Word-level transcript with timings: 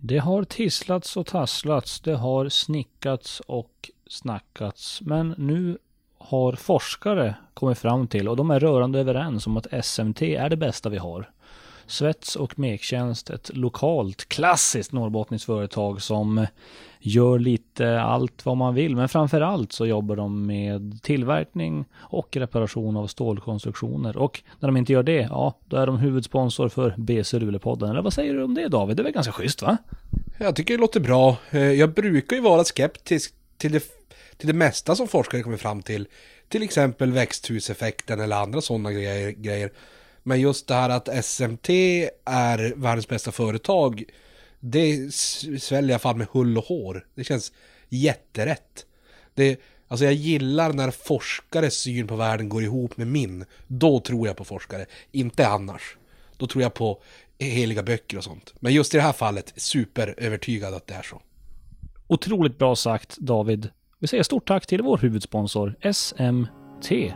Det 0.00 0.18
har 0.18 0.44
tisslats 0.44 1.16
och 1.16 1.26
tasslats, 1.26 2.00
det 2.00 2.14
har 2.14 2.48
snickats 2.48 3.40
och 3.40 3.90
snackats. 4.06 5.00
Men 5.00 5.34
nu 5.38 5.78
har 6.18 6.52
forskare 6.52 7.34
kommit 7.54 7.78
fram 7.78 8.06
till, 8.06 8.28
och 8.28 8.36
de 8.36 8.50
är 8.50 8.60
rörande 8.60 8.98
överens 9.00 9.46
om 9.46 9.56
att 9.56 9.84
SMT 9.84 10.22
är 10.22 10.48
det 10.48 10.56
bästa 10.56 10.88
vi 10.88 10.98
har. 10.98 11.30
Svets 11.88 12.36
och 12.36 12.58
Mektjänst, 12.58 13.30
ett 13.30 13.56
lokalt 13.56 14.28
klassiskt 14.28 14.92
norrbottniskt 14.92 15.46
företag 15.46 16.02
som 16.02 16.46
gör 17.00 17.38
lite 17.38 18.00
allt 18.00 18.46
vad 18.46 18.56
man 18.56 18.74
vill. 18.74 18.96
Men 18.96 19.08
framför 19.08 19.40
allt 19.40 19.72
så 19.72 19.86
jobbar 19.86 20.16
de 20.16 20.46
med 20.46 21.02
tillverkning 21.02 21.84
och 21.94 22.36
reparation 22.36 22.96
av 22.96 23.06
stålkonstruktioner. 23.06 24.16
Och 24.16 24.42
när 24.60 24.68
de 24.68 24.76
inte 24.76 24.92
gör 24.92 25.02
det, 25.02 25.28
ja, 25.30 25.58
då 25.64 25.76
är 25.76 25.86
de 25.86 25.98
huvudsponsor 25.98 26.68
för 26.68 26.94
BC 26.96 27.38
Rulepodden. 27.38 27.90
Eller 27.90 28.02
vad 28.02 28.12
säger 28.12 28.34
du 28.34 28.42
om 28.42 28.54
det 28.54 28.68
David? 28.68 28.96
Det 28.96 29.00
är 29.00 29.04
väl 29.04 29.12
ganska 29.12 29.32
schysst 29.32 29.62
va? 29.62 29.76
Jag 30.38 30.56
tycker 30.56 30.74
det 30.74 30.80
låter 30.80 31.00
bra. 31.00 31.36
Eh, 31.50 31.60
jag 31.60 31.94
brukar 31.94 32.36
ju 32.36 32.42
vara 32.42 32.64
skeptisk 32.64 33.34
till 33.56 33.72
det, 33.72 33.82
till 34.36 34.46
det 34.46 34.54
mesta 34.54 34.96
som 34.96 35.08
forskare 35.08 35.42
kommer 35.42 35.56
fram 35.56 35.82
till. 35.82 36.06
Till 36.48 36.62
exempel 36.62 37.12
växthuseffekten 37.12 38.20
eller 38.20 38.36
andra 38.36 38.60
sådana 38.60 38.92
grejer. 38.92 39.70
Men 40.28 40.40
just 40.40 40.66
det 40.66 40.74
här 40.74 40.90
att 40.90 41.24
SMT 41.24 41.70
är 42.24 42.74
världens 42.76 43.08
bästa 43.08 43.32
företag, 43.32 44.04
det 44.60 45.14
sväljer 45.60 45.90
jag 45.90 46.02
fan 46.02 46.18
med 46.18 46.26
hull 46.32 46.58
och 46.58 46.64
hår. 46.64 47.06
Det 47.14 47.24
känns 47.24 47.52
jätterätt. 47.88 48.86
Det, 49.34 49.60
alltså 49.88 50.04
jag 50.04 50.14
gillar 50.14 50.72
när 50.72 50.90
forskares 50.90 51.74
syn 51.74 52.06
på 52.06 52.16
världen 52.16 52.48
går 52.48 52.62
ihop 52.62 52.96
med 52.96 53.06
min. 53.06 53.44
Då 53.66 54.00
tror 54.00 54.26
jag 54.26 54.36
på 54.36 54.44
forskare, 54.44 54.86
inte 55.12 55.48
annars. 55.48 55.96
Då 56.36 56.46
tror 56.46 56.62
jag 56.62 56.74
på 56.74 57.02
heliga 57.38 57.82
böcker 57.82 58.16
och 58.16 58.24
sånt. 58.24 58.54
Men 58.60 58.72
just 58.72 58.94
i 58.94 58.96
det 58.96 59.02
här 59.02 59.12
fallet, 59.12 59.52
superövertygad 59.56 60.74
att 60.74 60.86
det 60.86 60.94
är 60.94 61.02
så. 61.02 61.22
Otroligt 62.06 62.58
bra 62.58 62.76
sagt 62.76 63.16
David. 63.16 63.70
Vi 63.98 64.06
säger 64.06 64.22
stort 64.22 64.48
tack 64.48 64.66
till 64.66 64.82
vår 64.82 64.98
huvudsponsor 64.98 65.74
SMT. 65.92 67.14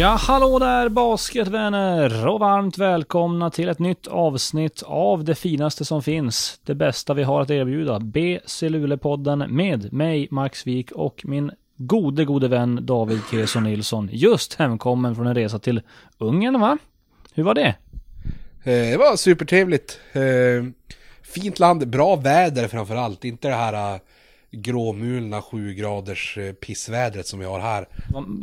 Ja, 0.00 0.08
hallå 0.08 0.58
där 0.58 0.88
basketvänner 0.88 2.28
och 2.28 2.40
varmt 2.40 2.78
välkomna 2.78 3.50
till 3.50 3.68
ett 3.68 3.78
nytt 3.78 4.06
avsnitt 4.06 4.82
av 4.82 5.24
det 5.24 5.34
finaste 5.34 5.84
som 5.84 6.02
finns. 6.02 6.60
Det 6.64 6.74
bästa 6.74 7.14
vi 7.14 7.22
har 7.22 7.40
att 7.40 7.50
erbjuda. 7.50 8.00
BC 8.00 8.68
Luleå-podden 8.68 9.48
med 9.48 9.92
mig, 9.92 10.28
Max 10.30 10.66
Wik 10.66 10.92
och 10.92 11.22
min 11.24 11.50
gode, 11.76 12.24
gode 12.24 12.48
vän 12.48 12.78
David 12.82 13.20
Kirson 13.30 13.64
Nilsson. 13.64 14.08
Just 14.12 14.54
hemkommen 14.54 15.14
från 15.14 15.26
en 15.26 15.34
resa 15.34 15.58
till 15.58 15.82
Ungern, 16.18 16.60
va? 16.60 16.78
Hur 17.34 17.42
var 17.42 17.54
det? 17.54 17.74
Eh, 18.64 18.90
det 18.90 18.96
var 18.96 19.16
supertrevligt. 19.16 20.00
Eh, 20.12 20.22
fint 21.22 21.58
land, 21.58 21.88
bra 21.88 22.16
väder 22.16 22.68
framför 22.68 22.96
allt. 22.96 23.24
Inte 23.24 23.48
det 23.48 23.54
här 23.54 23.94
eh, 23.94 24.00
gråmulna 24.50 25.42
sju 25.42 25.74
graders 25.74 26.38
eh, 26.38 26.52
pissvädret 26.52 27.26
som 27.26 27.38
vi 27.38 27.46
har 27.46 27.60
här. 27.60 27.88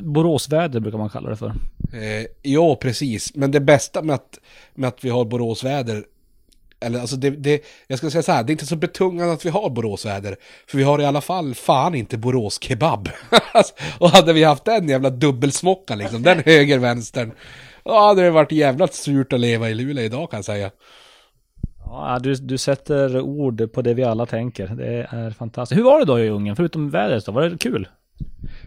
Boråsväder 0.04 0.80
brukar 0.80 0.98
man 0.98 1.10
kalla 1.10 1.30
det 1.30 1.38
för. 1.38 1.54
Eh, 1.94 2.26
ja, 2.42 2.76
precis. 2.76 3.36
Men 3.36 3.52
det 3.52 3.60
bästa 3.60 4.02
med 4.02 4.16
att, 4.16 4.40
med 4.74 4.88
att 4.88 5.06
vi 5.06 5.10
har 5.10 5.26
Boråsväder, 5.26 6.04
eller 6.80 7.00
alltså 7.00 7.16
det, 7.16 7.30
det, 7.30 7.64
jag 7.88 7.98
ska 7.98 8.10
säga 8.10 8.24
så 8.24 8.32
här, 8.32 8.44
det 8.44 8.50
är 8.50 8.54
inte 8.54 8.66
så 8.66 8.76
betungande 8.76 9.34
att 9.34 9.46
vi 9.46 9.50
har 9.50 9.70
Boråsväder. 9.70 10.36
För 10.68 10.78
vi 10.78 10.84
har 10.84 11.02
i 11.02 11.06
alla 11.06 11.22
fall 11.22 11.56
fan 11.56 11.96
inte 11.96 12.18
Borås-kebab. 12.18 13.10
och 14.00 14.10
hade 14.10 14.34
vi 14.34 14.44
haft 14.44 14.66
den 14.66 14.90
jävla 14.90 15.10
dubbelsmockan 15.10 15.98
liksom, 15.98 16.24
den 16.24 16.40
höger-vänstern. 16.46 17.32
Då 17.84 18.00
hade 18.00 18.22
det 18.22 18.32
varit 18.32 18.52
jävligt 18.52 18.94
surt 18.94 19.34
att 19.34 19.40
leva 19.40 19.70
i 19.70 19.74
Luleå 19.74 20.06
idag 20.06 20.32
kan 20.32 20.38
jag 20.38 20.46
säga. 20.46 20.72
Ja, 21.90 22.20
du, 22.24 22.36
du 22.36 22.58
sätter 22.58 23.20
ord 23.22 23.72
på 23.74 23.82
det 23.82 23.94
vi 23.94 24.04
alla 24.04 24.26
tänker. 24.26 24.68
Det 24.68 25.08
är 25.10 25.32
fantastiskt. 25.32 25.80
Hur 25.80 25.84
var 25.84 26.00
det 26.00 26.06
då 26.06 26.20
i 26.20 26.30
Ungern? 26.30 26.56
Förutom 26.56 26.90
vädret 26.90 27.26
då? 27.26 27.32
Var 27.32 27.50
det 27.50 27.58
kul? 27.58 27.88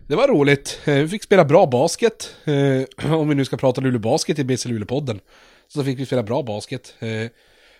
Det 0.06 0.16
var 0.16 0.28
roligt. 0.28 0.80
Eh, 0.84 0.94
vi 0.94 1.08
fick 1.08 1.22
spela 1.22 1.44
bra 1.44 1.66
basket. 1.66 2.36
Eh, 2.44 3.12
om 3.14 3.28
vi 3.28 3.34
nu 3.34 3.44
ska 3.44 3.56
prata 3.56 3.80
Luleå 3.80 4.00
Basket 4.00 4.38
i 4.38 4.44
BC 4.44 4.68
Luleå-podden. 4.68 5.20
Så 5.68 5.84
fick 5.84 5.98
vi 5.98 6.06
spela 6.06 6.22
bra 6.22 6.42
basket. 6.42 6.94
Eh, 6.98 7.30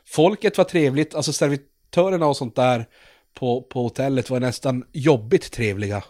folket 0.07 0.59
var 0.59 0.65
trevligt, 0.65 1.15
alltså 1.15 1.33
servitörerna 1.33 2.27
och 2.27 2.37
sånt 2.37 2.57
där 2.57 2.87
på, 3.35 3.63
på 3.63 3.83
hotellet 3.83 4.31
var 4.31 4.41
nästan 4.41 4.85
jobbigt 4.93 5.53
trevliga. 5.53 6.05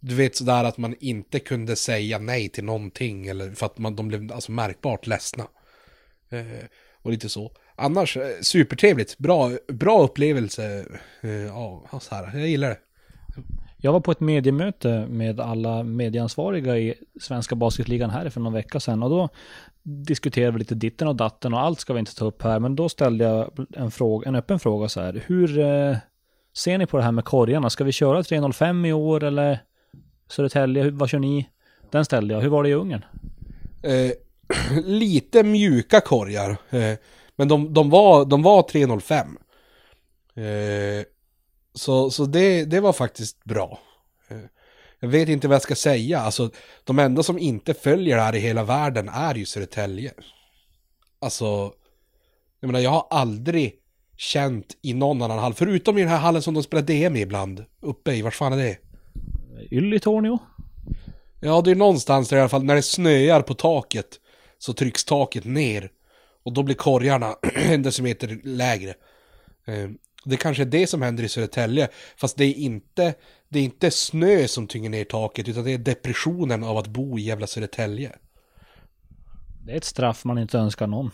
Du 0.00 0.14
vet 0.14 0.36
sådär 0.36 0.64
att 0.64 0.78
man 0.78 0.94
inte 1.00 1.38
kunde 1.38 1.76
säga 1.76 2.18
nej 2.18 2.48
till 2.48 2.64
någonting 2.64 3.26
eller 3.26 3.50
för 3.50 3.66
att 3.66 3.78
man, 3.78 3.96
de 3.96 4.08
blev 4.08 4.32
alltså 4.32 4.52
märkbart 4.52 5.06
ledsna. 5.06 5.46
Och 7.02 7.10
lite 7.10 7.28
så. 7.28 7.52
Annars, 7.76 8.16
eh, 8.16 8.22
supertrevligt. 8.42 9.18
Bra, 9.18 9.50
bra 9.68 10.02
upplevelse. 10.02 10.84
Eh, 11.20 11.30
Ja, 11.30 12.00
så 12.00 12.14
här. 12.14 12.30
jag 12.38 12.48
gillar 12.48 12.68
det. 12.68 12.78
Jag 13.78 13.92
var 13.92 14.00
på 14.00 14.10
ett 14.10 14.20
mediemöte 14.20 15.06
med 15.10 15.40
alla 15.40 15.82
medieansvariga 15.82 16.78
i 16.78 16.94
Svenska 17.20 17.54
Basketligan 17.54 18.10
här 18.10 18.28
för 18.30 18.40
någon 18.40 18.52
vecka 18.52 18.80
sedan 18.80 19.02
och 19.02 19.10
då 19.10 19.28
diskuterade 19.82 20.52
vi 20.52 20.58
lite 20.58 20.74
ditten 20.74 21.08
och 21.08 21.16
datten 21.16 21.54
och 21.54 21.60
allt 21.60 21.80
ska 21.80 21.92
vi 21.92 21.98
inte 22.00 22.14
ta 22.14 22.24
upp 22.24 22.42
här 22.42 22.58
men 22.60 22.76
då 22.76 22.88
ställde 22.88 23.24
jag 23.24 23.66
en, 23.76 23.90
fråga, 23.90 24.28
en 24.28 24.34
öppen 24.34 24.58
fråga 24.58 24.88
så 24.88 25.00
här. 25.00 25.22
Hur 25.26 25.58
eh, 25.58 25.96
ser 26.56 26.78
ni 26.78 26.86
på 26.86 26.96
det 26.96 27.02
här 27.02 27.12
med 27.12 27.24
korgarna? 27.24 27.70
Ska 27.70 27.84
vi 27.84 27.92
köra 27.92 28.22
305 28.22 28.84
i 28.84 28.92
år 28.92 29.24
eller 29.24 29.58
Södertälje? 30.30 30.90
Vad 30.90 31.08
kör 31.10 31.18
ni? 31.18 31.48
Den 31.90 32.04
ställde 32.04 32.34
jag. 32.34 32.40
Hur 32.40 32.48
var 32.48 32.62
det 32.62 32.68
i 32.68 32.74
Ungern? 32.74 33.04
eh, 33.82 34.10
lite 34.84 35.42
mjuka 35.42 36.00
korgar. 36.00 36.50
Eh, 36.70 36.94
men 37.36 37.48
de, 37.48 37.74
de, 37.74 37.90
var, 37.90 38.24
de 38.24 38.42
var 38.42 38.62
305. 38.62 39.38
Eh, 40.34 41.04
så 41.74 42.10
så 42.10 42.24
det, 42.24 42.64
det 42.64 42.80
var 42.80 42.92
faktiskt 42.92 43.44
bra. 43.44 43.78
Eh, 44.28 44.36
jag 45.00 45.08
vet 45.08 45.28
inte 45.28 45.48
vad 45.48 45.54
jag 45.54 45.62
ska 45.62 45.74
säga. 45.74 46.20
Alltså, 46.20 46.50
de 46.84 46.98
enda 46.98 47.22
som 47.22 47.38
inte 47.38 47.74
följer 47.74 48.16
det 48.16 48.22
här 48.22 48.34
i 48.34 48.38
hela 48.38 48.64
världen 48.64 49.08
är 49.08 49.34
ju 49.34 49.44
Södertälje. 49.46 50.12
Alltså, 51.20 51.72
jag 52.60 52.68
menar 52.68 52.80
jag 52.80 52.90
har 52.90 53.06
aldrig 53.10 53.74
känt 54.16 54.76
i 54.82 54.94
någon 54.94 55.22
annan 55.22 55.38
hall, 55.38 55.54
förutom 55.54 55.98
i 55.98 56.00
den 56.00 56.10
här 56.10 56.18
hallen 56.18 56.42
som 56.42 56.54
de 56.54 56.62
spelar 56.62 56.82
DM 56.82 57.16
i 57.16 57.20
ibland. 57.20 57.64
Uppe 57.82 58.12
i, 58.12 58.22
vart 58.22 58.34
fan 58.34 58.52
är 58.52 58.56
det? 58.56 58.78
Ylitornio? 59.70 60.38
Ja, 61.40 61.60
det 61.60 61.70
är 61.70 61.74
någonstans 61.74 62.28
där 62.28 62.36
i 62.36 62.40
alla 62.40 62.48
fall, 62.48 62.64
när 62.64 62.74
det 62.74 62.82
snöar 62.82 63.42
på 63.42 63.54
taket 63.54 64.20
så 64.58 64.72
trycks 64.72 65.04
taket 65.04 65.44
ner. 65.44 65.90
Och 66.46 66.52
då 66.52 66.62
blir 66.62 66.74
korgarna 66.74 67.36
en 67.54 67.82
decimeter 67.82 68.40
lägre. 68.44 68.94
Eh, 69.66 69.90
Det 70.24 70.36
kanske 70.36 70.62
är 70.62 70.66
det 70.66 70.86
som 70.86 71.02
händer 71.02 71.24
i 71.24 71.28
Södertälje, 71.28 71.88
fast 72.16 72.36
det 72.36 72.44
är 72.44 72.54
inte, 72.54 73.14
det 73.48 73.58
är 73.58 73.62
inte 73.62 73.90
snö 73.90 74.48
som 74.48 74.66
tynger 74.66 74.90
ner 74.90 75.04
taket, 75.04 75.48
utan 75.48 75.64
det 75.64 75.70
är 75.72 75.78
depressionen 75.78 76.64
av 76.64 76.76
att 76.76 76.86
bo 76.86 77.18
i 77.18 77.22
jävla 77.22 77.46
Södertälje. 77.46 78.12
Det 79.64 79.72
är 79.72 79.76
ett 79.76 79.84
straff 79.84 80.24
man 80.24 80.38
inte 80.38 80.58
önskar 80.58 80.86
någon. 80.86 81.10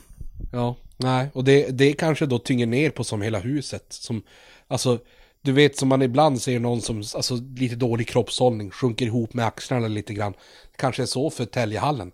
Ja, 0.53 0.77
nej, 0.97 1.29
och 1.35 1.45
det, 1.45 1.71
det 1.71 1.93
kanske 1.93 2.27
då 2.27 2.39
tynger 2.39 2.67
ner 2.67 2.91
på 2.91 3.05
som 3.05 3.23
hela 3.23 3.39
huset. 3.39 3.87
Som, 3.89 4.23
alltså, 4.69 4.99
du 5.43 5.53
vet 5.53 5.77
som 5.77 5.89
man 5.89 6.03
ibland 6.03 6.43
ser 6.43 6.61
någon 6.61 6.81
som, 6.81 6.97
alltså 6.97 7.35
lite 7.57 7.77
dålig 7.77 8.09
kroppshållning, 8.09 8.71
sjunker 8.71 9.07
ihop 9.07 9.35
med 9.35 9.47
axlarna 9.47 9.89
lite 9.89 10.15
grann. 10.15 10.35
Kanske 10.77 11.03
är 11.03 11.07
så 11.07 11.31
för 11.31 11.45
Täljehallen. 11.45 12.13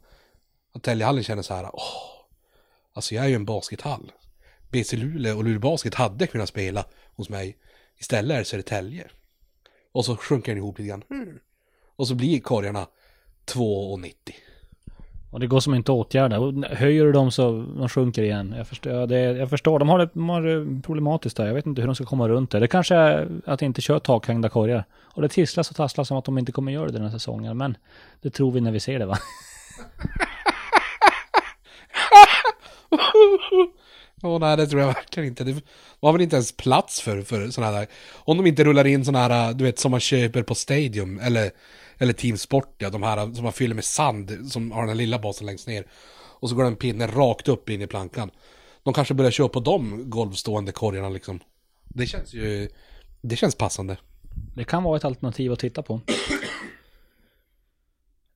Att 0.74 0.82
Täljehallen 0.82 1.24
känner 1.24 1.42
så 1.42 1.54
här, 1.54 1.70
åh, 1.72 2.17
alltså 2.98 3.14
jag 3.14 3.24
är 3.24 3.28
ju 3.28 3.34
en 3.34 3.44
baskethall. 3.44 4.12
BC 4.70 4.96
Luleå 4.96 5.36
och 5.36 5.44
Luleå 5.44 5.60
Basket 5.60 5.94
hade 5.94 6.26
kunnat 6.26 6.48
spela 6.48 6.84
hos 7.16 7.28
mig. 7.28 7.56
Istället 7.98 8.34
är 8.34 8.38
det 8.38 8.44
Södertälje. 8.44 9.06
Och 9.92 10.04
så 10.04 10.16
sjunker 10.16 10.52
den 10.52 10.58
ihop 10.58 10.78
lite 10.78 10.88
grann. 10.88 11.04
Hmm. 11.08 11.38
Och 11.96 12.08
så 12.08 12.14
blir 12.14 12.40
korgarna 12.40 12.86
2,90. 13.46 14.12
Och 15.30 15.40
det 15.40 15.46
går 15.46 15.60
som 15.60 15.74
inte 15.74 15.92
att 15.92 15.96
åtgärda. 15.98 16.38
Och 16.38 16.64
Höjer 16.64 17.04
du 17.04 17.12
dem 17.12 17.30
så 17.30 17.66
de 17.78 17.88
sjunker 17.88 18.22
igen. 18.22 18.54
Jag 18.56 18.68
förstår, 18.68 18.92
ja, 18.92 19.06
det, 19.06 19.20
jag 19.20 19.50
förstår. 19.50 19.78
De 19.78 19.88
har, 19.88 19.98
det, 19.98 20.10
de 20.12 20.28
har 20.28 20.42
det 20.42 20.82
problematiskt 20.82 21.36
där. 21.36 21.46
Jag 21.46 21.54
vet 21.54 21.66
inte 21.66 21.80
hur 21.80 21.86
de 21.88 21.94
ska 21.94 22.04
komma 22.04 22.28
runt 22.28 22.50
det. 22.50 22.60
Det 22.60 22.68
kanske 22.68 22.94
är 22.94 23.40
att 23.46 23.62
inte 23.62 23.80
köra 23.80 24.00
takhängda 24.00 24.48
korgar. 24.48 24.84
Och 25.00 25.22
det 25.22 25.28
tisslas 25.28 25.70
och 25.70 25.76
tasslas 25.76 26.08
som 26.08 26.16
att 26.16 26.24
de 26.24 26.38
inte 26.38 26.52
kommer 26.52 26.72
göra 26.72 26.86
det 26.86 26.92
den 26.92 27.02
här 27.02 27.10
säsongen. 27.10 27.56
Men 27.56 27.76
det 28.22 28.30
tror 28.30 28.52
vi 28.52 28.60
när 28.60 28.72
vi 28.72 28.80
ser 28.80 28.98
det 28.98 29.06
va? 29.06 29.18
Ja, 34.22 34.38
nej, 34.38 34.56
det 34.56 34.66
tror 34.66 34.80
jag 34.80 34.88
verkligen 34.88 35.28
inte. 35.28 35.44
Det 35.44 35.62
var 36.00 36.12
väl 36.12 36.20
inte 36.20 36.36
ens 36.36 36.56
plats 36.56 37.00
för, 37.00 37.22
för 37.22 37.50
sådana 37.50 37.76
här, 37.76 37.86
om 38.14 38.36
de 38.36 38.46
inte 38.46 38.64
rullar 38.64 38.86
in 38.86 39.04
sådana 39.04 39.34
här, 39.34 39.52
du 39.54 39.64
vet, 39.64 39.78
som 39.78 39.90
man 39.90 40.00
köper 40.00 40.42
på 40.42 40.54
Stadium, 40.54 41.18
eller, 41.18 41.50
eller 41.98 42.12
Team 42.12 42.38
Sport, 42.38 42.74
ja, 42.78 42.90
de 42.90 43.02
här 43.02 43.34
som 43.34 43.44
man 43.44 43.52
fyller 43.52 43.74
med 43.74 43.84
sand, 43.84 44.50
som 44.52 44.72
har 44.72 44.80
den 44.80 44.88
här 44.88 44.96
lilla 44.96 45.18
basen 45.18 45.46
längst 45.46 45.66
ner. 45.66 45.86
Och 46.40 46.48
så 46.48 46.54
går 46.54 46.64
den 46.64 46.76
pinnen 46.76 47.10
rakt 47.10 47.48
upp 47.48 47.70
in 47.70 47.82
i 47.82 47.86
plankan. 47.86 48.30
De 48.82 48.94
kanske 48.94 49.14
börjar 49.14 49.30
köra 49.30 49.48
på 49.48 49.60
de 49.60 50.10
golvstående 50.10 50.72
korgarna 50.72 51.08
liksom. 51.08 51.40
Det 51.84 52.06
känns 52.06 52.34
ju, 52.34 52.68
det 53.20 53.36
känns 53.36 53.54
passande. 53.54 53.96
Det 54.54 54.64
kan 54.64 54.82
vara 54.82 54.96
ett 54.96 55.04
alternativ 55.04 55.52
att 55.52 55.58
titta 55.58 55.82
på. 55.82 56.00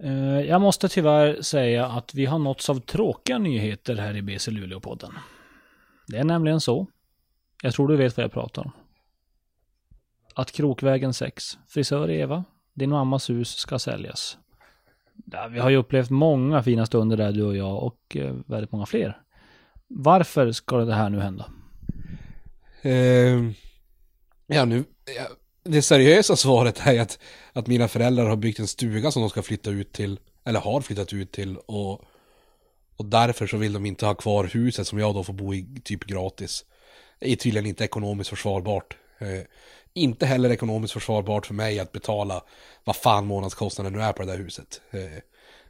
Eh, 0.02 0.40
jag 0.40 0.60
måste 0.60 0.88
tyvärr 0.88 1.42
säga 1.42 1.86
att 1.86 2.14
vi 2.14 2.26
har 2.26 2.38
nåtts 2.38 2.70
av 2.70 2.80
tråkiga 2.80 3.38
nyheter 3.38 3.96
här 3.96 4.16
i 4.16 4.22
BC 4.22 4.50
Luleå-podden. 4.50 5.12
Det 6.06 6.18
är 6.18 6.24
nämligen 6.24 6.60
så, 6.60 6.86
jag 7.62 7.74
tror 7.74 7.88
du 7.88 7.96
vet 7.96 8.16
vad 8.16 8.24
jag 8.24 8.32
pratar 8.32 8.62
om. 8.62 8.72
Att 10.34 10.52
Krokvägen 10.52 11.14
6, 11.14 11.58
frisör 11.68 12.10
Eva, 12.10 12.44
din 12.74 12.90
mammas 12.90 13.30
hus 13.30 13.48
ska 13.48 13.78
säljas. 13.78 14.38
Ja, 15.32 15.48
vi 15.48 15.58
har 15.58 15.70
ju 15.70 15.76
upplevt 15.76 16.10
många 16.10 16.62
fina 16.62 16.86
stunder 16.86 17.16
där 17.16 17.32
du 17.32 17.42
och 17.42 17.56
jag 17.56 17.82
och 17.82 18.16
eh, 18.16 18.34
väldigt 18.46 18.72
många 18.72 18.86
fler. 18.86 19.22
Varför 19.88 20.52
ska 20.52 20.76
det 20.76 20.94
här 20.94 21.10
nu 21.10 21.20
hända? 21.20 21.46
Eh, 22.82 23.52
ja, 24.46 24.64
nu, 24.64 24.84
ja, 25.16 25.26
det 25.64 25.82
seriösa 25.82 26.36
svaret 26.36 26.86
är 26.86 27.00
att, 27.00 27.18
att 27.52 27.66
mina 27.66 27.88
föräldrar 27.88 28.28
har 28.28 28.36
byggt 28.36 28.58
en 28.58 28.66
stuga 28.66 29.10
som 29.10 29.22
de 29.22 29.30
ska 29.30 29.42
flytta 29.42 29.70
ut 29.70 29.92
till, 29.92 30.20
eller 30.44 30.60
har 30.60 30.80
flyttat 30.80 31.12
ut 31.12 31.32
till, 31.32 31.56
och, 31.56 32.04
och 32.96 33.04
därför 33.04 33.46
så 33.46 33.56
vill 33.56 33.72
de 33.72 33.86
inte 33.86 34.06
ha 34.06 34.14
kvar 34.14 34.44
huset 34.44 34.86
som 34.86 34.98
jag 34.98 35.14
då 35.14 35.24
får 35.24 35.32
bo 35.32 35.54
i 35.54 35.66
typ 35.84 36.04
gratis. 36.04 36.64
Det 37.18 37.32
är 37.32 37.36
tydligen 37.36 37.66
inte 37.66 37.84
ekonomiskt 37.84 38.30
försvarbart. 38.30 38.96
Eh, 39.18 39.42
inte 39.94 40.26
heller 40.26 40.50
ekonomiskt 40.50 40.92
försvarbart 40.92 41.46
för 41.46 41.54
mig 41.54 41.80
att 41.80 41.92
betala 41.92 42.42
vad 42.84 42.96
fan 42.96 43.26
månadskostnaden 43.26 43.92
nu 43.92 44.02
är 44.02 44.12
på 44.12 44.22
det 44.22 44.32
där 44.32 44.38
huset. 44.38 44.80
Eh, 44.90 45.22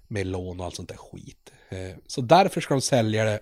med 0.09 0.27
lån 0.27 0.61
och 0.61 0.67
allt 0.67 0.77
sånt 0.77 0.89
där 0.89 0.97
skit. 0.97 1.53
Eh, 1.69 1.97
så 2.07 2.21
därför 2.21 2.61
ska 2.61 2.75
de 2.75 2.81
sälja 2.81 3.25
det. 3.25 3.41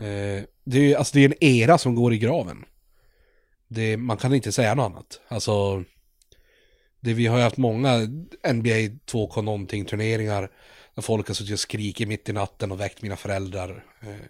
Eh, 0.00 0.44
det 0.64 0.78
är 0.78 0.82
ju 0.82 0.94
alltså 0.94 1.14
det 1.14 1.24
är 1.24 1.28
en 1.28 1.44
era 1.44 1.78
som 1.78 1.94
går 1.94 2.14
i 2.14 2.18
graven. 2.18 2.64
Det, 3.68 3.96
man 3.96 4.16
kan 4.16 4.34
inte 4.34 4.52
säga 4.52 4.74
något 4.74 4.84
annat. 4.92 5.20
Alltså, 5.28 5.84
det, 7.00 7.14
vi 7.14 7.26
har 7.26 7.36
ju 7.36 7.42
haft 7.42 7.56
många 7.56 7.98
NBA 8.52 8.78
2K 9.06 9.42
någonting 9.42 9.84
turneringar 9.84 10.50
där 10.94 11.02
folk 11.02 11.28
har 11.28 11.34
suttit 11.34 11.52
och 11.52 11.60
skrikit 11.60 12.08
mitt 12.08 12.28
i 12.28 12.32
natten 12.32 12.72
och 12.72 12.80
väckt 12.80 13.02
mina 13.02 13.16
föräldrar. 13.16 13.84
Eh, 14.00 14.26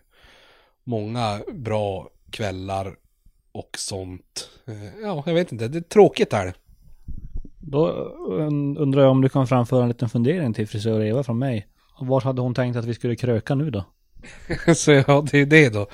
många 0.85 1.40
bra 1.52 2.08
kvällar 2.31 2.96
och 3.52 3.70
sånt. 3.79 4.50
Eh, 4.67 5.00
ja, 5.02 5.23
jag 5.26 5.35
vet 5.35 5.52
inte, 5.52 5.69
det 5.69 5.79
är 5.79 5.82
tråkigt 5.82 6.32
är 6.32 6.46
det. 6.46 6.55
Då 7.58 7.88
und- 8.29 8.79
undrar 8.79 9.02
jag 9.02 9.11
om 9.11 9.20
du 9.20 9.29
kan 9.29 9.46
framföra 9.46 9.82
en 9.82 9.88
liten 9.88 10.08
fundering 10.08 10.55
till 10.55 10.69
frisör 10.69 11.00
Eva 11.00 11.23
från 11.25 11.38
mig. 11.38 11.67
Vart 12.00 12.25
hade 12.25 12.40
hon 12.40 12.55
tänkt 12.55 12.76
att 12.76 12.85
vi 12.85 12.94
skulle 12.94 13.17
kröka 13.17 13.55
nu 13.55 13.70
då? 13.70 13.85
Så 14.75 14.93
ja, 14.93 15.25
det 15.31 15.38
är 15.38 15.46
det 15.46 15.69
då. 15.69 15.87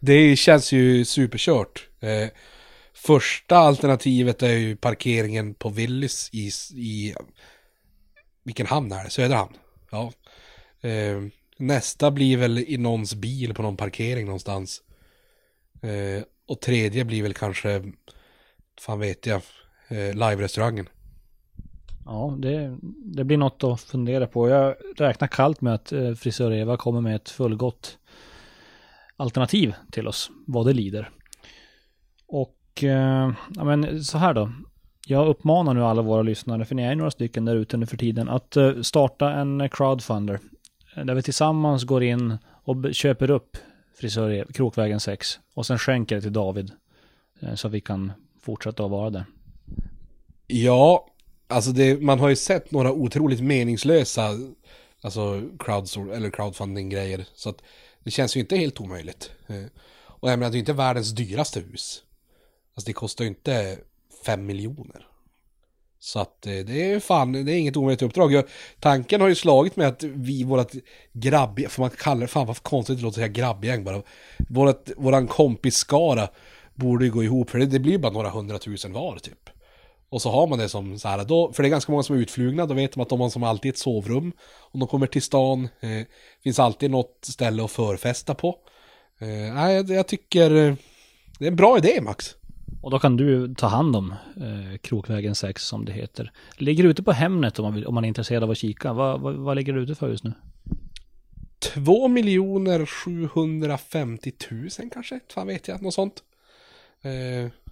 Det 0.00 0.36
känns 0.36 0.72
ju 0.72 1.04
superkört. 1.04 1.88
Eh, 2.00 2.28
första 3.06 3.56
alternativet 3.56 4.42
är 4.42 4.52
ju 4.52 4.76
parkeringen 4.76 5.54
på 5.54 5.68
Willys 5.68 6.30
i, 6.32 6.50
i 6.74 7.14
vilken 8.42 8.66
hamn 8.66 8.92
är 8.92 9.04
det? 9.04 9.10
Söderhamn? 9.10 9.52
Ja. 9.90 10.12
Eh, 10.80 11.22
nästa 11.58 12.10
blir 12.10 12.36
väl 12.36 12.58
i 12.58 12.76
någons 12.76 13.14
bil 13.14 13.54
på 13.54 13.62
någon 13.62 13.76
parkering 13.76 14.26
någonstans. 14.26 14.82
Eh, 15.82 16.22
och 16.46 16.60
tredje 16.60 17.04
blir 17.04 17.22
väl 17.22 17.34
kanske, 17.34 17.82
fan 18.80 19.00
vet 19.00 19.26
jag, 19.26 19.42
eh, 19.88 20.14
live-restaurangen. 20.14 20.88
Ja, 22.04 22.36
det, 22.38 22.78
det 23.04 23.24
blir 23.24 23.36
något 23.36 23.64
att 23.64 23.80
fundera 23.80 24.26
på. 24.26 24.48
Jag 24.48 24.74
räknar 24.96 25.28
kallt 25.28 25.60
med 25.60 25.74
att 25.74 25.92
eh, 25.92 26.14
frisör 26.14 26.52
Eva 26.52 26.76
kommer 26.76 27.00
med 27.00 27.16
ett 27.16 27.30
fullgott 27.30 27.98
alternativ 29.16 29.74
till 29.90 30.08
oss, 30.08 30.30
vad 30.46 30.66
det 30.66 30.72
lider. 30.72 31.10
Och 32.78 32.84
eh, 32.84 33.32
ja, 33.54 33.64
men 33.64 34.04
så 34.04 34.18
här 34.18 34.34
då. 34.34 34.52
Jag 35.06 35.28
uppmanar 35.28 35.74
nu 35.74 35.84
alla 35.84 36.02
våra 36.02 36.22
lyssnare, 36.22 36.64
för 36.64 36.74
ni 36.74 36.82
är 36.82 36.94
några 36.94 37.10
stycken 37.10 37.44
där 37.44 37.56
ute 37.56 37.76
nu 37.76 37.86
för 37.86 37.96
tiden, 37.96 38.28
att 38.28 38.56
eh, 38.56 38.80
starta 38.82 39.32
en 39.32 39.68
crowdfunder. 39.68 40.40
Eh, 40.96 41.04
där 41.04 41.14
vi 41.14 41.22
tillsammans 41.22 41.84
går 41.84 42.02
in 42.02 42.38
och 42.64 42.94
köper 42.94 43.30
upp 43.30 43.56
frisör 43.96 44.46
Krokvägen 44.54 45.00
6 45.00 45.38
och 45.54 45.66
sen 45.66 45.78
skänker 45.78 46.16
det 46.16 46.22
till 46.22 46.32
David. 46.32 46.72
Eh, 47.40 47.54
så 47.54 47.66
att 47.66 47.72
vi 47.72 47.80
kan 47.80 48.12
fortsätta 48.40 48.84
att 48.84 48.90
vara 48.90 49.10
där. 49.10 49.24
Ja, 50.46 51.06
alltså 51.48 51.70
det, 51.70 52.02
man 52.02 52.20
har 52.20 52.28
ju 52.28 52.36
sett 52.36 52.70
några 52.70 52.92
otroligt 52.92 53.40
meningslösa 53.40 54.30
alltså 55.02 55.40
crowdsor- 55.58 56.12
eller 56.14 56.30
crowdfunding-grejer. 56.30 57.24
Så 57.34 57.50
att 57.50 57.62
det 58.04 58.10
känns 58.10 58.36
ju 58.36 58.40
inte 58.40 58.56
helt 58.56 58.80
omöjligt. 58.80 59.30
Och 60.20 60.30
jag 60.30 60.38
menar, 60.38 60.50
det 60.50 60.54
är 60.54 60.58
ju 60.58 60.60
inte 60.60 60.72
världens 60.72 61.10
dyraste 61.10 61.60
hus. 61.60 62.02
Alltså 62.78 62.86
det 62.86 62.92
kostar 62.92 63.24
ju 63.24 63.28
inte 63.28 63.78
fem 64.24 64.46
miljoner. 64.46 65.06
Så 65.98 66.20
att 66.20 66.46
eh, 66.46 66.52
det 66.52 66.92
är 66.92 67.00
fan, 67.00 67.32
det 67.32 67.52
är 67.52 67.58
inget 67.58 67.76
omöjligt 67.76 68.02
uppdrag. 68.02 68.32
Jag, 68.32 68.44
tanken 68.80 69.20
har 69.20 69.28
ju 69.28 69.34
slagit 69.34 69.76
mig 69.76 69.86
att 69.86 70.02
vi, 70.02 70.44
vårat 70.44 70.74
grabb, 71.12 71.60
För 71.68 71.82
man 71.82 71.90
kallar 71.90 72.20
det, 72.20 72.26
fan 72.26 72.46
vad 72.46 72.62
konstigt 72.62 72.96
det 72.96 73.02
låter 73.02 73.08
att 73.08 73.14
säga 73.14 73.28
grabbgäng 73.28 73.84
bara. 73.84 74.02
Vårat, 74.48 74.90
våran 74.96 75.26
kompisskara 75.26 76.28
borde 76.74 77.04
ju 77.04 77.10
gå 77.10 77.24
ihop, 77.24 77.50
för 77.50 77.58
det, 77.58 77.66
det 77.66 77.78
blir 77.78 77.92
ju 77.92 77.98
bara 77.98 78.12
några 78.12 78.30
hundratusen 78.30 78.92
var 78.92 79.18
typ. 79.18 79.50
Och 80.08 80.22
så 80.22 80.30
har 80.30 80.46
man 80.46 80.58
det 80.58 80.68
som 80.68 80.98
så 80.98 81.08
här, 81.08 81.24
då, 81.24 81.52
för 81.52 81.62
det 81.62 81.68
är 81.68 81.70
ganska 81.70 81.92
många 81.92 82.02
som 82.02 82.16
är 82.16 82.20
utflugna, 82.20 82.66
då 82.66 82.74
vet 82.74 82.92
de 82.92 83.00
att 83.00 83.08
de 83.08 83.20
har 83.20 83.28
som 83.28 83.42
alltid 83.42 83.68
ett 83.68 83.78
sovrum. 83.78 84.32
Om 84.56 84.80
de 84.80 84.88
kommer 84.88 85.06
till 85.06 85.22
stan, 85.22 85.68
eh, 85.80 86.06
finns 86.42 86.58
alltid 86.58 86.90
något 86.90 87.18
ställe 87.22 87.64
att 87.64 87.70
förfesta 87.70 88.34
på. 88.34 88.48
Eh, 89.18 89.54
nej, 89.54 89.74
jag, 89.74 89.90
jag 89.90 90.08
tycker 90.08 90.50
eh, 90.50 90.74
det 91.38 91.44
är 91.44 91.50
en 91.50 91.56
bra 91.56 91.78
idé 91.78 92.00
Max. 92.00 92.37
Och 92.82 92.90
då 92.90 92.98
kan 92.98 93.16
du 93.16 93.54
ta 93.54 93.66
hand 93.66 93.96
om 93.96 94.14
eh, 94.36 94.78
Krokvägen 94.78 95.34
6 95.34 95.64
som 95.64 95.84
det 95.84 95.92
heter. 95.92 96.32
Ligger 96.56 96.84
ute 96.84 97.02
på 97.02 97.12
Hemnet 97.12 97.58
om 97.58 97.62
man, 97.62 97.74
vill, 97.74 97.86
om 97.86 97.94
man 97.94 98.04
är 98.04 98.08
intresserad 98.08 98.42
av 98.42 98.50
att 98.50 98.58
kika. 98.58 98.92
Vad, 98.92 99.20
vad, 99.20 99.34
vad 99.34 99.56
ligger 99.56 99.72
det 99.72 99.80
ute 99.80 99.94
för 99.94 100.08
just 100.08 100.24
nu? 100.24 100.32
2 101.58 102.08
miljoner 102.08 102.86
750 102.86 104.32
000 104.50 104.70
kanske, 104.92 105.20
fan 105.34 105.46
vet 105.46 105.68
jag, 105.68 105.82
något 105.82 105.94
sånt. 105.94 106.22
Eh, 107.02 107.12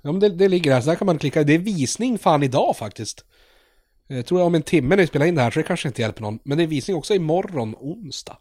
ja 0.03 0.12
men 0.12 0.20
det, 0.20 0.29
det 0.29 0.49
ligger 0.49 0.73
här, 0.73 0.81
så 0.81 0.91
där 0.91 0.97
kan 0.97 1.06
man 1.06 1.19
klicka. 1.19 1.44
Det 1.44 1.55
är 1.55 1.59
visning 1.59 2.19
fan 2.19 2.43
idag 2.43 2.76
faktiskt. 2.76 3.25
Jag 4.06 4.26
tror 4.26 4.41
jag 4.41 4.47
om 4.47 4.55
en 4.55 4.62
timme 4.62 4.88
när 4.88 5.02
vi 5.02 5.06
spelar 5.06 5.26
in 5.26 5.35
det 5.35 5.43
här 5.43 5.50
så 5.50 5.59
det 5.59 5.67
kanske 5.67 5.88
inte 5.88 6.02
hjälper 6.02 6.23
någon. 6.23 6.38
Men 6.43 6.59
det 6.59 6.64
är 6.64 6.69
visning 6.69 6.97
också 6.97 7.14
imorgon 7.14 7.75
onsdag. 7.79 8.38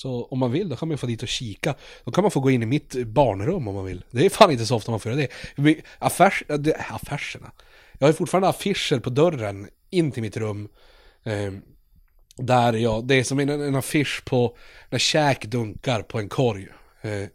Så 0.00 0.24
om 0.24 0.38
man 0.38 0.52
vill 0.52 0.68
då 0.68 0.76
kan 0.76 0.88
man 0.88 0.98
få 0.98 1.06
dit 1.06 1.22
och 1.22 1.28
kika. 1.28 1.74
Då 2.04 2.10
kan 2.10 2.24
man 2.24 2.30
få 2.30 2.40
gå 2.40 2.50
in 2.50 2.62
i 2.62 2.66
mitt 2.66 3.06
barnrum 3.06 3.68
om 3.68 3.74
man 3.74 3.84
vill. 3.84 4.04
Det 4.10 4.26
är 4.26 4.30
fan 4.30 4.50
inte 4.50 4.66
så 4.66 4.76
ofta 4.76 4.90
man 4.90 5.00
får 5.00 5.12
göra 5.12 5.26
det. 5.56 5.76
Affärs, 5.98 6.42
det 6.58 6.74
affärserna. 6.74 7.52
Jag 7.98 8.08
har 8.08 8.12
fortfarande 8.12 8.48
affischer 8.48 8.98
på 8.98 9.10
dörren 9.10 9.68
in 9.90 10.12
till 10.12 10.22
mitt 10.22 10.36
rum. 10.36 10.68
Eh, 11.22 11.52
där 12.36 12.72
jag, 12.72 13.04
det 13.04 13.14
är 13.14 13.24
som 13.24 13.38
en, 13.38 13.48
en 13.48 13.74
affisch 13.74 14.24
på 14.24 14.56
när 14.90 14.98
käk 14.98 15.46
dunkar 15.46 16.02
på 16.02 16.18
en 16.18 16.28
korg. 16.28 16.68
Eh, 17.00 17.28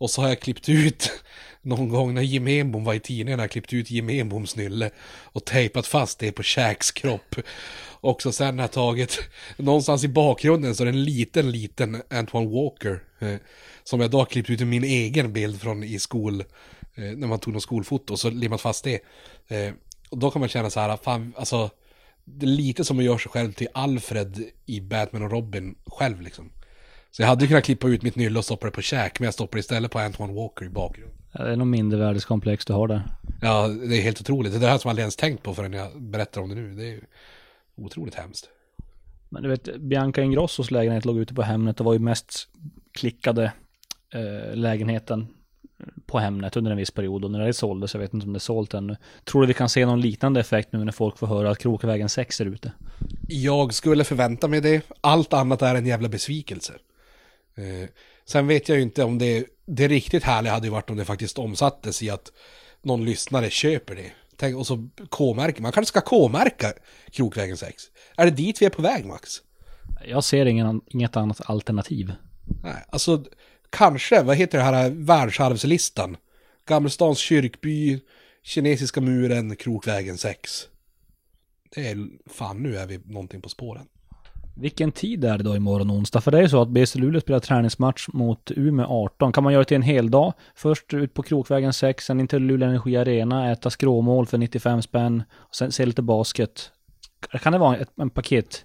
och 0.00 0.10
så 0.10 0.22
har 0.22 0.28
jag 0.28 0.40
klippt 0.40 0.68
ut 0.68 1.12
någon 1.62 1.88
gång 1.88 2.14
när 2.14 2.22
Jim 2.22 2.48
Enbom 2.48 2.84
var 2.84 2.94
i 2.94 3.00
tidningen, 3.00 3.38
har 3.38 3.44
jag 3.44 3.50
klippt 3.50 3.72
ut 3.72 3.90
Jim 3.90 4.10
Enboms 4.10 4.56
nylle 4.56 4.90
och 5.22 5.44
tejpat 5.44 5.86
fast 5.86 6.18
det 6.18 6.32
på 6.32 6.42
Shacks 6.42 6.90
kropp. 6.90 7.36
Och 8.00 8.22
så 8.22 8.32
sen 8.32 8.58
har 8.58 8.64
jag 8.64 8.72
tagit, 8.72 9.18
någonstans 9.56 10.04
i 10.04 10.08
bakgrunden 10.08 10.74
så 10.74 10.82
är 10.82 10.84
det 10.84 10.90
en 10.90 11.04
liten, 11.04 11.50
liten 11.50 12.02
Antoine 12.10 12.50
Walker. 12.50 13.02
Eh, 13.18 13.34
som 13.84 14.00
jag 14.00 14.10
då 14.10 14.18
har 14.18 14.24
klippt 14.24 14.50
ut 14.50 14.60
i 14.60 14.64
min 14.64 14.84
egen 14.84 15.32
bild 15.32 15.60
från 15.60 15.84
i 15.84 15.98
skol, 15.98 16.40
eh, 16.94 17.04
när 17.04 17.26
man 17.26 17.38
tog 17.38 17.52
någon 17.52 17.60
skolfoto, 17.60 18.16
så 18.16 18.30
limmat 18.30 18.60
fast 18.60 18.84
det. 18.84 19.00
Eh, 19.48 19.72
och 20.10 20.18
då 20.18 20.30
kan 20.30 20.40
man 20.40 20.48
känna 20.48 20.70
så 20.70 20.80
här, 20.80 20.96
fan, 20.96 21.32
alltså, 21.36 21.70
det 22.24 22.46
är 22.46 22.50
lite 22.50 22.84
som 22.84 22.98
att 22.98 23.04
göra 23.04 23.18
sig 23.18 23.30
själv 23.30 23.52
till 23.52 23.68
Alfred 23.74 24.44
i 24.66 24.80
Batman 24.80 25.22
och 25.22 25.30
Robin 25.30 25.74
själv 25.86 26.20
liksom. 26.20 26.50
Så 27.10 27.22
jag 27.22 27.26
hade 27.28 27.44
ju 27.44 27.48
kunnat 27.48 27.64
klippa 27.64 27.88
ut 27.88 28.02
mitt 28.02 28.16
nylle 28.16 28.38
och 28.38 28.44
stoppa 28.44 28.66
det 28.66 28.72
på 28.72 28.82
käk, 28.82 29.20
men 29.20 29.24
jag 29.24 29.34
stoppar 29.34 29.58
istället 29.58 29.90
på 29.90 29.98
Antoine 29.98 30.34
Walker 30.34 30.64
i 30.66 30.68
bakgrunden. 30.68 31.16
Ja, 31.32 31.44
Det 31.44 31.52
är 31.52 31.56
nog 31.56 31.66
mindre 31.66 31.98
värdeskomplex 31.98 32.64
du 32.64 32.72
har 32.72 32.88
där. 32.88 33.02
Ja, 33.40 33.68
det 33.68 33.98
är 33.98 34.02
helt 34.02 34.20
otroligt. 34.20 34.52
Det 34.52 34.58
är 34.58 34.60
det 34.60 34.66
här 34.66 34.78
som 34.78 34.88
jag 34.88 34.92
aldrig 34.92 35.02
ens 35.02 35.16
tänkt 35.16 35.42
på 35.42 35.54
förrän 35.54 35.72
jag 35.72 36.02
berättar 36.02 36.40
om 36.40 36.48
det 36.48 36.54
nu. 36.54 36.74
Det 36.74 36.82
är 36.82 36.90
ju 36.90 37.00
otroligt 37.76 38.14
hemskt. 38.14 38.48
Men 39.28 39.42
du 39.42 39.48
vet, 39.48 39.76
Bianca 39.76 40.22
Ingrossos 40.22 40.70
lägenhet 40.70 41.04
låg 41.04 41.18
ute 41.18 41.34
på 41.34 41.42
Hemnet 41.42 41.80
och 41.80 41.86
var 41.86 41.92
ju 41.92 41.98
mest 41.98 42.48
klickade 42.92 43.52
eh, 44.14 44.56
lägenheten 44.56 45.26
på 46.06 46.18
Hemnet 46.18 46.56
under 46.56 46.70
en 46.70 46.76
viss 46.76 46.90
period. 46.90 47.24
Och 47.24 47.30
när 47.30 47.46
det 47.46 47.52
såldes, 47.52 47.94
jag 47.94 48.00
vet 48.00 48.14
inte 48.14 48.26
om 48.26 48.32
det 48.32 48.36
är 48.36 48.40
sålt 48.40 48.74
ännu. 48.74 48.96
Tror 49.24 49.40
du 49.40 49.46
vi 49.46 49.54
kan 49.54 49.68
se 49.68 49.86
någon 49.86 50.00
liknande 50.00 50.40
effekt 50.40 50.72
nu 50.72 50.84
när 50.84 50.92
folk 50.92 51.18
får 51.18 51.26
höra 51.26 51.50
att 51.50 51.58
Krokvägen 51.58 52.08
6 52.08 52.40
är 52.40 52.46
ute? 52.46 52.72
Jag 53.28 53.74
skulle 53.74 54.04
förvänta 54.04 54.48
mig 54.48 54.60
det. 54.60 54.82
Allt 55.00 55.32
annat 55.32 55.62
är 55.62 55.74
en 55.74 55.86
jävla 55.86 56.08
besvikelse. 56.08 56.72
Eh, 57.54 57.88
sen 58.24 58.46
vet 58.46 58.68
jag 58.68 58.76
ju 58.76 58.82
inte 58.82 59.04
om 59.04 59.18
det, 59.18 59.46
det 59.66 59.88
riktigt 59.88 60.24
härliga 60.24 60.52
hade 60.52 60.66
ju 60.66 60.72
varit 60.72 60.90
om 60.90 60.96
det 60.96 61.04
faktiskt 61.04 61.38
omsattes 61.38 62.02
i 62.02 62.10
att 62.10 62.32
någon 62.82 63.04
lyssnare 63.04 63.50
köper 63.50 63.94
det. 63.94 64.12
Tänk, 64.36 64.56
och 64.56 64.66
så 64.66 64.88
K-märker, 65.08 65.62
man 65.62 65.72
kanske 65.72 65.88
ska 65.88 66.00
K-märka 66.00 66.72
Krokvägen 67.10 67.56
6. 67.56 67.82
Är 68.16 68.24
det 68.24 68.30
dit 68.30 68.62
vi 68.62 68.66
är 68.66 68.70
på 68.70 68.82
väg 68.82 69.04
Max? 69.04 69.42
Jag 70.08 70.24
ser 70.24 70.46
ingen, 70.46 70.80
inget 70.86 71.16
annat 71.16 71.40
alternativ. 71.44 72.12
Nej, 72.62 72.84
alltså 72.88 73.24
kanske, 73.70 74.22
vad 74.22 74.36
heter 74.36 74.58
det 74.58 74.64
här 74.64 74.90
världsarvslistan? 74.90 76.16
Gammelstans 76.66 77.18
kyrkby, 77.18 78.00
Kinesiska 78.42 79.00
muren, 79.00 79.56
Krokvägen 79.56 80.18
6. 80.18 80.68
Det 81.74 81.88
är, 81.88 82.08
fan 82.26 82.62
nu 82.62 82.76
är 82.76 82.86
vi 82.86 82.98
någonting 82.98 83.42
på 83.42 83.48
spåren. 83.48 83.86
Vilken 84.56 84.92
tid 84.92 85.24
är 85.24 85.38
det 85.38 85.44
då 85.44 85.56
imorgon 85.56 85.90
onsdag? 85.90 86.20
För 86.20 86.30
det 86.30 86.38
är 86.38 86.42
ju 86.42 86.48
så 86.48 86.62
att 86.62 86.68
BC 86.68 86.98
Luleå 86.98 87.20
spelar 87.20 87.40
träningsmatch 87.40 88.08
mot 88.08 88.50
Umeå 88.50 88.86
18. 88.86 89.32
Kan 89.32 89.44
man 89.44 89.52
göra 89.52 89.62
det 89.62 89.68
till 89.68 89.74
en 89.74 89.82
hel 89.82 90.10
dag? 90.10 90.32
Först 90.54 90.94
ut 90.94 91.14
på 91.14 91.22
Krokvägen 91.22 91.72
6, 91.72 92.04
sen 92.04 92.20
in 92.20 92.28
till 92.28 92.42
Luleå 92.42 92.68
Energi 92.68 92.96
Arena, 92.96 93.52
äta 93.52 93.70
skråmål 93.70 94.26
för 94.26 94.38
95 94.38 94.82
spänn, 94.82 95.22
och 95.32 95.54
sen 95.54 95.72
se 95.72 95.86
lite 95.86 96.02
basket. 96.02 96.70
Kan 97.42 97.52
det 97.52 97.58
vara 97.58 97.76
ett, 97.76 97.90
en 97.96 98.10
paket 98.10 98.64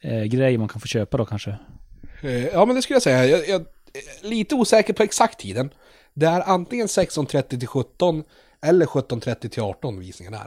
eh, 0.00 0.22
grej 0.22 0.58
man 0.58 0.68
kan 0.68 0.80
få 0.80 0.86
köpa 0.86 1.16
då 1.16 1.24
kanske? 1.24 1.56
Eh, 2.22 2.46
ja 2.46 2.64
men 2.66 2.76
det 2.76 2.82
skulle 2.82 2.94
jag 2.94 3.02
säga. 3.02 3.26
Jag, 3.26 3.48
jag 3.48 3.60
är 3.60 4.28
lite 4.28 4.54
osäker 4.54 4.92
på 4.92 5.02
exakt 5.02 5.40
tiden. 5.40 5.70
Det 6.14 6.26
är 6.26 6.40
antingen 6.40 6.86
16.30 6.86 7.58
till 7.58 7.68
17 7.68 8.24
eller 8.62 8.86
17.30 8.86 9.48
till 9.48 9.62
18 9.62 10.00
visningen 10.00 10.34
är. 10.34 10.46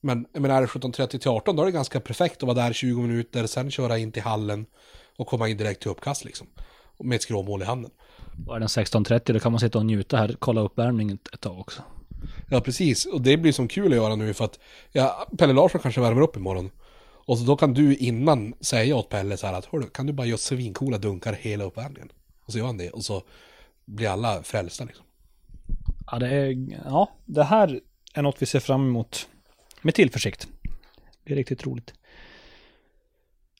Men 0.00 0.26
jag 0.32 0.42
menar, 0.42 0.56
är 0.56 0.60
det 0.60 0.66
17.30 0.66 1.18
till 1.18 1.28
18 1.28 1.56
då 1.56 1.62
är 1.62 1.66
det 1.66 1.72
ganska 1.72 2.00
perfekt 2.00 2.36
att 2.36 2.42
vara 2.42 2.54
där 2.54 2.72
20 2.72 3.00
minuter, 3.00 3.46
sen 3.46 3.70
köra 3.70 3.98
in 3.98 4.12
till 4.12 4.22
hallen 4.22 4.66
och 5.18 5.26
komma 5.26 5.48
in 5.48 5.56
direkt 5.56 5.82
till 5.82 5.90
uppkast 5.90 6.24
liksom. 6.24 6.46
Med 6.98 7.16
ett 7.16 7.22
skråmål 7.22 7.62
i 7.62 7.64
handen. 7.64 7.90
Och 8.46 8.56
är 8.56 8.60
den 8.60 8.68
16.30 8.68 9.32
då 9.32 9.40
kan 9.40 9.52
man 9.52 9.60
sitta 9.60 9.78
och 9.78 9.86
njuta 9.86 10.16
här, 10.16 10.36
kolla 10.38 10.60
uppvärmningen 10.60 11.18
ett 11.32 11.40
tag 11.40 11.60
också. 11.60 11.82
Ja, 12.50 12.60
precis. 12.60 13.06
Och 13.06 13.20
det 13.20 13.36
blir 13.36 13.52
som 13.52 13.68
kul 13.68 13.92
att 13.92 13.96
göra 13.96 14.14
nu 14.14 14.34
för 14.34 14.44
att 14.44 14.58
ja, 14.92 15.28
Pelle 15.38 15.52
Larsson 15.52 15.80
kanske 15.80 16.00
värmer 16.00 16.22
upp 16.22 16.36
imorgon. 16.36 16.70
Och 17.26 17.38
så 17.38 17.44
då 17.44 17.56
kan 17.56 17.74
du 17.74 17.96
innan 17.96 18.54
säga 18.60 18.96
åt 18.96 19.08
Pelle 19.08 19.36
så 19.36 19.46
här 19.46 19.54
att 19.54 19.64
Hörru, 19.64 19.86
kan 19.86 20.06
du 20.06 20.12
bara 20.12 20.26
göra 20.26 20.38
svincoola 20.38 20.98
dunkar 20.98 21.32
hela 21.32 21.64
uppvärmningen? 21.64 22.08
Och 22.44 22.52
så 22.52 22.58
gör 22.58 22.66
han 22.66 22.78
det 22.78 22.90
och 22.90 23.04
så 23.04 23.22
blir 23.84 24.08
alla 24.08 24.42
frälsta 24.42 24.84
liksom. 24.84 25.04
Ja, 26.06 26.18
det 26.18 26.28
är, 26.28 26.68
ja, 26.84 27.10
det 27.24 27.44
här 27.44 27.80
är 28.14 28.22
något 28.22 28.42
vi 28.42 28.46
ser 28.46 28.60
fram 28.60 28.88
emot 28.88 29.28
med 29.82 29.94
tillförsikt. 29.94 30.48
Det 31.24 31.32
är 31.32 31.36
riktigt 31.36 31.66
roligt. 31.66 31.94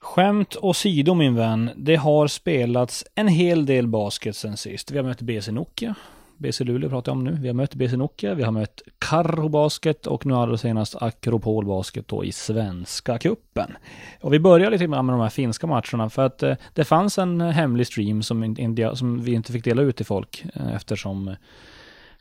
Skämt 0.00 0.56
åsido 0.56 1.14
min 1.14 1.34
vän, 1.34 1.70
det 1.76 1.96
har 1.96 2.26
spelats 2.26 3.04
en 3.14 3.28
hel 3.28 3.66
del 3.66 3.86
basket 3.86 4.36
sen 4.36 4.56
sist. 4.56 4.90
Vi 4.90 4.96
har 4.96 5.04
mött 5.04 5.22
BC 5.22 5.52
Nokia, 5.52 5.94
BC 6.40 6.64
Luleå 6.64 6.90
pratar 6.90 7.12
jag 7.12 7.18
om 7.18 7.24
nu. 7.24 7.38
Vi 7.40 7.48
har 7.48 7.54
mött 7.54 7.74
BC 7.74 7.96
Nokia, 7.96 8.34
vi 8.34 8.42
har 8.42 8.52
mött 8.52 8.82
Karro 8.98 9.48
Basket 9.48 10.06
och 10.06 10.26
nu 10.26 10.34
allra 10.34 10.56
senast 10.56 11.02
Akropol 11.02 11.66
Basket 11.66 12.08
då 12.08 12.24
i 12.24 12.32
Svenska 12.32 13.18
Kuppen. 13.18 13.76
Och 14.20 14.32
vi 14.32 14.40
börjar 14.40 14.70
lite 14.70 14.88
med 14.88 14.98
de 14.98 15.20
här 15.20 15.28
finska 15.28 15.66
matcherna 15.66 16.10
för 16.10 16.26
att 16.26 16.42
eh, 16.42 16.56
det 16.74 16.84
fanns 16.84 17.18
en 17.18 17.40
eh, 17.40 17.48
hemlig 17.48 17.86
stream 17.86 18.22
som, 18.22 18.56
som 18.94 19.22
vi 19.22 19.32
inte 19.32 19.52
fick 19.52 19.64
dela 19.64 19.82
ut 19.82 19.96
till 19.96 20.06
folk 20.06 20.44
eh, 20.54 20.74
eftersom 20.74 21.36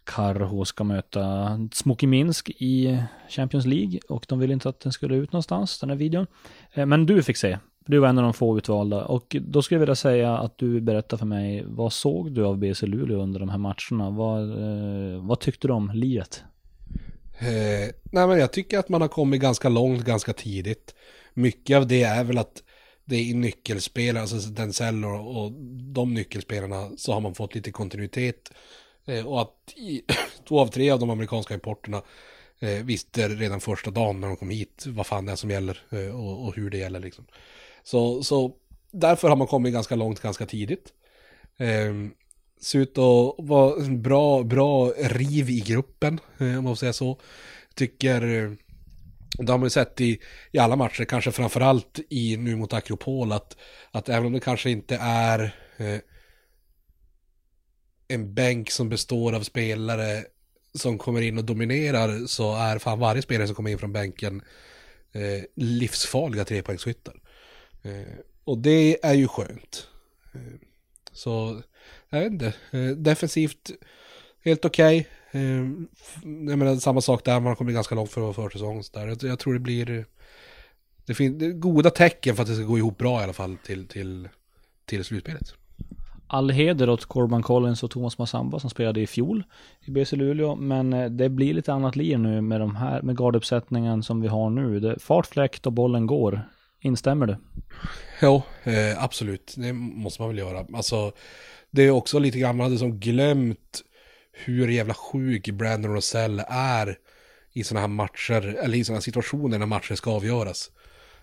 Karho 0.03 0.65
ska 0.65 0.83
möta 0.83 1.49
Smoky 1.73 2.07
Minsk 2.07 2.49
i 2.49 3.03
Champions 3.29 3.65
League 3.65 3.99
och 4.09 4.25
de 4.29 4.39
ville 4.39 4.53
inte 4.53 4.69
att 4.69 4.79
den 4.79 4.91
skulle 4.91 5.15
ut 5.15 5.33
någonstans, 5.33 5.79
den 5.79 5.89
här 5.89 5.97
videon. 5.97 6.27
Eh, 6.73 6.85
men 6.85 7.05
du 7.05 7.23
fick 7.23 7.37
se. 7.37 7.57
Du 7.85 7.99
var 7.99 8.07
en 8.07 8.17
av 8.17 8.23
de 8.23 8.33
få 8.33 8.57
utvalda 8.57 9.05
och 9.05 9.35
då 9.41 9.61
skulle 9.61 9.75
jag 9.75 9.79
vilja 9.79 9.95
säga 9.95 10.37
att 10.37 10.57
du 10.57 10.81
berättar 10.81 11.17
för 11.17 11.25
mig, 11.25 11.63
vad 11.67 11.93
såg 11.93 12.31
du 12.31 12.45
av 12.45 12.57
BC 12.57 12.85
Luleå 12.85 13.21
under 13.21 13.39
de 13.39 13.49
här 13.49 13.57
matcherna? 13.57 14.09
Vad, 14.09 14.49
eh, 14.49 15.25
vad 15.25 15.39
tyckte 15.39 15.67
du 15.67 15.73
om 15.73 15.91
livet? 15.93 16.43
Eh, 17.39 17.89
nej 18.11 18.27
men 18.27 18.39
jag 18.39 18.53
tycker 18.53 18.79
att 18.79 18.89
man 18.89 19.01
har 19.01 19.07
kommit 19.07 19.41
ganska 19.41 19.69
långt 19.69 20.05
ganska 20.05 20.33
tidigt. 20.33 20.95
Mycket 21.33 21.77
av 21.77 21.87
det 21.87 22.03
är 22.03 22.23
väl 22.23 22.37
att 22.37 22.63
det 23.05 23.15
är 23.15 23.23
i 23.23 23.33
nyckelspelare, 23.33 24.21
alltså 24.21 24.49
Denzel 24.49 25.05
och, 25.05 25.43
och 25.43 25.51
de 25.93 26.13
nyckelspelarna 26.13 26.89
så 26.97 27.13
har 27.13 27.21
man 27.21 27.35
fått 27.35 27.55
lite 27.55 27.71
kontinuitet 27.71 28.51
Eh, 29.09 29.27
och 29.27 29.41
att 29.41 29.73
i, 29.75 30.01
två 30.47 30.59
av 30.59 30.67
tre 30.67 30.91
av 30.91 30.99
de 30.99 31.09
amerikanska 31.09 31.53
importerna 31.53 32.01
eh, 32.59 32.83
visste 32.83 33.27
redan 33.27 33.61
första 33.61 33.91
dagen 33.91 34.21
när 34.21 34.27
de 34.27 34.37
kom 34.37 34.49
hit 34.49 34.85
vad 34.87 35.07
fan 35.07 35.25
det 35.25 35.31
är 35.31 35.35
som 35.35 35.49
gäller 35.49 35.81
eh, 35.89 36.19
och, 36.19 36.47
och, 36.47 36.55
hur 36.55 36.69
det 36.69 36.77
gäller 36.77 36.99
liksom. 36.99 37.25
Så, 37.83 38.23
så 38.23 38.55
därför 38.91 39.29
har 39.29 39.35
man 39.35 39.47
kommit 39.47 39.73
ganska 39.73 39.95
långt 39.95 40.19
ganska 40.19 40.45
tidigt. 40.45 40.93
Eh, 41.57 41.93
ser 42.61 42.79
ut 42.79 42.97
att 42.97 43.35
vara 43.37 43.83
en 43.83 44.01
bra, 44.01 44.43
bra 44.43 44.93
riv 44.97 45.49
i 45.49 45.59
gruppen, 45.59 46.19
eh, 46.37 46.57
om 46.57 46.63
man 46.63 46.75
får 46.75 46.75
säga 46.75 46.93
så. 46.93 47.19
Tycker, 47.75 48.21
eh, 48.21 48.51
det 49.37 49.51
har 49.51 49.57
man 49.57 49.65
ju 49.65 49.69
sett 49.69 50.01
i, 50.01 50.19
i 50.51 50.59
alla 50.59 50.75
matcher, 50.75 51.05
kanske 51.05 51.31
framförallt 51.31 51.99
i 52.09 52.37
nu 52.37 52.55
mot 52.55 52.73
Akropol, 52.73 53.31
att, 53.31 53.57
att 53.91 54.09
även 54.09 54.25
om 54.25 54.33
det 54.33 54.39
kanske 54.39 54.69
inte 54.69 54.97
är 55.01 55.55
eh, 55.77 55.99
en 58.09 58.33
bänk 58.33 58.71
som 58.71 58.89
består 58.89 59.35
av 59.35 59.41
spelare 59.41 60.25
som 60.73 60.97
kommer 60.97 61.21
in 61.21 61.37
och 61.37 61.45
dominerar 61.45 62.25
så 62.25 62.55
är 62.55 62.79
fan 62.79 62.99
varje 62.99 63.21
spelare 63.21 63.47
som 63.47 63.55
kommer 63.55 63.71
in 63.71 63.77
från 63.77 63.93
bänken 63.93 64.41
eh, 65.11 65.43
livsfarliga 65.55 66.45
trepoängsskyttar. 66.45 67.21
Eh, 67.83 68.13
och 68.43 68.57
det 68.57 69.05
är 69.05 69.13
ju 69.13 69.27
skönt. 69.27 69.87
Eh, 70.33 70.41
så, 71.11 71.61
jag 72.09 72.19
vet 72.19 72.31
inte, 72.31 72.53
eh, 72.71 72.87
defensivt 72.87 73.71
helt 74.43 74.65
okej. 74.65 75.07
Okay. 75.29 75.41
Eh, 75.41 75.67
jag 76.23 76.59
menar 76.59 76.75
samma 76.75 77.01
sak 77.01 77.25
där, 77.25 77.33
man 77.33 77.45
har 77.45 77.55
kommit 77.55 77.75
ganska 77.75 77.95
långt 77.95 78.11
för 78.11 78.29
att 78.29 78.37
vara 78.37 78.49
försäsong. 78.49 78.83
Jag, 78.93 79.23
jag 79.23 79.39
tror 79.39 79.53
det 79.53 79.59
blir, 79.59 80.05
det 81.05 81.13
finns 81.13 81.53
goda 81.53 81.89
tecken 81.89 82.35
för 82.35 82.43
att 82.43 82.49
det 82.49 82.55
ska 82.55 82.63
gå 82.63 82.77
ihop 82.77 82.97
bra 82.97 83.21
i 83.21 83.23
alla 83.23 83.33
fall 83.33 83.57
till, 83.65 83.87
till, 83.87 84.29
till 84.85 85.05
slutspelet 85.05 85.53
all 86.29 86.49
heder 86.49 86.89
åt 86.89 87.05
Corban 87.05 87.43
Collins 87.43 87.83
och 87.83 87.91
Thomas 87.91 88.17
Massamba 88.17 88.59
som 88.59 88.69
spelade 88.69 89.01
i 89.01 89.07
fjol 89.07 89.43
i 89.81 89.91
BC 89.91 90.15
Luleå. 90.15 90.55
Men 90.55 90.93
eh, 90.93 91.09
det 91.09 91.29
blir 91.29 91.53
lite 91.53 91.73
annat 91.73 91.95
liv 91.95 92.19
nu 92.19 92.41
med 92.41 92.59
de 92.59 92.75
här, 92.75 93.01
med 93.01 93.17
garduppsättningen 93.17 94.03
som 94.03 94.21
vi 94.21 94.27
har 94.27 94.49
nu. 94.49 94.79
Det, 94.79 94.99
fart, 94.99 95.25
fläkt 95.25 95.65
och 95.65 95.73
bollen 95.73 96.07
går. 96.07 96.41
Instämmer 96.81 97.25
du? 97.25 97.37
Ja, 98.21 98.43
eh, 98.63 99.03
absolut. 99.03 99.53
Det 99.57 99.73
måste 99.73 100.21
man 100.21 100.29
väl 100.29 100.37
göra. 100.37 100.65
Alltså, 100.73 101.11
det 101.71 101.83
är 101.83 101.91
också 101.91 102.19
lite 102.19 102.39
grann, 102.39 102.57
man 102.57 102.63
hade 102.63 102.77
som 102.77 102.99
glömt 102.99 103.81
hur 104.31 104.67
jävla 104.67 104.93
sjuk 104.93 105.49
Brandon 105.49 105.93
Rosell 105.93 106.43
är 106.49 106.97
i 107.53 107.63
sådana 107.63 107.81
här 107.81 107.87
matcher, 107.87 108.57
eller 108.63 108.77
i 108.77 108.83
sådana 108.83 108.97
här 108.97 109.01
situationer 109.01 109.59
när 109.59 109.65
matcher 109.65 109.95
ska 109.95 110.11
avgöras. 110.11 110.71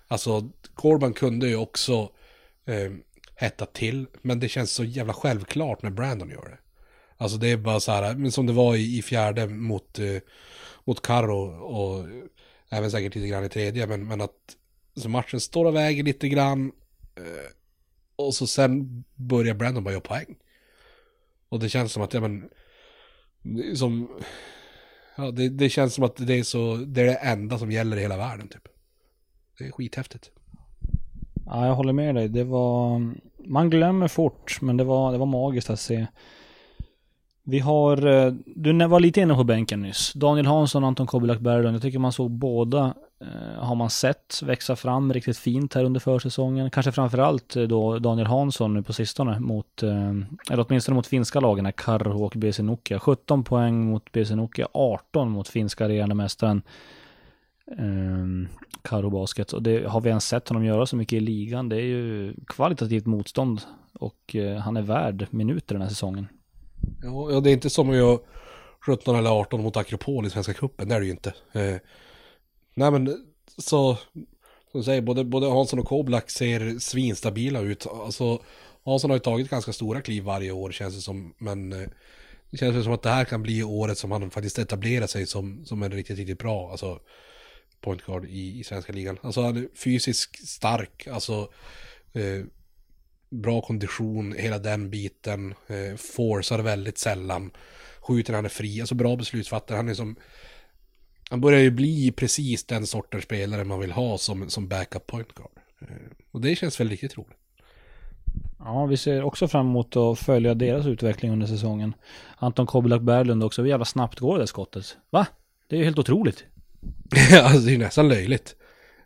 Alltså, 0.08 0.50
Corban 0.74 1.12
kunde 1.12 1.48
ju 1.48 1.56
också 1.56 2.10
eh, 2.66 2.92
hetta 3.36 3.66
till. 3.66 4.06
Men 4.22 4.40
det 4.40 4.48
känns 4.48 4.70
så 4.70 4.84
jävla 4.84 5.12
självklart 5.12 5.82
när 5.82 5.90
Brandon 5.90 6.30
gör 6.30 6.48
det. 6.48 6.58
Alltså 7.16 7.38
det 7.38 7.48
är 7.48 7.56
bara 7.56 7.80
så 7.80 7.92
här, 7.92 8.14
men 8.14 8.32
som 8.32 8.46
det 8.46 8.52
var 8.52 8.76
i, 8.76 8.98
i 8.98 9.02
fjärde 9.02 9.46
mot, 9.46 9.98
eh, 9.98 10.16
mot 10.84 11.02
Carro 11.02 11.64
och 11.64 11.98
eh, 12.08 12.24
även 12.68 12.90
säkert 12.90 13.14
lite 13.14 13.28
grann 13.28 13.44
i 13.44 13.48
tredje. 13.48 13.86
Men, 13.86 14.08
men 14.08 14.20
att 14.20 14.56
så 14.96 15.08
matchen 15.08 15.40
står 15.40 15.64
och 15.64 15.74
väger 15.74 16.02
lite 16.02 16.28
grann. 16.28 16.72
Eh, 17.16 17.50
och 18.16 18.34
så 18.34 18.46
sen 18.46 19.04
börjar 19.14 19.54
Brandon 19.54 19.84
bara 19.84 19.90
göra 19.90 20.00
poäng. 20.00 20.36
Och 21.48 21.60
det 21.60 21.68
känns 21.68 21.92
som 21.92 22.02
att, 22.02 22.14
ja 22.14 22.20
men, 22.20 22.50
som, 23.76 24.20
ja 25.16 25.30
det, 25.30 25.48
det 25.48 25.68
känns 25.68 25.94
som 25.94 26.04
att 26.04 26.16
det 26.16 26.34
är 26.34 26.42
så, 26.42 26.76
det 26.76 27.00
är 27.00 27.06
det 27.06 27.14
enda 27.14 27.58
som 27.58 27.70
gäller 27.70 27.96
i 27.96 28.00
hela 28.00 28.16
världen 28.16 28.48
typ. 28.48 28.68
Det 29.58 29.64
är 29.66 29.72
skithäftigt. 29.72 30.30
Ja, 31.46 31.66
jag 31.66 31.74
håller 31.74 31.92
med 31.92 32.14
dig. 32.14 32.28
Det 32.28 32.44
var... 32.44 33.12
Man 33.44 33.70
glömmer 33.70 34.08
fort, 34.08 34.58
men 34.60 34.76
det 34.76 34.84
var, 34.84 35.12
det 35.12 35.18
var 35.18 35.26
magiskt 35.26 35.70
att 35.70 35.80
se. 35.80 36.06
Vi 37.44 37.58
har... 37.58 38.06
Eh, 38.06 38.32
du 38.46 38.86
var 38.86 39.00
lite 39.00 39.20
inne 39.20 39.34
på 39.34 39.44
bänken 39.44 39.82
nyss. 39.82 40.12
Daniel 40.12 40.46
Hansson 40.46 40.84
och 40.84 40.88
Anton 40.88 41.06
Kobilak 41.06 41.40
Berglund. 41.40 41.74
Jag 41.74 41.82
tycker 41.82 41.98
man 41.98 42.12
såg 42.12 42.30
båda, 42.30 42.94
eh, 43.20 43.64
har 43.64 43.74
man 43.74 43.90
sett, 43.90 44.42
växa 44.42 44.76
fram 44.76 45.12
riktigt 45.12 45.38
fint 45.38 45.74
här 45.74 45.84
under 45.84 46.00
försäsongen. 46.00 46.70
Kanske 46.70 46.92
framförallt 46.92 47.56
eh, 47.56 47.62
då 47.62 47.98
Daniel 47.98 48.26
Hansson 48.26 48.74
nu 48.74 48.82
på 48.82 48.92
sistone 48.92 49.40
mot, 49.40 49.82
eh, 49.82 50.10
eller 50.50 50.66
åtminstone 50.68 50.94
mot 50.94 51.06
finska 51.06 51.40
lagen, 51.40 51.72
Karho 51.72 52.24
och 52.24 52.34
BC 52.36 52.62
Nokia. 52.62 52.98
17 52.98 53.44
poäng 53.44 53.90
mot 53.90 54.12
BC 54.12 54.34
Nokia, 54.34 54.68
18 54.72 55.30
mot 55.30 55.48
finska 55.48 55.88
regerande 55.88 56.14
mästaren 56.14 56.62
Ehm, 57.78 58.48
Karo 58.82 59.10
Basket. 59.10 59.52
Och 59.52 59.62
det 59.62 59.88
har 59.88 60.00
vi 60.00 60.08
ens 60.08 60.28
sett 60.28 60.48
honom 60.48 60.64
göra 60.64 60.86
så 60.86 60.96
mycket 60.96 61.16
i 61.16 61.20
ligan. 61.20 61.68
Det 61.68 61.76
är 61.76 61.86
ju 61.86 62.34
kvalitativt 62.46 63.06
motstånd 63.06 63.60
och 63.92 64.36
eh, 64.36 64.56
han 64.56 64.76
är 64.76 64.82
värd 64.82 65.26
minuter 65.30 65.74
den 65.74 65.82
här 65.82 65.88
säsongen. 65.88 66.28
Ja, 67.02 67.40
det 67.40 67.50
är 67.50 67.52
inte 67.52 67.70
som 67.70 67.90
att 67.90 67.96
göra 67.96 68.18
17 68.86 69.16
eller 69.16 69.30
18 69.30 69.62
mot 69.62 69.76
Akropol 69.76 70.26
i 70.26 70.30
Svenska 70.30 70.54
Cupen, 70.54 70.88
det 70.88 70.94
är 70.94 71.00
det 71.00 71.06
ju 71.06 71.12
inte. 71.12 71.34
Eh, 71.52 71.76
nej 72.74 72.90
men, 72.90 73.26
så, 73.58 73.94
som 74.70 74.80
du 74.80 74.82
säger, 74.82 75.02
både, 75.02 75.24
både 75.24 75.50
Hansson 75.50 75.78
och 75.78 75.86
Koblak 75.86 76.30
ser 76.30 76.78
svinstabila 76.78 77.60
ut. 77.60 77.86
Alltså, 77.86 78.38
Hansson 78.84 79.10
har 79.10 79.16
ju 79.16 79.20
tagit 79.20 79.50
ganska 79.50 79.72
stora 79.72 80.00
kliv 80.00 80.24
varje 80.24 80.52
år 80.52 80.70
känns 80.70 80.94
det 80.94 81.00
som. 81.00 81.34
Men 81.38 81.72
eh, 81.72 81.88
det 82.50 82.56
känns 82.56 82.84
som 82.84 82.92
att 82.92 83.02
det 83.02 83.10
här 83.10 83.24
kan 83.24 83.42
bli 83.42 83.62
året 83.62 83.98
som 83.98 84.10
han 84.10 84.30
faktiskt 84.30 84.58
etablerar 84.58 85.06
sig 85.06 85.26
som, 85.26 85.64
som 85.64 85.82
en 85.82 85.92
riktigt, 85.92 86.18
riktigt 86.18 86.38
bra 86.38 86.70
alltså, 86.70 86.98
point 87.86 88.06
guard 88.06 88.24
i, 88.24 88.60
i 88.60 88.64
svenska 88.64 88.92
ligan. 88.92 89.18
Alltså 89.22 89.42
han 89.42 89.56
är 89.56 89.68
fysiskt 89.74 90.48
stark, 90.48 91.06
alltså 91.06 91.48
eh, 92.12 92.44
bra 93.30 93.60
kondition, 93.60 94.32
hela 94.32 94.58
den 94.58 94.90
biten. 94.90 95.54
Eh, 95.66 95.96
forcear 95.96 96.58
väldigt 96.58 96.98
sällan. 96.98 97.50
Skjuter 98.00 98.32
när 98.32 98.38
han 98.38 98.44
är 98.44 98.48
fri, 98.48 98.80
alltså 98.80 98.94
bra 98.94 99.16
beslutsfattare. 99.16 99.76
Han 99.76 99.88
är 99.88 99.94
som... 99.94 100.16
Han 101.30 101.40
börjar 101.40 101.60
ju 101.60 101.70
bli 101.70 102.12
precis 102.12 102.64
den 102.64 102.86
sortens 102.86 103.24
spelare 103.24 103.64
man 103.64 103.80
vill 103.80 103.92
ha 103.92 104.18
som, 104.18 104.50
som 104.50 104.68
backup 104.68 105.06
point 105.06 105.34
guard. 105.34 105.50
Eh, 105.80 105.86
och 106.30 106.40
det 106.40 106.56
känns 106.56 106.80
väl 106.80 106.88
riktigt 106.88 107.18
roligt. 107.18 107.38
Ja, 108.58 108.86
vi 108.86 108.96
ser 108.96 109.22
också 109.22 109.48
fram 109.48 109.66
emot 109.66 109.96
att 109.96 110.18
följa 110.18 110.54
deras 110.54 110.86
utveckling 110.86 111.32
under 111.32 111.46
säsongen. 111.46 111.94
Anton 112.36 112.66
Kobelak 112.66 113.02
Berglund 113.02 113.44
också, 113.44 113.62
hur 113.62 113.68
jävla 113.68 113.84
snabbt 113.84 114.18
går 114.18 114.34
det 114.34 114.40
där 114.40 114.46
skottet? 114.46 114.96
Va? 115.10 115.26
Det 115.68 115.76
är 115.76 115.78
ju 115.78 115.84
helt 115.84 115.98
otroligt. 115.98 116.44
alltså 117.42 117.60
det 117.60 117.70
är 117.70 117.72
ju 117.72 117.78
nästan 117.78 118.08
löjligt. 118.08 118.56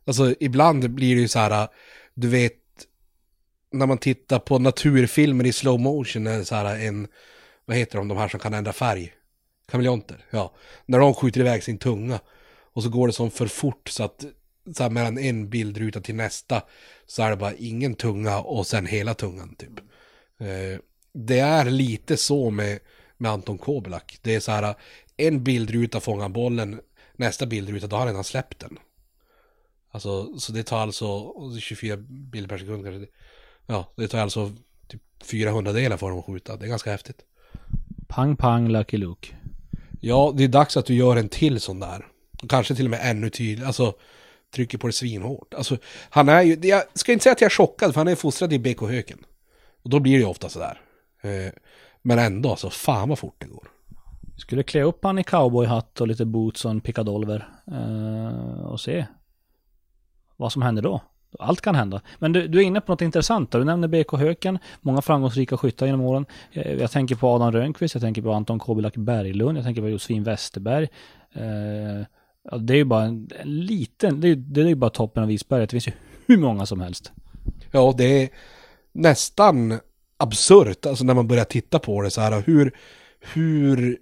Alltså 0.06 0.34
ibland 0.40 0.90
blir 0.90 1.14
det 1.14 1.20
ju 1.20 1.28
så 1.28 1.38
här, 1.38 1.62
äh, 1.62 1.68
du 2.14 2.28
vet, 2.28 2.54
när 3.72 3.86
man 3.86 3.98
tittar 3.98 4.38
på 4.38 4.58
naturfilmer 4.58 5.46
i 5.46 5.52
slow 5.52 5.80
motion, 5.80 6.26
är 6.26 6.38
det 6.38 6.44
så 6.44 6.54
här 6.54 6.64
äh, 6.64 6.86
en, 6.86 7.08
vad 7.64 7.76
heter 7.76 7.98
de, 7.98 8.08
de 8.08 8.18
här 8.18 8.28
som 8.28 8.40
kan 8.40 8.54
ändra 8.54 8.72
färg? 8.72 9.12
Kameleonter, 9.70 10.24
ja. 10.30 10.54
När 10.86 10.98
de 10.98 11.14
skjuter 11.14 11.40
iväg 11.40 11.62
sin 11.62 11.78
tunga. 11.78 12.20
Och 12.72 12.82
så 12.82 12.88
går 12.88 13.06
det 13.06 13.12
som 13.12 13.30
för 13.30 13.46
fort 13.46 13.88
så 13.88 14.04
att 14.04 14.24
så 14.76 14.82
här, 14.82 14.90
mellan 14.90 15.18
en 15.18 15.50
bildruta 15.50 16.00
till 16.00 16.14
nästa 16.14 16.62
så 17.06 17.22
är 17.22 17.30
det 17.30 17.36
bara 17.36 17.54
ingen 17.54 17.94
tunga 17.94 18.38
och 18.38 18.66
sen 18.66 18.86
hela 18.86 19.14
tungan 19.14 19.54
typ. 19.54 19.78
Eh, 20.40 20.80
det 21.12 21.38
är 21.38 21.64
lite 21.64 22.16
så 22.16 22.50
med, 22.50 22.78
med 23.16 23.30
Anton 23.30 23.58
Kobelak. 23.58 24.18
Det 24.22 24.34
är 24.34 24.40
så 24.40 24.52
här, 24.52 24.62
äh, 24.62 24.74
en 25.16 25.44
bildruta 25.44 26.00
fångar 26.00 26.28
bollen, 26.28 26.80
nästa 27.20 27.46
bildruta 27.46 27.86
då 27.86 27.96
har 27.96 28.00
han 28.00 28.08
redan 28.08 28.24
släppt 28.24 28.58
den. 28.58 28.78
Alltså, 29.90 30.38
så 30.38 30.52
det 30.52 30.62
tar 30.62 30.78
alltså 30.78 31.32
24 31.60 31.96
bilder 31.96 32.48
per 32.48 32.58
sekund 32.58 32.84
kanske. 32.84 33.12
Ja, 33.66 33.92
det 33.96 34.08
tar 34.08 34.18
alltså 34.18 34.52
typ 34.88 35.02
400 35.22 35.72
delar 35.72 35.96
för 35.96 36.08
dem 36.08 36.18
att 36.18 36.24
skjuta. 36.24 36.56
Det 36.56 36.64
är 36.64 36.68
ganska 36.68 36.90
häftigt. 36.90 37.20
Pang 38.08 38.36
pang 38.36 38.68
Lucky 38.68 38.96
Luke. 38.96 39.36
Ja, 40.00 40.32
det 40.36 40.44
är 40.44 40.48
dags 40.48 40.76
att 40.76 40.86
du 40.86 40.94
gör 40.94 41.16
en 41.16 41.28
till 41.28 41.60
sån 41.60 41.80
där. 41.80 42.06
Kanske 42.48 42.74
till 42.74 42.84
och 42.84 42.90
med 42.90 43.00
ännu 43.02 43.30
tydligare. 43.30 43.66
Alltså, 43.66 43.94
trycker 44.54 44.78
på 44.78 44.86
det 44.86 44.92
svinhårt. 44.92 45.54
Alltså, 45.54 45.76
han 46.10 46.28
är 46.28 46.42
ju, 46.42 46.58
jag 46.62 46.82
ska 46.94 47.12
inte 47.12 47.22
säga 47.22 47.32
att 47.32 47.40
jag 47.40 47.50
är 47.50 47.54
chockad, 47.54 47.92
för 47.94 48.00
han 48.00 48.08
är 48.08 48.14
fostrad 48.14 48.52
i 48.52 48.58
BK 48.58 48.80
Höken. 48.80 49.24
Och 49.82 49.90
då 49.90 50.00
blir 50.00 50.12
det 50.12 50.18
ju 50.18 50.24
ofta 50.24 50.48
sådär. 50.48 50.80
Eh, 51.20 51.52
men 52.02 52.18
ändå, 52.18 52.50
alltså, 52.50 52.70
fan 52.70 53.08
vad 53.08 53.18
fort 53.18 53.36
det 53.38 53.46
går. 53.46 53.68
Skulle 54.40 54.62
klä 54.62 54.82
upp 54.82 55.04
han 55.04 55.18
i 55.18 55.24
cowboyhatt 55.24 56.00
och 56.00 56.08
lite 56.08 56.24
boots 56.24 56.64
och 56.64 56.70
en 56.70 56.80
pickadolver. 56.80 57.48
Eh, 57.66 58.62
och 58.62 58.80
se 58.80 59.06
vad 60.36 60.52
som 60.52 60.62
händer 60.62 60.82
då. 60.82 61.00
Allt 61.38 61.60
kan 61.60 61.74
hända. 61.74 62.00
Men 62.18 62.32
du, 62.32 62.48
du 62.48 62.58
är 62.58 62.62
inne 62.62 62.80
på 62.80 62.92
något 62.92 63.02
intressant. 63.02 63.52
Du 63.52 63.64
nämner 63.64 63.88
BK 63.88 64.12
Höken, 64.12 64.58
många 64.80 65.02
framgångsrika 65.02 65.56
skyttar 65.56 65.86
genom 65.86 66.00
åren. 66.00 66.26
Jag, 66.52 66.80
jag 66.80 66.90
tänker 66.90 67.14
på 67.14 67.28
Adam 67.28 67.52
Rönnqvist, 67.52 67.94
jag 67.94 68.02
tänker 68.02 68.22
på 68.22 68.32
Anton 68.32 68.58
Kobilak 68.58 68.96
Berglund, 68.96 69.58
jag 69.58 69.64
tänker 69.64 69.82
på 69.82 69.88
Josefin 69.88 70.24
Westerberg. 70.24 70.88
Eh, 71.34 72.06
ja, 72.50 72.58
det 72.58 72.74
är 72.74 72.76
ju 72.76 72.84
bara 72.84 73.04
en, 73.04 73.28
en 73.40 73.60
liten, 73.60 74.20
det 74.20 74.28
är, 74.28 74.36
det 74.36 74.60
är 74.60 74.66
ju 74.66 74.74
bara 74.74 74.90
toppen 74.90 75.22
av 75.22 75.30
isberget. 75.30 75.70
Det 75.70 75.74
finns 75.74 75.88
ju 75.88 75.92
hur 76.26 76.38
många 76.38 76.66
som 76.66 76.80
helst. 76.80 77.12
Ja, 77.70 77.94
det 77.96 78.22
är 78.22 78.28
nästan 78.92 79.78
absurt, 80.16 80.86
alltså 80.86 81.04
när 81.04 81.14
man 81.14 81.28
börjar 81.28 81.44
titta 81.44 81.78
på 81.78 82.02
det 82.02 82.10
så 82.10 82.20
här, 82.20 82.42
hur, 82.46 82.72
hur 83.20 83.98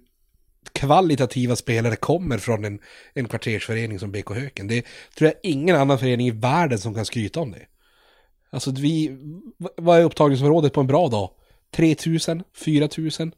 kvalitativa 0.73 1.55
spelare 1.55 1.95
kommer 1.95 2.37
från 2.37 2.65
en, 2.65 2.79
en 3.13 3.27
kvartersförening 3.27 3.99
som 3.99 4.11
BK 4.11 4.29
Höken. 4.35 4.67
Det 4.67 4.85
tror 5.17 5.31
jag 5.31 5.51
ingen 5.51 5.75
annan 5.75 5.99
förening 5.99 6.27
i 6.27 6.31
världen 6.31 6.79
som 6.79 6.95
kan 6.95 7.05
skryta 7.05 7.39
om 7.39 7.51
det. 7.51 7.65
Alltså 8.49 8.71
vi, 8.71 9.17
vad 9.75 9.99
är 9.99 10.03
upptagningsområdet 10.03 10.73
på 10.73 10.81
en 10.81 10.87
bra 10.87 11.07
dag? 11.07 11.29
3000? 11.71 12.43
4000? 12.53 13.31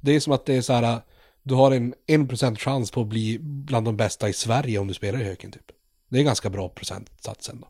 Det 0.00 0.12
är 0.12 0.20
som 0.20 0.32
att 0.32 0.46
det 0.46 0.54
är 0.54 0.62
så 0.62 0.72
här, 0.72 1.00
du 1.42 1.54
har 1.54 1.72
en 1.72 1.94
1% 2.08 2.56
chans 2.56 2.90
på 2.90 3.00
att 3.00 3.06
bli 3.06 3.38
bland 3.40 3.86
de 3.86 3.96
bästa 3.96 4.28
i 4.28 4.32
Sverige 4.32 4.78
om 4.78 4.88
du 4.88 4.94
spelar 4.94 5.20
i 5.20 5.24
Höken 5.24 5.52
typ. 5.52 5.72
Det 6.08 6.18
är 6.18 6.22
ganska 6.22 6.50
bra 6.50 6.68
procentsats 6.68 7.48
ändå. 7.48 7.68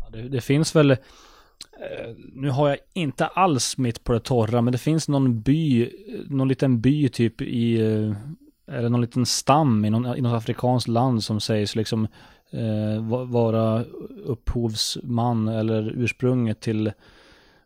Ja, 0.00 0.10
det, 0.10 0.28
det 0.28 0.40
finns 0.40 0.76
väl 0.76 0.96
Eh, 1.80 2.14
nu 2.32 2.50
har 2.50 2.68
jag 2.68 2.78
inte 2.92 3.26
alls 3.26 3.78
mitt 3.78 4.04
på 4.04 4.12
det 4.12 4.20
torra, 4.20 4.62
men 4.62 4.72
det 4.72 4.78
finns 4.78 5.08
någon 5.08 5.40
by, 5.40 5.90
någon 6.28 6.48
liten 6.48 6.80
by 6.80 7.08
typ 7.08 7.42
i, 7.42 7.80
eh, 7.80 8.16
eller 8.76 8.88
någon 8.88 9.00
liten 9.00 9.26
stam 9.26 9.84
i, 9.84 9.90
någon, 9.90 10.16
i 10.16 10.20
något 10.20 10.38
afrikanskt 10.38 10.88
land 10.88 11.24
som 11.24 11.40
sägs 11.40 11.76
liksom 11.76 12.08
eh, 12.50 13.24
vara 13.26 13.84
upphovsman 14.24 15.48
eller 15.48 15.92
ursprunget 15.96 16.60
till 16.60 16.92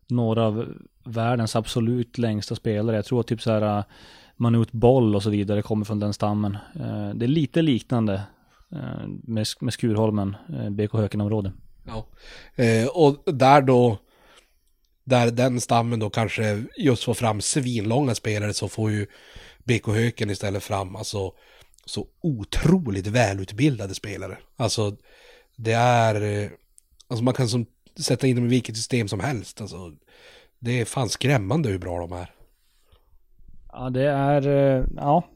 några 0.08 0.46
av 0.46 0.66
världens 1.04 1.56
absolut 1.56 2.18
längsta 2.18 2.54
spelare. 2.54 2.96
Jag 2.96 3.04
tror 3.04 3.22
typ 3.22 3.42
så 3.42 3.50
här 3.50 3.78
eh, 3.78 3.84
Manut 4.36 4.72
Boll 4.72 5.14
och 5.14 5.22
så 5.22 5.30
vidare 5.30 5.62
kommer 5.62 5.84
från 5.84 6.00
den 6.00 6.12
stammen. 6.12 6.56
Eh, 6.74 7.10
det 7.14 7.26
är 7.26 7.28
lite 7.28 7.62
liknande 7.62 8.22
eh, 8.72 9.08
med, 9.22 9.46
med 9.60 9.72
Skurholmen, 9.72 10.36
BK 10.70 10.92
Höken-området. 10.92 11.52
Ja, 11.86 12.06
eh, 12.64 12.86
och 12.86 13.34
där 13.34 13.62
då 13.62 13.98
där 15.04 15.30
den 15.30 15.60
stammen 15.60 15.98
då 15.98 16.10
kanske 16.10 16.64
just 16.76 17.04
får 17.04 17.14
fram 17.14 17.40
svinlånga 17.40 18.14
spelare 18.14 18.54
så 18.54 18.68
får 18.68 18.90
ju 18.90 19.06
BK 19.64 19.86
Höken 19.86 20.30
istället 20.30 20.62
fram 20.62 20.96
alltså 20.96 21.32
så 21.84 22.06
otroligt 22.20 23.06
välutbildade 23.06 23.94
spelare. 23.94 24.38
Alltså 24.56 24.96
det 25.56 25.72
är, 25.72 26.22
eh, 26.22 26.50
alltså 27.08 27.24
man 27.24 27.34
kan 27.34 27.48
som 27.48 27.66
sätta 27.98 28.26
in 28.26 28.36
dem 28.36 28.44
i 28.44 28.48
vilket 28.48 28.76
system 28.76 29.08
som 29.08 29.20
helst. 29.20 29.60
Alltså 29.60 29.92
det 30.58 30.80
är 30.80 30.84
fan 30.84 31.08
skrämmande 31.08 31.68
hur 31.68 31.78
bra 31.78 31.98
de 31.98 32.12
är. 32.12 32.30
Ja 33.72 33.90
det 33.90 34.08
är, 34.08 34.46
eh, 34.48 34.84
ja. 34.96 35.28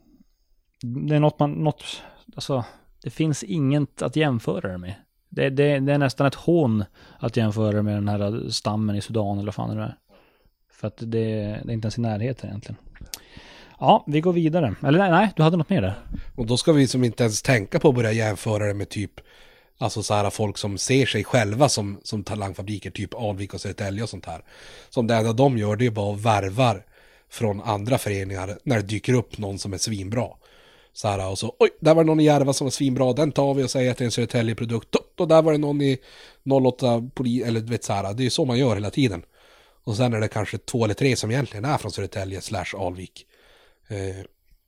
Det 1.08 1.14
är 1.14 1.20
något 1.20 1.38
man, 1.38 1.52
något, 1.52 2.02
alltså 2.34 2.64
det 3.02 3.10
finns 3.10 3.42
inget 3.42 4.02
att 4.02 4.16
jämföra 4.16 4.72
det 4.72 4.78
med. 4.78 4.94
Det, 5.30 5.50
det, 5.50 5.78
det, 5.78 5.92
är 5.92 5.98
nästan 5.98 6.26
ett 6.26 6.34
hån 6.34 6.84
att 7.18 7.36
jämföra 7.36 7.82
med 7.82 7.94
den 7.94 8.08
här 8.08 8.50
stammen 8.50 8.96
i 8.96 9.00
Sudan 9.00 9.38
eller 9.38 9.46
vad 9.46 9.54
fan 9.54 9.76
det 9.76 9.82
är. 9.82 9.96
För 10.72 10.86
att 10.88 10.96
det, 10.96 11.06
det 11.06 11.70
är 11.70 11.70
inte 11.70 11.86
ens 11.86 11.98
i 11.98 12.00
närheten 12.00 12.48
egentligen. 12.48 12.76
Ja, 13.78 14.04
vi 14.06 14.20
går 14.20 14.32
vidare. 14.32 14.74
Eller 14.82 14.98
nej, 14.98 15.10
nej, 15.10 15.32
du 15.36 15.42
hade 15.42 15.56
något 15.56 15.70
mer 15.70 15.82
där. 15.82 15.94
Och 16.36 16.46
då 16.46 16.56
ska 16.56 16.72
vi 16.72 16.86
som 16.86 17.04
inte 17.04 17.22
ens 17.22 17.42
tänka 17.42 17.80
på 17.80 17.88
att 17.88 17.94
börja 17.94 18.12
jämföra 18.12 18.66
det 18.66 18.74
med 18.74 18.88
typ 18.88 19.20
Alltså 19.82 20.02
så 20.02 20.14
här 20.14 20.30
folk 20.30 20.58
som 20.58 20.78
ser 20.78 21.06
sig 21.06 21.24
själva 21.24 21.68
som, 21.68 22.00
som 22.02 22.24
talangfabriker, 22.24 22.90
typ 22.90 23.14
Alvik 23.14 23.54
och 23.54 23.60
Södertälje 23.60 24.02
och 24.02 24.08
sånt 24.08 24.26
här. 24.26 24.42
Som 24.90 25.06
det 25.06 25.14
enda 25.14 25.32
de 25.32 25.58
gör 25.58 25.76
det 25.76 25.86
är 25.86 25.90
bara 25.90 26.14
att 26.14 26.20
värvar 26.20 26.84
från 27.30 27.60
andra 27.60 27.98
föreningar 27.98 28.58
när 28.64 28.76
det 28.76 28.82
dyker 28.82 29.14
upp 29.14 29.38
någon 29.38 29.58
som 29.58 29.72
är 29.72 29.78
svinbra. 29.78 30.28
Så 30.92 31.08
här, 31.08 31.30
och 31.30 31.38
så, 31.38 31.56
oj, 31.58 31.70
där 31.80 31.94
var 31.94 32.04
det 32.04 32.06
någon 32.06 32.20
i 32.20 32.24
Järva 32.24 32.52
som 32.52 32.64
var 32.64 32.70
svinbra, 32.70 33.12
den 33.12 33.32
tar 33.32 33.54
vi 33.54 33.64
och 33.64 33.70
säger 33.70 33.90
att 33.90 33.98
det 33.98 34.02
är 34.02 34.06
en 34.06 34.10
Södertälje-produkt. 34.10 34.96
Och 35.18 35.28
där 35.28 35.42
var 35.42 35.52
det 35.52 35.58
någon 35.58 35.80
i 35.80 35.98
08 36.44 37.10
poli, 37.14 37.42
eller 37.42 37.60
du 37.60 37.70
vet 37.70 37.84
så 37.84 37.92
här, 37.92 38.14
det 38.14 38.22
är 38.22 38.24
ju 38.24 38.30
så 38.30 38.44
man 38.44 38.58
gör 38.58 38.74
hela 38.74 38.90
tiden. 38.90 39.22
Och 39.84 39.96
sen 39.96 40.14
är 40.14 40.20
det 40.20 40.28
kanske 40.28 40.58
två 40.58 40.84
eller 40.84 40.94
tre 40.94 41.16
som 41.16 41.30
egentligen 41.30 41.64
är 41.64 41.78
från 41.78 41.92
Södertälje 41.92 42.40
slash 42.40 42.76
Alvik. 42.78 43.26
Eh, 43.88 44.24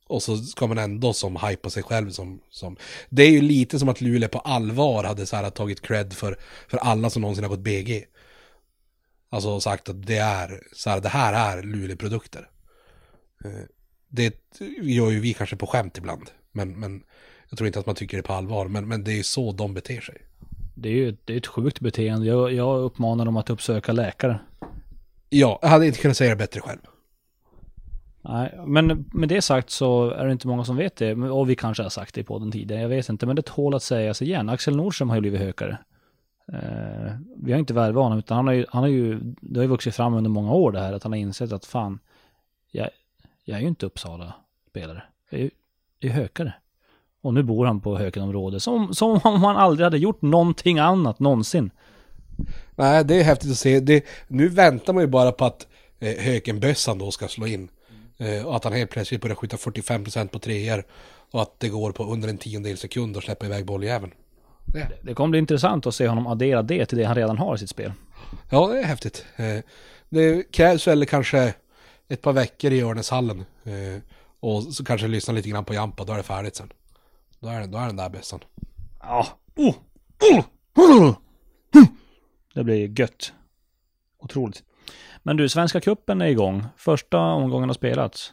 och 0.07 0.23
så 0.23 0.37
ska 0.37 0.67
man 0.67 0.79
ändå 0.79 1.13
som 1.13 1.37
hypa 1.37 1.71
sig 1.71 1.83
själv 1.83 2.11
som, 2.11 2.41
som... 2.51 2.77
Det 3.09 3.23
är 3.23 3.31
ju 3.31 3.41
lite 3.41 3.79
som 3.79 3.89
att 3.89 4.01
Luleå 4.01 4.29
på 4.29 4.39
allvar 4.39 5.05
hade 5.05 5.27
så 5.27 5.37
här 5.37 5.51
tagit 5.51 5.81
cred 5.81 6.13
för, 6.13 6.39
för 6.69 6.79
alla 6.79 7.11
som 7.11 7.23
någonsin 7.23 7.45
har 7.45 7.49
gått 7.49 7.61
BG. 7.61 8.05
Alltså 9.31 9.61
sagt 9.61 9.89
att 9.89 10.07
det 10.07 10.19
är, 10.19 10.63
så 10.73 10.91
här, 10.91 11.01
det 11.01 11.09
här 11.09 11.57
är 11.59 11.63
Luleå-produkter. 11.63 12.49
Eh, 13.45 13.51
det 14.13 14.61
gör 14.83 15.11
ju 15.11 15.21
vi 15.21 15.35
kanske 15.35 15.57
på 15.57 15.67
skämt 15.67 15.99
ibland. 15.99 16.31
Men, 16.53 16.81
men 16.81 17.03
jag 17.49 17.59
tror 17.59 17.67
inte 17.67 17.79
att 17.79 17.87
man 17.87 17.95
tycker 17.95 18.17
det 18.17 18.23
på 18.23 18.33
allvar. 18.33 18.69
Men, 18.69 18.89
men 18.89 19.05
det 19.05 19.19
är 19.19 19.23
så 19.23 19.53
de 19.53 19.75
beter 19.75 20.01
sig. 20.01 20.17
Det 20.75 20.89
är 20.89 20.93
ju 20.93 21.17
det 21.25 21.33
är 21.33 21.37
ett 21.37 21.47
sjukt 21.47 21.81
beteende. 21.81 22.27
Jag, 22.27 22.53
jag 22.53 22.81
uppmanar 22.81 23.25
dem 23.25 23.37
att 23.37 23.51
uppsöka 23.51 23.93
läkare. 23.93 24.39
Ja, 25.29 25.59
jag 25.63 25.69
hade 25.69 25.87
inte 25.87 25.99
kunnat 25.99 26.17
säga 26.17 26.31
det 26.31 26.37
bättre 26.37 26.61
själv. 26.61 26.79
Nej, 28.25 28.59
men 28.67 29.05
med 29.13 29.29
det 29.29 29.43
sagt 29.43 29.71
så 29.71 30.11
är 30.11 30.27
det 30.27 30.33
inte 30.33 30.47
många 30.47 30.65
som 30.65 30.77
vet 30.77 30.97
det. 30.97 31.15
Och 31.15 31.51
vi 31.51 31.55
kanske 31.55 31.83
har 31.83 31.91
sagt 31.91 32.15
det 32.15 32.25
på 32.25 32.39
den 32.39 32.53
tidigare, 32.53 32.83
jag 32.83 32.89
vet 32.89 33.09
inte. 33.09 33.27
Men 33.27 33.37
det 33.37 33.43
tål 33.43 33.75
att 33.75 33.83
sägas 33.83 34.23
igen. 34.23 34.49
Axel 34.49 34.77
Nordström 34.77 35.09
har 35.09 35.17
ju 35.17 35.21
blivit 35.21 35.41
hökare. 35.41 35.79
Uh, 36.53 37.13
vi 37.37 37.53
har 37.53 37.59
inte 37.59 37.75
värvat 37.75 38.03
honom, 38.03 38.19
utan 38.19 38.37
han 38.37 38.47
har 38.47 38.55
ju, 38.55 38.67
han 38.69 38.83
har 38.83 38.89
ju, 38.89 39.21
det 39.41 39.59
har 39.61 39.65
ju 39.65 39.69
vuxit 39.69 39.95
fram 39.95 40.15
under 40.15 40.31
många 40.31 40.53
år 40.53 40.73
det 40.73 40.81
här, 40.81 40.93
att 40.93 41.03
han 41.03 41.13
har 41.13 41.19
insett 41.19 41.53
att 41.53 41.65
fan, 41.65 41.99
jag, 42.71 42.89
jag 43.45 43.57
är 43.57 43.61
ju 43.63 43.69
inte 43.69 43.87
Uppsala-spelare. 43.87 45.03
Jag 45.31 45.41
är 45.41 45.51
ju 46.01 46.11
hökare. 46.11 46.55
Och 47.23 47.35
nu 47.35 47.43
bor 47.43 47.67
han 47.67 47.81
på 47.81 47.99
Hökenområdet 47.99 48.63
som, 48.63 48.95
som 48.95 49.21
om 49.25 49.43
han 49.43 49.57
aldrig 49.57 49.85
hade 49.85 49.99
gjort 49.99 50.23
någonting 50.23 50.79
annat 50.79 51.19
någonsin. 51.19 51.71
Nej, 52.77 53.05
det 53.05 53.15
är 53.15 53.23
häftigt 53.23 53.51
att 53.51 53.59
se. 53.59 53.81
Det, 53.81 54.05
nu 54.29 54.49
väntar 54.49 54.93
man 54.93 55.03
ju 55.03 55.07
bara 55.07 55.33
på 55.33 55.45
att 55.45 55.67
eh, 55.99 56.25
Hökenbössan 56.25 56.99
då 56.99 57.11
ska 57.11 57.29
slå 57.29 57.47
in. 57.47 57.69
Eh, 58.19 58.47
och 58.47 58.57
att 58.57 58.65
han 58.65 58.73
helt 58.73 58.91
plötsligt 58.91 59.21
börjar 59.21 59.35
skjuta 59.37 59.57
45% 59.57 60.29
på 60.29 60.39
treor. 60.39 60.85
Och 61.31 61.43
att 61.43 61.61
det 61.61 61.69
går 61.69 61.93
på 61.93 62.05
under 62.05 62.29
en 62.29 62.39
tiondel 62.39 62.77
sekund 62.77 63.17
att 63.17 63.25
släppa 63.25 63.47
iväg 63.47 63.67
bolljäveln. 63.67 64.13
Det. 64.65 64.89
det 65.03 65.15
kommer 65.15 65.31
bli 65.31 65.39
intressant 65.39 65.87
att 65.87 65.95
se 65.95 66.09
honom 66.09 66.27
addera 66.27 66.63
det 66.63 66.87
till 66.87 66.99
det 66.99 67.05
han 67.05 67.17
redan 67.17 67.39
har 67.39 67.55
i 67.55 67.59
sitt 67.59 67.71
spel. 67.71 67.93
Ja, 68.51 68.67
det 68.67 68.79
är 68.79 68.85
häftigt. 68.85 69.25
Eh, 69.37 69.59
det 70.09 70.53
krävs 70.53 70.87
väl 70.87 71.07
kanske 71.07 71.55
ett 72.13 72.23
par 72.23 72.33
veckor 72.33 72.73
i 72.73 72.83
Örnäshallen. 72.83 73.45
Eh, 73.65 74.03
och 74.41 74.63
så 74.63 74.85
kanske 74.85 75.09
lyssna 75.09 75.35
lite 75.35 75.49
grann 75.49 75.65
på 75.65 75.75
Jampa, 75.75 76.05
då 76.05 76.13
är 76.13 76.17
det 76.17 76.23
färdigt 76.23 76.57
sen. 76.57 76.73
Då 77.41 77.49
är, 77.49 77.67
då 77.67 77.79
är 77.79 77.87
den 77.87 77.97
där 77.97 78.11
bössan. 78.11 78.41
Ja. 79.01 79.27
Oh. 79.57 79.75
Oh. 80.77 81.15
Det 82.55 82.65
blir 82.65 83.01
gött. 83.01 83.33
Otroligt. 84.19 84.63
Men 85.23 85.37
du, 85.37 85.49
Svenska 85.49 85.81
Kuppen 85.81 86.23
är 86.23 86.27
igång. 86.27 86.65
Första 86.77 87.19
omgången 87.19 87.69
har 87.69 87.75
spelats. 87.75 88.33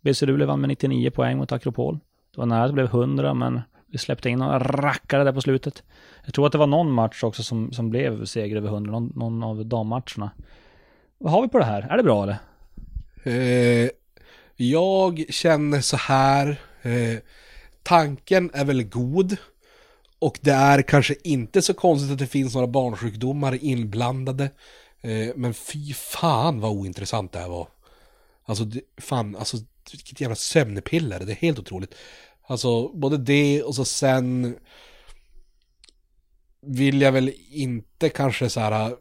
BC 0.00 0.26
Luleå 0.26 0.46
vann 0.46 0.60
med 0.60 0.68
99 0.68 1.10
poäng 1.10 1.38
mot 1.38 1.52
Akropol. 1.52 1.98
Det 2.34 2.38
var 2.38 2.46
nära 2.46 2.66
det 2.66 2.72
blev 2.72 2.86
100, 2.86 3.34
men 3.34 3.60
vi 3.86 3.98
släppte 3.98 4.30
in 4.30 4.38
några 4.38 4.58
rackare 4.58 5.24
där 5.24 5.32
på 5.32 5.40
slutet. 5.40 5.82
Jag 6.24 6.34
tror 6.34 6.46
att 6.46 6.52
det 6.52 6.58
var 6.58 6.66
någon 6.66 6.92
match 6.92 7.24
också 7.24 7.42
som, 7.42 7.72
som 7.72 7.90
blev 7.90 8.24
seger 8.24 8.56
över 8.56 8.68
100, 8.68 8.92
någon, 8.92 9.12
någon 9.14 9.42
av 9.42 9.66
dammatcherna. 9.66 10.30
Vad 11.18 11.32
har 11.32 11.42
vi 11.42 11.48
på 11.48 11.58
det 11.58 11.64
här? 11.64 11.82
Är 11.82 11.96
det 11.96 12.02
bra 12.02 12.22
eller? 12.22 12.36
Eh, 13.22 13.90
jag 14.56 15.24
känner 15.28 15.80
så 15.80 15.96
här. 15.96 16.60
Eh, 16.82 17.18
tanken 17.82 18.50
är 18.54 18.64
väl 18.64 18.82
god. 18.82 19.36
Och 20.18 20.38
det 20.40 20.52
är 20.52 20.82
kanske 20.82 21.14
inte 21.24 21.62
så 21.62 21.74
konstigt 21.74 22.12
att 22.12 22.18
det 22.18 22.26
finns 22.26 22.54
några 22.54 22.66
barnsjukdomar 22.66 23.64
inblandade. 23.64 24.50
Eh, 25.00 25.28
men 25.36 25.54
fy 25.54 25.94
fan 25.94 26.60
vad 26.60 26.70
ointressant 26.70 27.32
det 27.32 27.38
här 27.38 27.48
var. 27.48 27.68
Alltså, 28.44 28.64
det, 28.64 28.80
fan, 28.98 29.36
alltså 29.36 29.56
vilket 29.92 30.20
jävla 30.20 30.36
sömnpiller. 30.36 31.20
Det 31.20 31.32
är 31.32 31.36
helt 31.36 31.58
otroligt. 31.58 31.94
Alltså, 32.42 32.88
både 32.88 33.16
det 33.16 33.62
och 33.62 33.74
så 33.74 33.84
sen 33.84 34.56
vill 36.62 37.00
jag 37.00 37.12
väl 37.12 37.32
inte 37.50 38.08
kanske 38.08 38.50
så 38.50 38.60
här, 38.60 38.96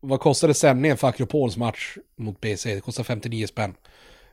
vad 0.00 0.20
kostade 0.20 0.54
sändningen 0.54 0.96
för 0.96 1.08
Akropols 1.08 1.56
match 1.56 1.96
mot 2.16 2.40
BC? 2.40 2.74
Det 2.74 2.80
kostade 2.80 3.06
59 3.06 3.46
spänn. 3.46 3.74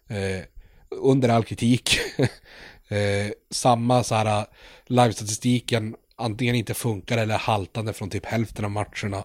Eh, 0.08 0.44
under 0.90 1.30
all 1.30 1.44
kritik. 1.44 2.00
eh, 2.88 3.32
samma 3.50 4.04
så 4.04 4.16
här, 4.16 4.40
eh, 4.40 4.46
live-statistiken, 4.86 5.96
antingen 6.16 6.56
inte 6.56 6.74
funkar 6.74 7.18
eller 7.18 7.38
haltande 7.38 7.94
från 7.94 8.10
typ 8.10 8.26
hälften 8.26 8.66
av 8.66 8.72
matcherna. 8.72 9.24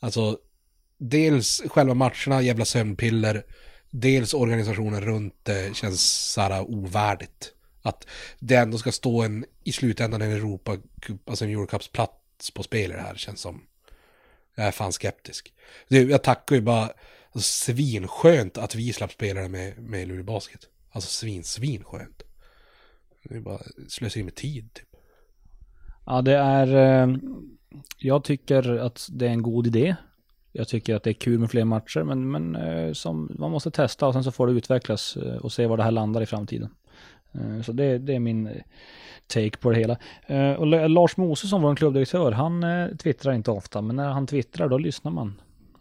Alltså, 0.00 0.38
dels 0.98 1.62
själva 1.66 1.94
matcherna, 1.94 2.42
jävla 2.42 2.64
sömnpiller, 2.64 3.44
dels 3.90 4.34
organisationen 4.34 5.00
runt 5.00 5.34
det 5.42 5.76
känns 5.76 6.32
så 6.32 6.40
här 6.40 6.50
eh, 6.50 6.62
ovärdigt. 6.62 7.50
Att 7.82 8.06
det 8.38 8.54
ändå 8.54 8.78
ska 8.78 8.92
stå 8.92 9.22
en, 9.22 9.44
i 9.64 9.72
slutändan 9.72 10.22
en 10.22 10.32
Europa, 10.32 10.76
alltså 11.26 11.44
en 11.44 11.50
Eurocups 11.50 11.88
plats 11.88 12.50
på 12.54 12.62
spel 12.62 12.90
i 12.90 12.94
det 12.94 13.00
här 13.00 13.14
känns 13.14 13.40
som. 13.40 13.60
Jag 14.54 14.66
är 14.66 14.70
fan 14.70 14.92
skeptisk. 14.92 15.52
Jag 15.88 16.22
tackar 16.22 16.56
ju 16.56 16.62
bara, 16.62 16.90
alltså, 17.32 17.72
svinskönt 17.72 18.58
att 18.58 18.74
vi 18.74 18.92
slapp 18.92 19.12
spela 19.12 19.48
med, 19.48 19.78
med 19.78 20.08
Luleå 20.08 20.24
Basket. 20.24 20.60
Alltså 20.90 21.08
svin, 21.10 21.44
svinskönt. 21.44 22.22
Det 23.22 23.36
är 23.36 23.40
bara 23.40 23.60
slösa 23.88 24.20
med 24.20 24.34
tid 24.34 24.74
typ. 24.74 24.88
Ja, 26.06 26.22
det 26.22 26.36
är... 26.36 26.76
Eh, 26.76 27.16
jag 27.98 28.24
tycker 28.24 28.76
att 28.76 29.08
det 29.12 29.26
är 29.26 29.30
en 29.30 29.42
god 29.42 29.66
idé. 29.66 29.96
Jag 30.52 30.68
tycker 30.68 30.94
att 30.94 31.02
det 31.02 31.10
är 31.10 31.14
kul 31.14 31.38
med 31.38 31.50
fler 31.50 31.64
matcher, 31.64 32.02
men, 32.02 32.30
men 32.30 32.56
eh, 32.56 32.92
som, 32.92 33.36
man 33.38 33.50
måste 33.50 33.70
testa 33.70 34.06
och 34.06 34.12
sen 34.12 34.24
så 34.24 34.32
får 34.32 34.46
det 34.46 34.52
utvecklas 34.52 35.16
eh, 35.16 35.36
och 35.36 35.52
se 35.52 35.66
var 35.66 35.76
det 35.76 35.82
här 35.82 35.90
landar 35.90 36.20
i 36.20 36.26
framtiden. 36.26 36.70
Eh, 37.34 37.62
så 37.62 37.72
det, 37.72 37.98
det 37.98 38.14
är 38.14 38.18
min 38.18 38.46
eh, 38.46 38.52
take 39.26 39.56
på 39.56 39.70
det 39.70 39.78
hela. 39.78 39.96
Eh, 40.26 40.52
och 40.52 40.90
Lars 40.90 41.16
Mose 41.16 41.46
som 41.46 41.62
vår 41.62 41.76
klubbdirektör, 41.76 42.32
han 42.32 42.64
twittrar 42.98 43.32
inte 43.32 43.50
ofta, 43.50 43.82
men 43.82 43.96
när 43.96 44.08
han 44.08 44.26
twittrar 44.26 44.68
då 44.68 44.78
lyssnar 44.78 45.12
man. 45.12 45.40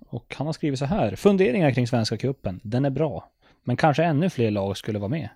Och 0.10 0.36
han 0.38 0.48
har 0.48 0.54
skrivit 0.54 0.80
så 0.80 0.86
här, 0.86 1.16
funderingar 1.16 1.72
kring 1.72 1.88
Svenska 1.88 2.18
Cupen, 2.18 2.60
den 2.64 2.86
är 2.86 2.90
bra, 2.90 3.30
men 3.64 3.78
kanske 3.78 4.04
ännu 4.04 4.30
fler 4.30 4.52
lag 4.52 4.78
skulle 4.78 5.00
vara 5.00 5.10
med. 5.10 5.30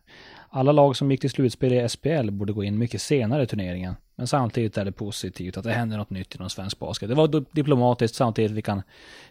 Alla 0.50 0.72
lag 0.72 0.96
som 0.96 1.12
gick 1.12 1.22
till 1.22 1.30
slutspel 1.30 1.74
i 1.74 1.90
SPL 1.90 2.30
borde 2.32 2.54
gå 2.54 2.64
in 2.64 2.78
mycket 2.78 3.02
senare 3.02 3.44
i 3.44 3.48
turneringen. 3.48 3.96
Men 4.16 4.28
samtidigt 4.28 4.78
är 4.78 4.86
det 4.86 4.92
positivt 4.92 5.58
att 5.58 5.64
det 5.64 5.72
händer 5.72 5.98
något 5.98 6.10
nytt 6.10 6.36
inom 6.36 6.50
svensk 6.50 6.80
basket. 6.80 7.10
Det 7.10 7.16
var 7.16 7.46
diplomatiskt, 7.56 8.16
samtidigt 8.16 8.56
fick 8.56 8.68
han, 8.68 8.82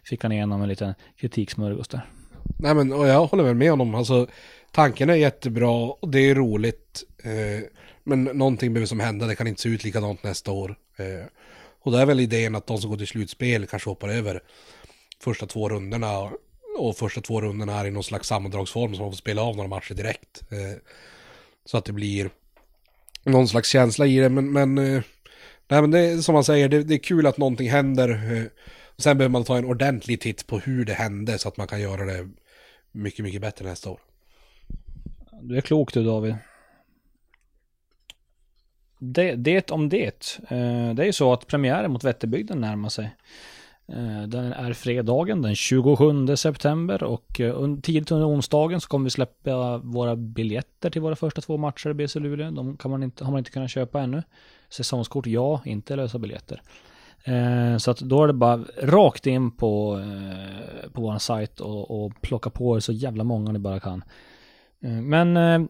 fick 0.05 0.23
han 0.23 0.33
igenom 0.33 0.63
en 0.63 0.69
liten 0.69 0.95
kritiksmörgås 1.17 1.89
där. 1.89 2.07
Nej 2.59 2.75
men, 2.75 2.93
och 2.93 3.09
jag 3.09 3.27
håller 3.27 3.45
väl 3.45 3.55
med 3.55 3.71
honom. 3.71 3.95
Alltså, 3.95 4.27
tanken 4.77 5.11
är 5.11 5.15
jättebra 5.15 5.71
och 5.71 6.11
det 6.11 6.31
är 6.31 6.35
roligt. 6.35 7.05
Eh, 7.23 7.65
men 8.05 8.25
någonting 8.25 8.73
behöver 8.73 8.87
som 8.87 9.01
hända, 9.01 9.27
det 9.27 9.37
kan 9.37 9.47
inte 9.47 9.63
se 9.63 9.69
ut 9.69 9.85
likadant 9.85 10.23
nästa 10.23 10.53
år. 10.53 10.77
Eh, 10.97 11.27
och 11.83 11.93
det 11.93 11.99
är 11.99 12.07
väl 12.07 12.21
idén 12.21 12.55
att 12.55 12.67
de 12.67 12.79
som 12.79 12.91
går 12.91 12.97
till 12.97 13.07
slutspel 13.07 13.67
kanske 13.67 13.91
hoppar 13.91 14.09
över 14.09 14.43
första 15.21 15.47
två 15.47 15.69
rundorna. 15.69 16.31
Och 16.79 16.97
första 16.97 17.21
två 17.21 17.41
rundorna 17.41 17.81
är 17.81 17.85
i 17.85 17.91
någon 17.91 18.05
slags 18.05 18.29
sammandragsform 18.29 18.95
som 18.95 19.03
man 19.03 19.13
får 19.13 19.17
spela 19.17 19.43
av 19.43 19.57
några 19.57 19.69
matcher 19.69 19.95
direkt. 19.95 20.43
Eh, 20.53 20.79
så 21.65 21.79
att 21.79 21.85
det 21.85 21.93
blir 21.93 22.31
någon 23.25 23.49
slags 23.49 23.69
känsla 23.69 24.07
i 24.07 24.19
det, 24.19 24.29
men, 24.29 24.53
men, 24.53 24.79
eh, 24.79 25.03
nej, 25.69 25.81
men 25.81 25.91
det 25.91 26.01
är 26.01 26.19
som 26.19 26.33
man 26.33 26.45
säger, 26.45 26.69
det, 26.69 26.83
det 26.83 26.95
är 26.95 26.99
kul 26.99 27.27
att 27.27 27.39
någonting 27.39 27.71
händer. 27.71 28.09
Eh, 28.09 28.45
sen 28.99 29.19
behöver 29.19 29.33
man 29.33 29.45
ta 29.45 29.59
en 29.59 29.65
ordentlig 29.65 30.21
titt 30.21 30.47
på 30.47 30.59
hur 30.59 30.85
det 30.85 30.95
hände 30.95 31.39
så 31.39 31.49
att 31.49 31.57
man 31.57 31.67
kan 31.67 31.81
göra 31.81 32.05
det 32.05 32.29
mycket, 32.93 33.25
mycket 33.25 33.41
bättre 33.41 33.65
nästa 33.65 33.91
år. 33.91 34.01
Du 35.43 35.57
är 35.57 35.61
klok 35.61 35.93
du 35.93 36.05
David. 36.05 36.35
Det, 38.99 39.35
det 39.35 39.71
om 39.71 39.89
det. 39.89 40.39
Eh, 40.49 40.95
det 40.95 41.03
är 41.03 41.05
ju 41.05 41.13
så 41.13 41.33
att 41.33 41.47
premiären 41.47 41.91
mot 41.91 42.05
Vätterbygden 42.05 42.61
närmar 42.61 42.89
sig. 42.89 43.17
Eh, 43.89 44.23
den 44.23 44.53
är 44.53 44.73
fredagen 44.73 45.43
den 45.43 45.55
27 45.55 46.37
september 46.37 47.03
och 47.03 47.41
eh, 47.41 47.77
tidigt 47.83 48.11
under 48.11 48.29
onsdagen 48.29 48.81
så 48.81 48.89
kommer 48.89 49.05
vi 49.05 49.11
släppa 49.11 49.79
våra 49.79 50.17
biljetter 50.17 50.91
till 50.91 51.03
våra 51.03 51.17
första 51.17 51.41
två 51.41 51.57
matcher 51.57 51.91
i 51.91 51.95
BC 51.95 52.19
Luleå. 52.19 52.51
De 52.51 52.77
kan 52.77 52.91
man 52.91 53.03
inte, 53.03 53.25
har 53.25 53.33
man 53.33 53.39
inte 53.39 53.51
kunnat 53.51 53.71
köpa 53.71 54.01
ännu. 54.01 54.23
Säsongskort, 54.69 55.27
ja, 55.27 55.63
inte 55.65 55.97
lösa 55.97 56.19
biljetter. 56.19 56.63
Så 57.79 57.91
att 57.91 57.99
då 57.99 58.23
är 58.23 58.27
det 58.27 58.33
bara 58.33 58.65
rakt 58.83 59.27
in 59.27 59.51
på, 59.51 60.03
på 60.93 61.01
vår 61.01 61.19
sajt 61.19 61.61
och, 61.61 61.91
och 61.91 62.13
plocka 62.21 62.51
på 62.51 62.77
er 62.77 62.81
så 62.81 62.93
jävla 62.93 63.25
många 63.25 63.53
ni 63.53 63.59
bara 63.59 63.81
kan. 63.81 64.05
Eh, 64.85 64.91
men 64.91 65.37
eh, 65.37 65.69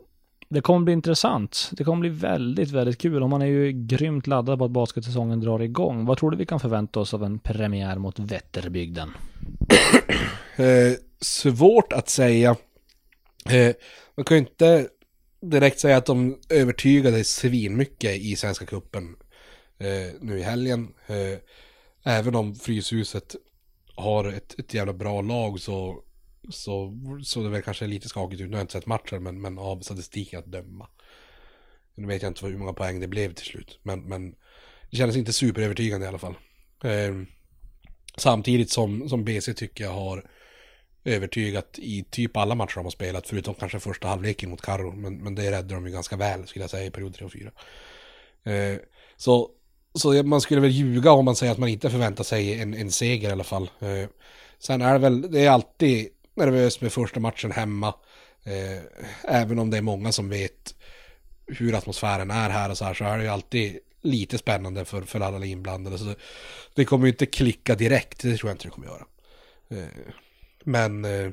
det 0.48 0.60
kommer 0.60 0.84
bli 0.84 0.92
intressant. 0.92 1.70
Det 1.72 1.84
kommer 1.84 2.00
bli 2.00 2.08
väldigt, 2.08 2.70
väldigt 2.70 2.98
kul 2.98 3.22
och 3.22 3.30
man 3.30 3.42
är 3.42 3.46
ju 3.46 3.72
grymt 3.72 4.26
laddad 4.26 4.58
på 4.58 4.64
att 4.64 4.70
basketsäsongen 4.70 5.40
drar 5.40 5.60
igång. 5.60 6.04
Vad 6.04 6.18
tror 6.18 6.30
du 6.30 6.36
vi 6.36 6.46
kan 6.46 6.60
förvänta 6.60 7.00
oss 7.00 7.14
av 7.14 7.24
en 7.24 7.38
premiär 7.38 7.98
mot 7.98 8.18
Vätterbygden? 8.18 9.10
eh, 10.56 10.92
svårt 11.20 11.92
att 11.92 12.08
säga. 12.08 12.56
Eh, 13.50 13.74
man 14.16 14.24
kan 14.24 14.36
ju 14.36 14.40
inte 14.40 14.88
direkt 15.40 15.80
säga 15.80 15.96
att 15.96 16.06
de 16.06 16.38
övertygade 16.48 17.24
svinmycket 17.24 18.16
i 18.16 18.36
Svenska 18.36 18.66
Kuppen 18.66 19.16
eh, 19.78 20.14
nu 20.20 20.38
i 20.38 20.42
helgen. 20.42 20.88
Eh, 21.06 21.38
även 22.04 22.34
om 22.34 22.54
Fryshuset 22.54 23.36
har 23.94 24.28
ett, 24.28 24.58
ett 24.58 24.74
jävla 24.74 24.92
bra 24.92 25.22
lag 25.22 25.60
så 25.60 26.02
så 26.50 26.98
såg 27.24 27.44
det 27.44 27.50
väl 27.50 27.62
kanske 27.62 27.86
lite 27.86 28.08
skakigt 28.08 28.40
ut. 28.40 28.48
Nu 28.48 28.52
har 28.52 28.58
jag 28.58 28.64
inte 28.64 28.72
sett 28.72 28.86
matchen 28.86 29.22
men, 29.22 29.40
men 29.40 29.58
av 29.58 29.80
statistiken 29.80 30.38
att 30.38 30.46
döma. 30.46 30.88
Nu 31.94 32.06
vet 32.06 32.22
jag 32.22 32.30
inte 32.30 32.46
hur 32.46 32.58
många 32.58 32.72
poäng 32.72 33.00
det 33.00 33.08
blev 33.08 33.32
till 33.34 33.46
slut. 33.46 33.78
Men, 33.82 34.00
men 34.00 34.34
det 34.90 34.96
kändes 34.96 35.16
inte 35.16 35.32
superövertygande 35.32 36.06
i 36.06 36.08
alla 36.08 36.18
fall. 36.18 36.34
Eh, 36.84 37.14
samtidigt 38.16 38.70
som, 38.70 39.08
som 39.08 39.24
BC 39.24 39.54
tycker 39.54 39.84
jag 39.84 39.92
har 39.92 40.24
övertygat 41.04 41.78
i 41.78 42.04
typ 42.10 42.36
alla 42.36 42.54
matcher 42.54 42.74
de 42.74 42.84
har 42.84 42.90
spelat. 42.90 43.28
Förutom 43.28 43.54
kanske 43.54 43.80
första 43.80 44.08
halvleken 44.08 44.50
mot 44.50 44.62
Karro, 44.62 44.92
Men, 44.92 45.18
men 45.18 45.34
det 45.34 45.50
räddade 45.50 45.74
de 45.74 45.86
ju 45.86 45.92
ganska 45.92 46.16
väl 46.16 46.46
skulle 46.46 46.62
jag 46.62 46.70
säga 46.70 46.86
i 46.86 46.90
period 46.90 47.14
3 47.14 47.24
och 47.24 47.32
4. 47.32 47.50
Eh, 48.52 48.78
så, 49.16 49.50
så 49.94 50.22
man 50.22 50.40
skulle 50.40 50.60
väl 50.60 50.70
ljuga 50.70 51.12
om 51.12 51.24
man 51.24 51.36
säger 51.36 51.52
att 51.52 51.58
man 51.58 51.68
inte 51.68 51.90
förväntar 51.90 52.24
sig 52.24 52.60
en, 52.60 52.74
en 52.74 52.90
seger 52.90 53.28
i 53.28 53.32
alla 53.32 53.44
fall. 53.44 53.70
Eh, 53.80 54.08
sen 54.58 54.82
är 54.82 54.92
det 54.92 54.98
väl, 54.98 55.30
det 55.30 55.40
är 55.40 55.50
alltid 55.50 56.08
nervös 56.36 56.80
med 56.80 56.92
första 56.92 57.20
matchen 57.20 57.52
hemma. 57.52 57.94
Eh, 58.44 58.82
även 59.28 59.58
om 59.58 59.70
det 59.70 59.76
är 59.76 59.82
många 59.82 60.12
som 60.12 60.28
vet 60.28 60.74
hur 61.46 61.74
atmosfären 61.74 62.30
är 62.30 62.50
här 62.50 62.70
och 62.70 62.78
så 62.78 62.84
här 62.84 62.94
så 62.94 63.04
är 63.04 63.18
det 63.18 63.24
ju 63.24 63.30
alltid 63.30 63.78
lite 64.00 64.38
spännande 64.38 64.84
för, 64.84 65.02
för 65.02 65.20
alla 65.20 65.46
inblandade. 65.46 65.98
Så 65.98 66.04
det, 66.04 66.16
det 66.74 66.84
kommer 66.84 67.06
ju 67.06 67.12
inte 67.12 67.26
klicka 67.26 67.74
direkt, 67.74 68.22
det 68.22 68.36
tror 68.36 68.50
jag 68.50 68.54
inte 68.54 68.66
det 68.66 68.70
kommer 68.70 68.86
göra. 68.86 69.04
Eh, 69.68 69.88
men, 70.64 71.04
eh, 71.04 71.30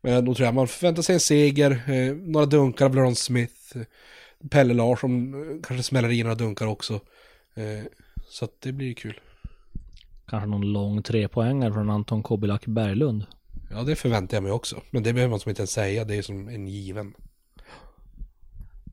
men 0.00 0.24
då 0.24 0.34
tror 0.34 0.46
jag 0.46 0.54
man 0.54 0.68
förväntar 0.68 1.02
sig 1.02 1.14
en 1.14 1.20
seger, 1.20 1.70
eh, 1.70 2.14
några 2.14 2.46
dunkar 2.46 2.86
av 2.86 2.94
Laron 2.94 3.16
Smith, 3.16 3.76
Pelle 4.50 4.74
Larsson 4.74 5.34
eh, 5.34 5.62
kanske 5.62 5.82
smäller 5.82 6.10
i 6.10 6.22
några 6.22 6.34
dunkar 6.34 6.66
också. 6.66 7.00
Eh, 7.54 7.84
så 8.28 8.44
att 8.44 8.60
det 8.60 8.72
blir 8.72 8.94
kul. 8.94 9.20
Kanske 10.26 10.48
någon 10.48 10.72
lång 10.72 11.02
trepoängare 11.02 11.72
från 11.72 11.90
Anton 11.90 12.22
Kobilak 12.22 12.66
Berglund. 12.66 13.26
Ja, 13.74 13.82
det 13.82 13.96
förväntar 13.96 14.36
jag 14.36 14.42
mig 14.42 14.52
också. 14.52 14.80
Men 14.90 15.02
det 15.02 15.12
behöver 15.12 15.30
man 15.30 15.40
som 15.40 15.48
inte 15.48 15.62
ens 15.62 15.72
säga, 15.72 16.04
det 16.04 16.14
är 16.14 16.22
som 16.22 16.48
en 16.48 16.68
given. 16.68 17.14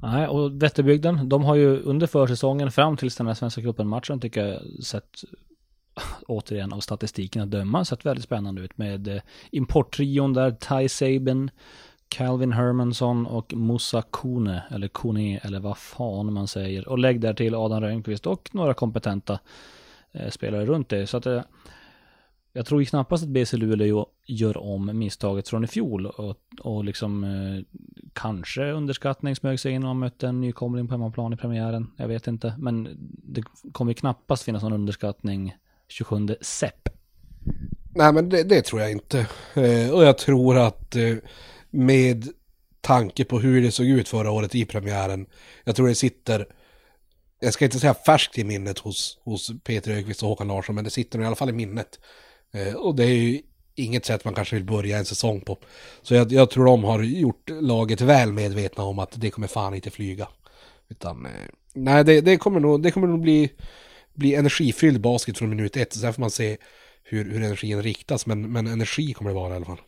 Nej, 0.01 0.27
och 0.27 0.63
Vätterbygden, 0.63 1.29
de 1.29 1.43
har 1.43 1.55
ju 1.55 1.79
under 1.81 2.07
försäsongen 2.07 2.71
fram 2.71 2.97
tills 2.97 3.15
den 3.15 3.27
här 3.27 3.33
Svenska 3.33 3.61
cupen-matchen 3.61 4.19
tycker 4.19 4.45
jag 4.45 4.83
sett 4.83 5.23
återigen 6.27 6.73
av 6.73 6.79
statistiken 6.79 7.41
att 7.41 7.51
döma 7.51 7.85
sett 7.85 8.05
väldigt 8.05 8.23
spännande 8.23 8.61
ut 8.61 8.77
med 8.77 9.07
eh, 9.07 9.21
importtrion 9.51 10.33
där, 10.33 10.51
Ty 10.51 10.89
Sabin, 10.89 11.51
Calvin 12.07 12.51
Hermansson 12.51 13.25
och 13.25 13.53
Musa 13.53 14.01
Kone, 14.01 14.63
eller 14.71 14.87
Kone, 14.87 15.37
eller 15.37 15.59
vad 15.59 15.77
fan 15.77 16.33
man 16.33 16.47
säger. 16.47 16.87
Och 16.87 16.99
lägg 16.99 17.21
där 17.21 17.33
till 17.33 17.55
Adam 17.55 17.81
Rönnqvist 17.81 18.27
och 18.27 18.49
några 18.51 18.73
kompetenta 18.73 19.39
eh, 20.11 20.29
spelare 20.29 20.65
runt 20.65 20.89
det. 20.89 21.07
Så 21.07 21.17
att 21.17 21.25
eh, 21.25 21.41
jag 22.59 22.65
tror 22.65 22.81
ju 22.81 22.85
knappast 22.85 23.23
att 23.23 23.29
BC 23.29 23.57
Luleå 23.57 24.05
gör 24.25 24.57
om 24.57 24.91
misstaget 24.93 25.49
från 25.49 25.63
i 25.63 25.67
fjol 25.67 26.05
och, 26.05 26.37
och 26.59 26.83
liksom 26.83 27.23
eh, 27.23 27.79
kanske 28.13 28.71
underskattning 28.71 29.35
smög 29.35 29.59
sig 29.59 29.71
in 29.71 29.83
och 29.83 29.95
mötte 29.95 30.27
en 30.27 30.41
nykomling 30.41 30.87
på 30.87 30.93
hemmaplan 30.93 31.33
i 31.33 31.37
premiären. 31.37 31.91
Jag 31.97 32.07
vet 32.07 32.27
inte, 32.27 32.53
men 32.57 32.97
det 33.23 33.43
kommer 33.71 33.93
knappast 33.93 34.43
finnas 34.43 34.63
någon 34.63 34.73
underskattning 34.73 35.55
27 35.87 36.27
sepp. 36.41 36.89
Nej, 37.95 38.13
men 38.13 38.29
det, 38.29 38.43
det 38.43 38.61
tror 38.61 38.81
jag 38.81 38.91
inte. 38.91 39.19
Eh, 39.53 39.89
och 39.91 40.03
jag 40.03 40.17
tror 40.17 40.57
att 40.57 40.95
eh, 40.95 41.15
med 41.69 42.27
tanke 42.81 43.25
på 43.25 43.39
hur 43.39 43.61
det 43.61 43.71
såg 43.71 43.85
ut 43.85 44.07
förra 44.07 44.31
året 44.31 44.55
i 44.55 44.65
premiären, 44.65 45.25
jag 45.63 45.75
tror 45.75 45.87
det 45.87 45.95
sitter 45.95 46.45
jag 47.39 47.53
ska 47.53 47.65
inte 47.65 47.79
säga 47.79 47.93
färskt 47.93 48.37
i 48.37 48.43
minnet 48.43 48.79
hos, 48.79 49.19
hos 49.23 49.51
Peter 49.63 49.91
Ökvist 49.91 50.23
och 50.23 50.29
Håkan 50.29 50.47
Larsson, 50.47 50.75
men 50.75 50.83
det 50.83 50.89
sitter 50.89 51.21
i 51.21 51.25
alla 51.25 51.35
fall 51.35 51.49
i 51.49 51.53
minnet. 51.53 51.99
Eh, 52.51 52.73
och 52.73 52.95
det 52.95 53.03
är 53.03 53.15
ju 53.15 53.41
inget 53.75 54.05
sätt 54.05 54.25
man 54.25 54.33
kanske 54.33 54.55
vill 54.55 54.65
börja 54.65 54.97
en 54.97 55.05
säsong 55.05 55.41
på. 55.41 55.57
Så 56.01 56.15
jag, 56.15 56.31
jag, 56.31 56.49
tror 56.49 56.65
de 56.65 56.83
har 56.83 57.03
gjort 57.03 57.49
laget 57.49 58.01
väl 58.01 58.33
medvetna 58.33 58.83
om 58.83 58.99
att 58.99 59.21
det 59.21 59.29
kommer 59.29 59.47
fan 59.47 59.73
inte 59.73 59.89
flyga. 59.89 60.27
Utan, 60.89 61.25
eh, 61.25 61.31
nej 61.73 62.03
det, 62.03 62.21
det, 62.21 62.37
kommer 62.37 62.59
nog, 62.59 62.83
det 62.83 62.91
kommer 62.91 63.07
nog 63.07 63.21
bli, 63.21 63.51
bli 64.13 64.35
energifylld 64.35 65.01
basket 65.01 65.37
från 65.37 65.49
minut 65.49 65.77
ett. 65.77 65.93
Sen 65.93 66.13
får 66.13 66.21
man 66.21 66.31
se 66.31 66.57
hur, 67.03 67.31
hur 67.31 67.43
energin 67.43 67.81
riktas, 67.81 68.25
men, 68.25 68.51
men 68.51 68.67
energi 68.67 69.13
kommer 69.13 69.31
det 69.31 69.35
vara 69.35 69.53
i 69.53 69.55
alla 69.55 69.65
fall. 69.65 69.81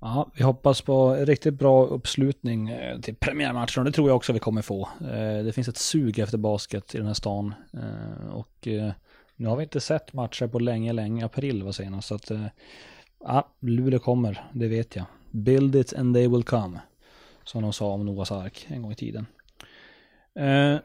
Ja, 0.00 0.30
vi 0.34 0.44
hoppas 0.44 0.80
på 0.80 1.14
riktigt 1.14 1.54
bra 1.54 1.86
uppslutning 1.86 2.68
eh, 2.68 3.00
till 3.00 3.14
premiärmatchen 3.14 3.80
och 3.80 3.84
det 3.84 3.92
tror 3.92 4.08
jag 4.08 4.16
också 4.16 4.32
vi 4.32 4.38
kommer 4.38 4.62
få. 4.62 4.88
Det 5.44 5.54
finns 5.54 5.68
ett 5.68 5.76
sug 5.76 6.18
efter 6.18 6.38
basket 6.38 6.94
i 6.94 6.98
den 6.98 7.06
här 7.06 7.14
stan 7.14 7.54
och 8.32 8.68
nu 9.36 9.48
har 9.48 9.56
vi 9.56 9.62
inte 9.62 9.80
sett 9.80 10.12
matcher 10.12 10.46
på 10.46 10.58
länge, 10.58 10.92
länge. 10.92 11.24
April 11.24 11.62
var 11.62 11.72
senast. 11.72 12.08
Så 12.08 12.14
att, 12.14 12.30
eh, 12.30 12.46
ja, 13.24 13.48
Luleå 13.60 13.98
kommer, 13.98 14.44
det 14.52 14.68
vet 14.68 14.96
jag. 14.96 15.04
Build 15.30 15.76
it 15.76 15.92
and 15.92 16.14
they 16.14 16.28
will 16.28 16.44
come. 16.44 16.80
Som 17.44 17.62
de 17.62 17.72
sa 17.72 17.86
om 17.86 18.06
Noahs 18.06 18.32
ark 18.32 18.66
en 18.68 18.82
gång 18.82 18.92
i 18.92 18.94
tiden. 18.94 19.26
Eh, 20.34 20.76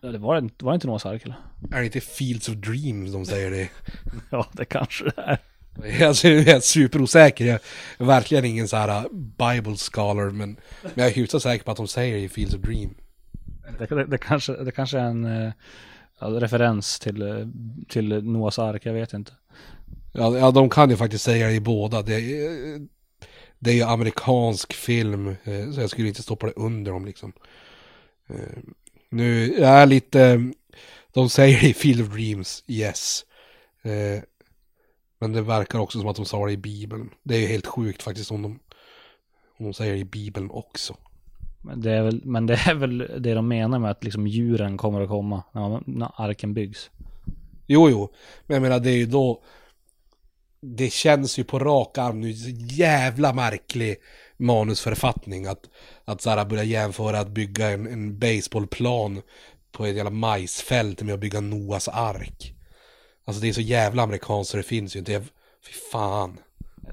det 0.00 0.18
var, 0.18 0.50
var 0.64 0.72
det 0.72 0.74
inte 0.74 0.86
Noahs 0.86 1.06
ark 1.06 1.24
eller? 1.24 1.36
Är 1.72 1.78
det 1.78 1.84
inte 1.84 2.00
Fields 2.00 2.48
of 2.48 2.54
Dreams 2.54 3.12
de 3.12 3.26
säger 3.26 3.50
det? 3.50 3.68
ja, 4.30 4.46
det 4.52 4.64
kanske 4.64 5.04
det 5.04 5.12
är. 5.16 5.38
Alltså, 6.06 6.28
jag 6.28 6.48
är 6.48 6.60
superosäker. 6.60 7.46
Jag 7.46 7.60
är 7.98 8.04
verkligen 8.04 8.44
ingen 8.44 8.68
så 8.68 8.76
här 8.76 9.04
uh, 9.04 9.12
Bible 9.12 9.76
scholar, 9.76 10.30
men, 10.30 10.56
men 10.82 10.92
jag 10.94 11.06
är 11.06 11.14
hyfsat 11.14 11.42
säker 11.42 11.64
på 11.64 11.70
att 11.70 11.76
de 11.76 11.88
säger 11.88 12.16
i 12.16 12.28
Fields 12.28 12.54
of 12.54 12.60
Dream. 12.60 12.94
Det, 13.78 13.86
det, 13.86 14.04
det, 14.04 14.18
kanske, 14.18 14.52
det 14.52 14.70
kanske 14.72 14.98
är 14.98 15.04
en 15.04 15.52
alltså, 16.18 16.40
referens 16.40 16.98
till, 16.98 17.22
eh, 17.22 17.46
till 17.88 18.24
Noahs 18.24 18.58
ark, 18.58 18.86
jag 18.86 18.92
vet 18.92 19.12
inte. 19.12 19.32
Ja, 20.12 20.38
ja, 20.38 20.50
de 20.50 20.70
kan 20.70 20.90
ju 20.90 20.96
faktiskt 20.96 21.24
säga 21.24 21.46
det 21.46 21.54
i 21.54 21.60
båda. 21.60 22.02
Det, 22.02 22.14
eh, 22.14 22.80
det 23.58 23.70
är 23.70 23.74
ju 23.74 23.82
amerikansk 23.82 24.72
film, 24.72 25.28
eh, 25.28 25.70
så 25.74 25.80
jag 25.80 25.90
skulle 25.90 26.08
inte 26.08 26.22
stoppa 26.22 26.46
det 26.46 26.52
under 26.56 26.92
dem 26.92 27.04
liksom. 27.04 27.32
Nu, 29.10 29.54
jag 29.58 29.70
är 29.70 29.86
lite, 29.86 30.50
de 31.12 31.28
säger 31.28 31.64
i 31.64 31.74
Field 31.74 32.00
of 32.00 32.08
Dreams, 32.08 32.64
yes. 32.66 33.24
Men 35.18 35.32
det 35.32 35.42
verkar 35.42 35.78
också 35.78 35.98
som 35.98 36.08
att 36.08 36.16
de 36.16 36.24
sa 36.24 36.46
det 36.46 36.52
i 36.52 36.56
Bibeln. 36.56 37.10
Det 37.22 37.34
är 37.34 37.40
ju 37.40 37.46
helt 37.46 37.66
sjukt 37.66 38.02
faktiskt 38.02 38.30
om 38.30 38.42
de, 38.42 38.58
om 39.58 39.64
de 39.64 39.74
säger 39.74 39.92
det 39.92 39.98
i 39.98 40.04
Bibeln 40.04 40.50
också. 40.50 40.96
Men 41.68 41.80
det, 41.80 41.92
är 41.92 42.02
väl, 42.02 42.20
men 42.24 42.46
det 42.46 42.54
är 42.54 42.74
väl 42.74 42.98
det 42.98 43.34
de 43.34 43.48
menar 43.48 43.78
med 43.78 43.90
att 43.90 44.04
liksom 44.04 44.26
djuren 44.26 44.76
kommer 44.76 45.00
att 45.00 45.08
komma 45.08 45.42
när, 45.52 45.82
när 45.86 46.10
arken 46.14 46.54
byggs. 46.54 46.90
Jo, 47.66 47.90
jo. 47.90 48.12
Men 48.46 48.54
jag 48.54 48.62
menar 48.62 48.80
det 48.80 48.90
är 48.90 48.96
ju 48.96 49.06
då... 49.06 49.42
Det 50.60 50.92
känns 50.92 51.38
ju 51.38 51.44
på 51.44 51.58
rak 51.58 51.98
arm 51.98 52.20
nu 52.20 52.30
jävla 52.70 53.32
märklig 53.32 53.96
manusförfattning 54.36 55.46
att, 55.46 55.60
att 56.04 56.20
så 56.20 56.30
här 56.30 56.44
börja 56.44 56.62
jämföra 56.64 57.20
att 57.20 57.28
bygga 57.28 57.70
en, 57.70 57.86
en 57.86 58.18
baseballplan 58.18 59.22
på 59.72 59.86
ett 59.86 59.96
jävla 59.96 60.10
majsfält 60.10 61.02
med 61.02 61.14
att 61.14 61.20
bygga 61.20 61.40
Noas 61.40 61.88
ark. 61.88 62.54
Alltså 63.24 63.42
det 63.42 63.48
är 63.48 63.52
så 63.52 63.60
jävla 63.60 64.02
amerikanskt 64.02 64.50
så 64.50 64.56
det 64.56 64.62
finns 64.62 64.96
ju 64.96 64.98
inte. 64.98 65.20
Fy 65.66 65.72
fan. 65.92 66.38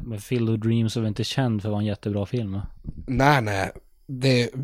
Men 0.01 0.19
Field 0.19 0.49
of 0.49 0.59
Dreams 0.59 0.97
är 0.97 1.01
väl 1.01 1.07
inte 1.07 1.23
känd 1.23 1.61
för 1.61 1.69
att 1.69 1.71
vara 1.71 1.81
en 1.81 1.87
jättebra 1.87 2.25
film? 2.25 2.59
Nej, 3.07 3.41
nej. 3.41 3.71
Det, 4.07 4.49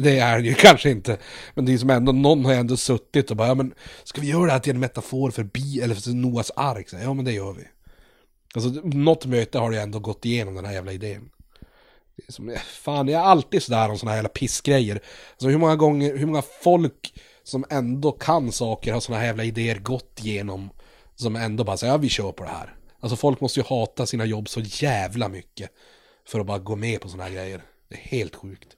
det 0.00 0.18
är 0.18 0.38
det 0.38 0.48
ju 0.48 0.54
kanske 0.54 0.90
inte. 0.90 1.18
Men 1.54 1.64
det 1.64 1.72
är 1.72 1.78
som 1.78 1.90
ändå, 1.90 2.12
någon 2.12 2.44
har 2.44 2.54
ändå 2.54 2.76
suttit 2.76 3.30
och 3.30 3.36
bara, 3.36 3.48
ja 3.48 3.54
men 3.54 3.74
ska 4.04 4.20
vi 4.20 4.30
göra 4.30 4.46
det 4.46 4.52
här 4.52 4.58
till 4.58 4.74
en 4.74 4.80
metafor 4.80 5.30
för 5.30 5.42
bi, 5.42 5.80
eller 5.80 5.94
för 5.94 6.10
Noas 6.10 6.50
ark? 6.56 6.88
Så, 6.88 6.96
ja 6.96 7.14
men 7.14 7.24
det 7.24 7.32
gör 7.32 7.52
vi. 7.52 7.64
Alltså 8.54 8.68
något 8.84 9.26
möte 9.26 9.58
har 9.58 9.70
det 9.70 9.80
ändå 9.80 9.98
gått 9.98 10.24
igenom 10.24 10.54
den 10.54 10.64
här 10.64 10.72
jävla 10.72 10.92
idén. 10.92 11.30
Det 12.16 12.22
är 12.28 12.32
som, 12.32 12.56
fan, 12.64 13.08
jag 13.08 13.22
är 13.22 13.26
alltid 13.26 13.62
sådär 13.62 13.88
om 13.88 13.98
sådana 13.98 14.10
här 14.10 14.18
jävla 14.18 14.28
pissgrejer. 14.28 15.00
Alltså 15.32 15.48
hur 15.48 15.58
många 15.58 15.76
gånger, 15.76 16.16
hur 16.16 16.26
många 16.26 16.42
folk 16.42 17.14
som 17.44 17.64
ändå 17.70 18.12
kan 18.12 18.52
saker 18.52 18.92
har 18.92 19.00
sådana 19.00 19.20
här 19.20 19.26
jävla 19.26 19.44
idéer 19.44 19.78
gått 19.78 20.20
igenom. 20.20 20.70
Som 21.14 21.36
ändå 21.36 21.64
bara 21.64 21.76
säger, 21.76 21.92
ja 21.92 21.96
vi 21.96 22.08
kör 22.08 22.32
på 22.32 22.44
det 22.44 22.50
här. 22.50 22.74
Alltså 23.00 23.16
folk 23.16 23.40
måste 23.40 23.60
ju 23.60 23.66
hata 23.66 24.06
sina 24.06 24.24
jobb 24.24 24.48
så 24.48 24.60
jävla 24.60 25.28
mycket. 25.28 25.70
För 26.26 26.40
att 26.40 26.46
bara 26.46 26.58
gå 26.58 26.76
med 26.76 27.00
på 27.00 27.08
sådana 27.08 27.24
här 27.24 27.34
grejer. 27.36 27.62
Det 27.88 27.94
är 27.94 28.00
helt 28.00 28.34
sjukt. 28.34 28.68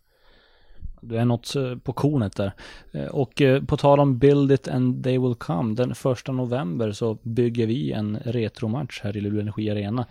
Det 1.00 1.18
är 1.18 1.24
något 1.24 1.56
eh, 1.56 1.76
på 1.76 1.92
kornet 1.92 2.37
där. 2.37 2.52
Eh, 2.92 3.06
och 3.06 3.42
eh, 3.42 3.62
på 3.62 3.76
tal 3.76 4.00
om 4.00 4.18
Build 4.18 4.52
It 4.52 4.68
and 4.68 5.04
They 5.04 5.18
Will 5.18 5.35
Come, 5.35 5.74
den 5.74 5.94
första 5.94 6.32
november 6.32 6.92
så 6.92 7.18
bygger 7.22 7.66
vi 7.66 7.92
en 7.92 8.18
retromatch 8.24 9.00
här 9.02 9.16
i 9.16 9.20
Luleå 9.20 9.40
Energi 9.40 9.70
Arena. 9.70 10.06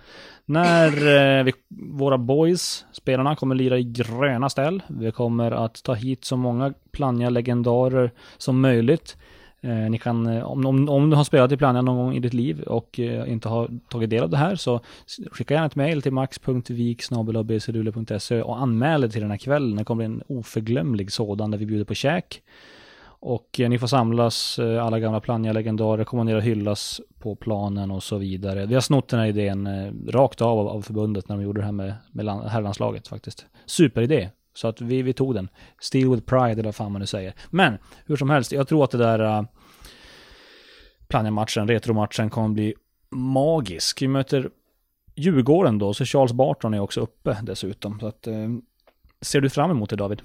När 0.46 1.44
vi, 1.44 1.54
våra 1.92 2.18
boys, 2.18 2.86
spelarna, 2.92 3.36
kommer 3.36 3.56
lira 3.56 3.78
i 3.78 3.84
gröna 3.84 4.50
ställ. 4.50 4.84
Vi 4.88 5.12
kommer 5.12 5.52
att 5.52 5.84
ta 5.84 5.94
hit 5.94 6.26
så 6.26 6.38
många 6.38 6.74
planja 6.92 7.30
legendarer 7.30 8.12
som 8.38 8.62
möjligt. 8.62 9.18
Eh, 9.66 9.90
ni 9.90 9.98
kan, 9.98 10.28
eh, 10.28 10.44
om, 10.44 10.66
om, 10.66 10.90
om, 10.90 11.10
du 11.10 11.16
har 11.16 11.24
spelat 11.24 11.52
i 11.52 11.58
Plannja 11.58 11.82
någon 11.82 11.98
gång 11.98 12.16
i 12.16 12.20
ditt 12.20 12.34
liv 12.34 12.62
och 12.62 13.00
eh, 13.00 13.32
inte 13.32 13.50
har 13.50 13.70
tagit 13.90 14.10
del 14.10 14.24
av 14.24 14.30
det 14.30 14.38
här 14.38 14.56
så 14.56 14.80
skicka 15.32 15.54
gärna 15.54 15.66
ett 15.66 15.76
mejl 15.76 16.02
till 16.02 16.14
max.vik.bcdule.se 16.14 18.36
e 18.36 18.42
och 18.42 18.62
anmäl 18.62 19.02
dig 19.02 19.10
till 19.10 19.22
den 19.22 19.32
här 19.32 19.38
kvällen. 19.38 19.76
Det 19.76 19.84
kommer 19.84 20.08
bli 20.08 20.16
en 20.16 20.24
oförglömlig 20.28 21.12
sådan 21.12 21.52
där 21.52 21.58
vi 21.58 21.66
bjuder 21.66 21.86
på 21.86 21.94
käk. 21.94 22.42
Och 23.28 23.60
eh, 23.60 23.70
ni 23.70 23.78
får 23.78 23.88
samlas, 23.88 24.60
eh, 24.60 24.86
alla 24.86 25.00
gamla 25.00 25.20
Plannja-legendarer 25.20 26.04
kommer 26.04 26.24
ner 26.24 26.36
och 26.36 26.42
hyllas 26.42 27.02
på 27.20 27.36
planen 27.36 27.92
och 27.92 28.04
så 28.04 28.18
vidare. 28.18 28.66
Vi 28.66 28.74
har 28.74 28.82
snott 28.82 29.08
den 29.08 29.20
här 29.20 29.28
idén 29.28 29.68
eh, 29.68 29.92
rakt 30.08 30.42
av, 30.42 30.68
av 30.68 30.82
förbundet 30.82 31.30
när 31.30 31.36
de 31.36 31.44
gjorde 31.44 31.62
det 31.62 31.66
här 31.66 31.72
med, 31.72 31.94
med 32.12 32.28
herrlandslaget 32.28 33.08
faktiskt. 33.08 33.46
Superidé, 33.66 34.30
så 34.54 34.68
att 34.68 34.82
vi, 34.82 35.02
vi 35.02 35.14
tog 35.14 35.36
den. 35.36 35.50
Steel 35.80 36.10
with 36.10 36.26
pride 36.26 36.52
eller 36.52 36.64
vad 36.64 36.76
fan 36.76 36.92
man 36.92 37.02
nu 37.02 37.08
säger. 37.08 37.34
Men 37.50 37.78
hur 38.06 38.16
som 38.16 38.30
helst, 38.30 38.52
jag 38.52 38.68
tror 38.68 38.84
att 38.84 38.92
det 38.92 38.98
där 38.98 39.40
uh, 39.40 39.46
Plannja-matchen, 41.08 41.68
retromatchen 41.68 42.30
kommer 42.30 42.50
bli 42.50 42.74
magisk. 43.10 44.02
Vi 44.02 44.08
möter 44.08 44.50
Djurgården 45.16 45.78
då, 45.78 45.94
så 45.94 46.06
Charles 46.06 46.34
Barton 46.34 46.74
är 46.74 46.80
också 46.80 47.02
uppe 47.02 47.38
dessutom. 47.44 48.00
Så 48.00 48.08
att, 48.08 48.28
eh, 48.28 48.50
ser 49.22 49.42
du 49.42 49.50
fram 49.50 49.72
emot 49.72 49.90
det 49.90 49.96
David? 49.96 50.22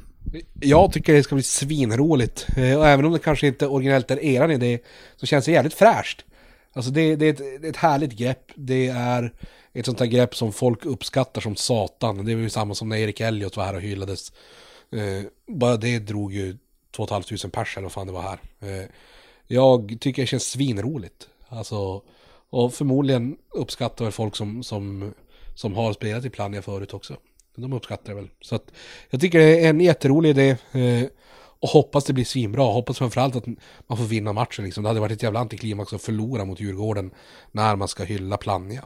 Jag 0.60 0.92
tycker 0.92 1.12
det 1.12 1.22
ska 1.22 1.34
bli 1.34 1.42
svinroligt. 1.42 2.46
Eh, 2.56 2.78
och 2.78 2.86
även 2.86 3.04
om 3.04 3.12
det 3.12 3.18
kanske 3.18 3.46
inte 3.46 3.66
originellt 3.66 4.10
är 4.10 4.24
eran 4.24 4.50
idé, 4.50 4.78
så 5.16 5.26
känns 5.26 5.44
det 5.44 5.52
jävligt 5.52 5.74
fräscht. 5.74 6.24
Alltså 6.72 6.90
det, 6.90 7.16
det, 7.16 7.26
är 7.26 7.30
ett, 7.30 7.62
det 7.62 7.66
är 7.66 7.70
ett 7.70 7.76
härligt 7.76 8.12
grepp. 8.12 8.52
Det 8.54 8.88
är 8.88 9.32
ett 9.72 9.86
sånt 9.86 10.00
här 10.00 10.06
grepp 10.06 10.36
som 10.36 10.52
folk 10.52 10.86
uppskattar 10.86 11.40
som 11.40 11.56
satan. 11.56 12.24
Det 12.24 12.32
är 12.32 12.36
ju 12.36 12.50
samma 12.50 12.74
som 12.74 12.88
när 12.88 12.96
Erik 12.96 13.20
Elliot 13.20 13.56
var 13.56 13.64
här 13.64 13.74
och 13.74 13.80
hyllades. 13.80 14.32
Eh, 14.92 15.26
bara 15.46 15.76
det 15.76 15.98
drog 15.98 16.32
ju 16.32 16.56
2 16.96 17.06
500 17.06 17.48
pers 17.52 17.76
eller 17.76 17.82
vad 17.82 17.92
fan 17.92 18.06
det 18.06 18.12
var 18.12 18.22
här. 18.22 18.40
Eh, 18.60 18.86
jag 19.54 19.96
tycker 20.00 20.22
det 20.22 20.26
känns 20.26 20.50
svinroligt. 20.50 21.28
Alltså, 21.48 22.02
och 22.50 22.74
förmodligen 22.74 23.36
uppskattar 23.54 24.04
väl 24.04 24.12
folk 24.12 24.36
som, 24.36 24.62
som, 24.62 25.14
som 25.54 25.74
har 25.74 25.92
spelat 25.92 26.24
i 26.24 26.30
Plannja 26.30 26.62
förut 26.62 26.94
också. 26.94 27.16
De 27.56 27.72
uppskattar 27.72 28.08
det 28.08 28.20
väl. 28.20 28.30
Så 28.40 28.54
att 28.54 28.72
jag 29.10 29.20
tycker 29.20 29.38
det 29.38 29.64
är 29.64 29.70
en 29.70 29.80
jätterolig 29.80 30.30
idé. 30.30 30.56
Eh, 30.72 31.08
Och 31.62 31.68
hoppas 31.68 32.04
det 32.04 32.12
blir 32.12 32.24
svinbra. 32.24 32.62
Hoppas 32.64 32.98
framförallt 32.98 33.36
att 33.36 33.46
man 33.86 33.98
får 33.98 34.04
vinna 34.04 34.32
matchen 34.32 34.64
liksom. 34.64 34.82
Det 34.82 34.90
hade 34.90 35.00
varit 35.00 35.12
ett 35.12 35.22
jävla 35.22 35.40
antiklimax 35.40 35.92
att 35.92 36.02
förlora 36.02 36.44
mot 36.44 36.60
Djurgården 36.60 37.10
när 37.52 37.76
man 37.76 37.88
ska 37.88 38.04
hylla 38.04 38.36
Plannja. 38.36 38.84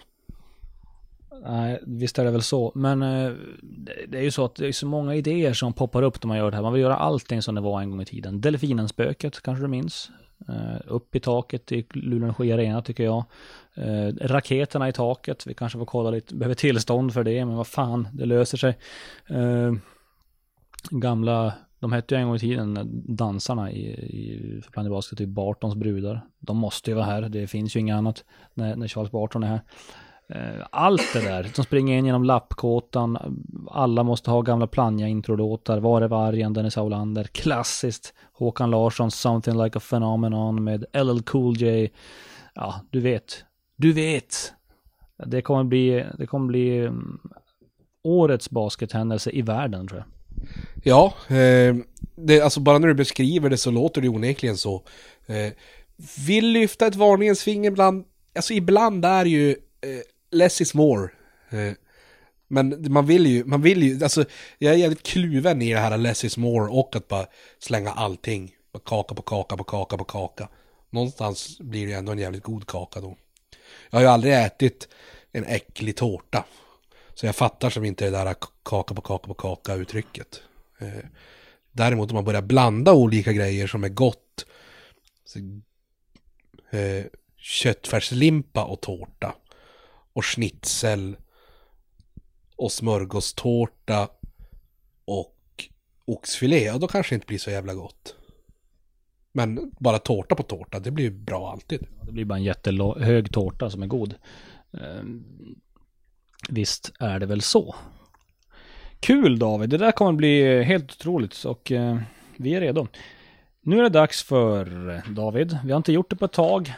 Nej, 1.46 1.80
visst 1.86 2.18
är 2.18 2.24
det 2.24 2.30
väl 2.30 2.42
så. 2.42 2.72
Men 2.74 3.02
eh, 3.02 3.32
det 4.08 4.18
är 4.18 4.22
ju 4.22 4.30
så 4.30 4.44
att 4.44 4.54
det 4.54 4.66
är 4.66 4.72
så 4.72 4.86
många 4.86 5.14
idéer 5.14 5.52
som 5.52 5.72
poppar 5.72 6.02
upp 6.02 6.22
när 6.22 6.28
man 6.28 6.36
gör 6.36 6.50
det 6.50 6.56
här. 6.56 6.62
Man 6.62 6.72
vill 6.72 6.82
göra 6.82 6.96
allting 6.96 7.42
som 7.42 7.54
det 7.54 7.60
var 7.60 7.80
en 7.80 7.90
gång 7.90 8.02
i 8.02 8.06
tiden. 8.06 8.40
Delfinenspöket 8.40 9.42
kanske 9.42 9.64
du 9.64 9.68
minns? 9.68 10.10
Uh, 10.48 10.80
upp 10.86 11.14
i 11.14 11.20
taket 11.20 11.72
i 11.72 11.86
Luleå 11.90 12.24
Energi 12.24 12.52
Arena 12.52 12.82
tycker 12.82 13.04
jag. 13.04 13.24
Uh, 13.78 14.14
raketerna 14.20 14.88
i 14.88 14.92
taket, 14.92 15.46
vi 15.46 15.54
kanske 15.54 15.78
får 15.78 15.86
kolla 15.86 16.10
lite, 16.10 16.34
behöver 16.34 16.54
tillstånd 16.54 17.14
för 17.14 17.24
det, 17.24 17.44
men 17.44 17.56
vad 17.56 17.66
fan, 17.66 18.08
det 18.12 18.26
löser 18.26 18.58
sig. 18.58 18.78
Uh, 19.30 19.74
gamla, 20.90 21.54
de 21.78 21.92
hette 21.92 22.14
ju 22.14 22.20
en 22.20 22.26
gång 22.26 22.36
i 22.36 22.38
tiden 22.38 22.90
dansarna 23.16 23.70
i, 23.70 23.86
i 23.90 24.62
Planet 24.72 24.92
Basket, 24.92 25.18
typ 25.18 25.28
Bartons 25.28 25.74
brudar. 25.74 26.20
De 26.38 26.56
måste 26.56 26.90
ju 26.90 26.94
vara 26.94 27.06
här, 27.06 27.22
det 27.22 27.46
finns 27.46 27.76
ju 27.76 27.80
inget 27.80 27.96
annat 27.96 28.24
när, 28.54 28.76
när 28.76 28.88
Charles 28.88 29.10
Barton 29.12 29.42
är 29.42 29.48
här. 29.48 29.60
Eh, 30.28 30.66
allt 30.70 31.12
det 31.12 31.20
där, 31.20 31.50
de 31.56 31.64
springer 31.64 31.98
in 31.98 32.06
genom 32.06 32.24
lappkåtan, 32.24 33.18
alla 33.70 34.02
måste 34.02 34.30
ha 34.30 34.42
gamla 34.42 34.66
Plannja-introlåtar, 34.66 35.80
Var 35.80 36.02
är 36.02 36.08
vargen, 36.08 36.52
Dennis 36.52 36.78
Aulander, 36.78 37.24
klassiskt, 37.24 38.14
Håkan 38.32 38.70
Larsson, 38.70 39.10
Something 39.10 39.62
Like 39.62 39.78
a 39.78 39.82
Phenomenon 39.90 40.64
med 40.64 40.84
LL 40.92 41.22
Cool 41.22 41.56
J. 41.56 41.90
Ja, 42.54 42.74
du 42.90 43.00
vet, 43.00 43.44
du 43.76 43.92
vet. 43.92 44.52
Det 45.26 45.42
kommer 45.42 45.64
bli, 45.64 46.04
det 46.18 46.26
kommer 46.26 46.46
bli 46.46 46.78
mm, 46.78 47.20
årets 48.04 48.50
baskethändelse 48.50 49.30
i 49.30 49.42
världen 49.42 49.88
tror 49.88 49.98
jag. 49.98 50.08
Ja, 50.84 51.14
eh, 51.36 51.76
det, 52.16 52.40
alltså 52.40 52.60
bara 52.60 52.78
när 52.78 52.88
du 52.88 52.94
beskriver 52.94 53.50
det 53.50 53.56
så 53.56 53.70
låter 53.70 54.00
det 54.00 54.08
onekligen 54.08 54.56
så. 54.56 54.82
Eh, 55.26 55.52
vill 56.26 56.48
lyfta 56.48 56.86
ett 56.86 56.96
varningens 56.96 57.42
finger 57.42 57.70
ibland, 57.70 58.04
alltså 58.36 58.52
ibland 58.52 59.04
är 59.04 59.24
ju 59.24 59.50
eh, 59.50 60.13
less 60.34 60.60
is 60.60 60.74
more. 60.74 61.10
Eh, 61.50 61.72
men 62.48 62.92
man 62.92 63.06
vill 63.06 63.26
ju, 63.26 63.44
man 63.44 63.62
vill 63.62 63.82
ju, 63.82 64.04
alltså 64.04 64.24
jag 64.58 64.74
är 64.74 64.78
jävligt 64.78 65.02
kluven 65.02 65.62
i 65.62 65.72
det 65.72 65.78
här 65.78 65.98
less 65.98 66.24
is 66.24 66.36
more 66.36 66.70
och 66.70 66.96
att 66.96 67.08
bara 67.08 67.26
slänga 67.58 67.92
allting. 67.92 68.54
Kaka 68.84 69.14
på 69.14 69.22
kaka 69.22 69.56
på 69.56 69.64
kaka 69.64 69.96
på 69.96 70.04
kaka. 70.04 70.48
Någonstans 70.90 71.58
blir 71.60 71.86
det 71.86 71.92
ändå 71.92 72.12
en 72.12 72.18
jävligt 72.18 72.42
god 72.42 72.66
kaka 72.66 73.00
då. 73.00 73.16
Jag 73.90 73.98
har 73.98 74.02
ju 74.02 74.08
aldrig 74.08 74.34
ätit 74.34 74.88
en 75.32 75.44
äcklig 75.44 75.96
tårta. 75.96 76.44
Så 77.14 77.26
jag 77.26 77.36
fattar 77.36 77.70
som 77.70 77.84
inte 77.84 78.04
det 78.04 78.10
där 78.10 78.34
kaka 78.62 78.94
på 78.94 79.02
kaka 79.02 79.28
på 79.28 79.34
kaka 79.34 79.74
uttrycket. 79.74 80.42
Eh, 80.78 81.04
däremot 81.72 82.10
om 82.10 82.14
man 82.14 82.24
börjar 82.24 82.42
blanda 82.42 82.92
olika 82.92 83.32
grejer 83.32 83.66
som 83.66 83.84
är 83.84 83.88
gott. 83.88 84.46
Så, 85.24 85.38
eh, 86.76 87.04
köttfärslimpa 87.36 88.64
och 88.64 88.80
tårta 88.80 89.34
och 90.14 90.24
schnitzel 90.24 91.16
och 92.56 92.72
smörgåstårta 92.72 94.08
och 95.04 95.68
oxfilé, 96.04 96.64
ja 96.64 96.78
då 96.78 96.88
kanske 96.88 97.12
det 97.12 97.14
inte 97.14 97.26
blir 97.26 97.38
så 97.38 97.50
jävla 97.50 97.74
gott. 97.74 98.14
Men 99.32 99.72
bara 99.78 99.98
tårta 99.98 100.34
på 100.34 100.42
tårta, 100.42 100.80
det 100.80 100.90
blir 100.90 101.04
ju 101.04 101.10
bra 101.10 101.52
alltid. 101.52 101.86
Det 102.02 102.12
blir 102.12 102.24
bara 102.24 102.38
en 102.38 102.44
jättehög 102.44 103.32
tårta 103.32 103.70
som 103.70 103.82
är 103.82 103.86
god. 103.86 104.14
Ehm, 104.80 105.24
visst 106.48 106.92
är 106.98 107.18
det 107.18 107.26
väl 107.26 107.42
så. 107.42 107.74
Kul 109.00 109.38
David, 109.38 109.70
det 109.70 109.78
där 109.78 109.92
kommer 109.92 110.12
bli 110.12 110.62
helt 110.62 110.92
otroligt 110.92 111.44
och 111.44 111.72
eh, 111.72 111.98
vi 112.36 112.54
är 112.54 112.60
redo. 112.60 112.86
Nu 113.60 113.78
är 113.78 113.82
det 113.82 113.88
dags 113.88 114.22
för 114.22 114.64
David, 115.14 115.58
vi 115.64 115.72
har 115.72 115.76
inte 115.76 115.92
gjort 115.92 116.10
det 116.10 116.16
på 116.16 116.24
ett 116.24 116.32
tag. 116.32 116.74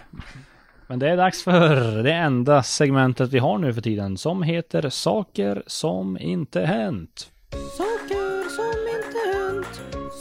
Men 0.88 0.98
det 0.98 1.08
är 1.10 1.16
dags 1.16 1.42
för 1.42 2.02
det 2.02 2.12
enda 2.12 2.62
segmentet 2.62 3.30
vi 3.32 3.38
har 3.38 3.58
nu 3.58 3.74
för 3.74 3.80
tiden 3.80 4.16
som 4.16 4.42
heter 4.42 4.90
Saker 4.90 5.62
som 5.66 6.18
inte 6.18 6.60
hänt. 6.60 7.32
Saker 7.52 8.48
som 8.56 8.74
inte 8.96 9.18
hänt. 9.34 9.66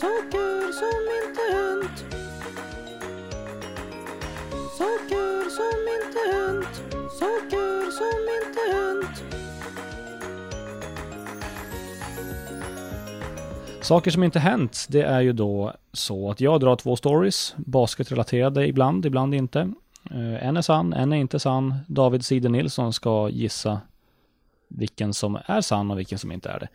Saker 0.01 0.71
som 0.71 1.05
inte 1.21 1.41
hänt. 1.55 2.05
Saker 4.77 5.49
som 5.49 5.87
inte 5.97 6.19
hänt. 6.33 6.73
Saker 7.19 7.91
som 7.91 8.29
inte 8.41 8.61
hänt. 8.75 9.23
Saker 13.81 14.11
som 14.11 14.23
inte 14.23 14.39
hänt, 14.39 14.85
det 14.89 15.01
är 15.01 15.21
ju 15.21 15.33
då 15.33 15.73
så 15.93 16.31
att 16.31 16.41
jag 16.41 16.59
drar 16.59 16.75
två 16.75 16.95
stories, 16.95 17.55
basketrelaterade 17.57 18.67
ibland, 18.67 19.05
ibland 19.05 19.35
inte. 19.35 19.73
Uh, 20.11 20.47
en 20.47 20.57
är 20.57 20.61
sann, 20.61 20.93
en 20.93 21.13
är 21.13 21.17
inte 21.17 21.39
sann. 21.39 21.75
David 21.87 22.25
Side 22.25 22.51
Nilsson 22.51 22.93
ska 22.93 23.29
gissa 23.29 23.81
vilken 24.67 25.13
som 25.13 25.39
är 25.45 25.61
sann 25.61 25.91
och 25.91 25.99
vilken 25.99 26.19
som 26.19 26.31
inte 26.31 26.49
är 26.49 26.59
det. 26.59 26.69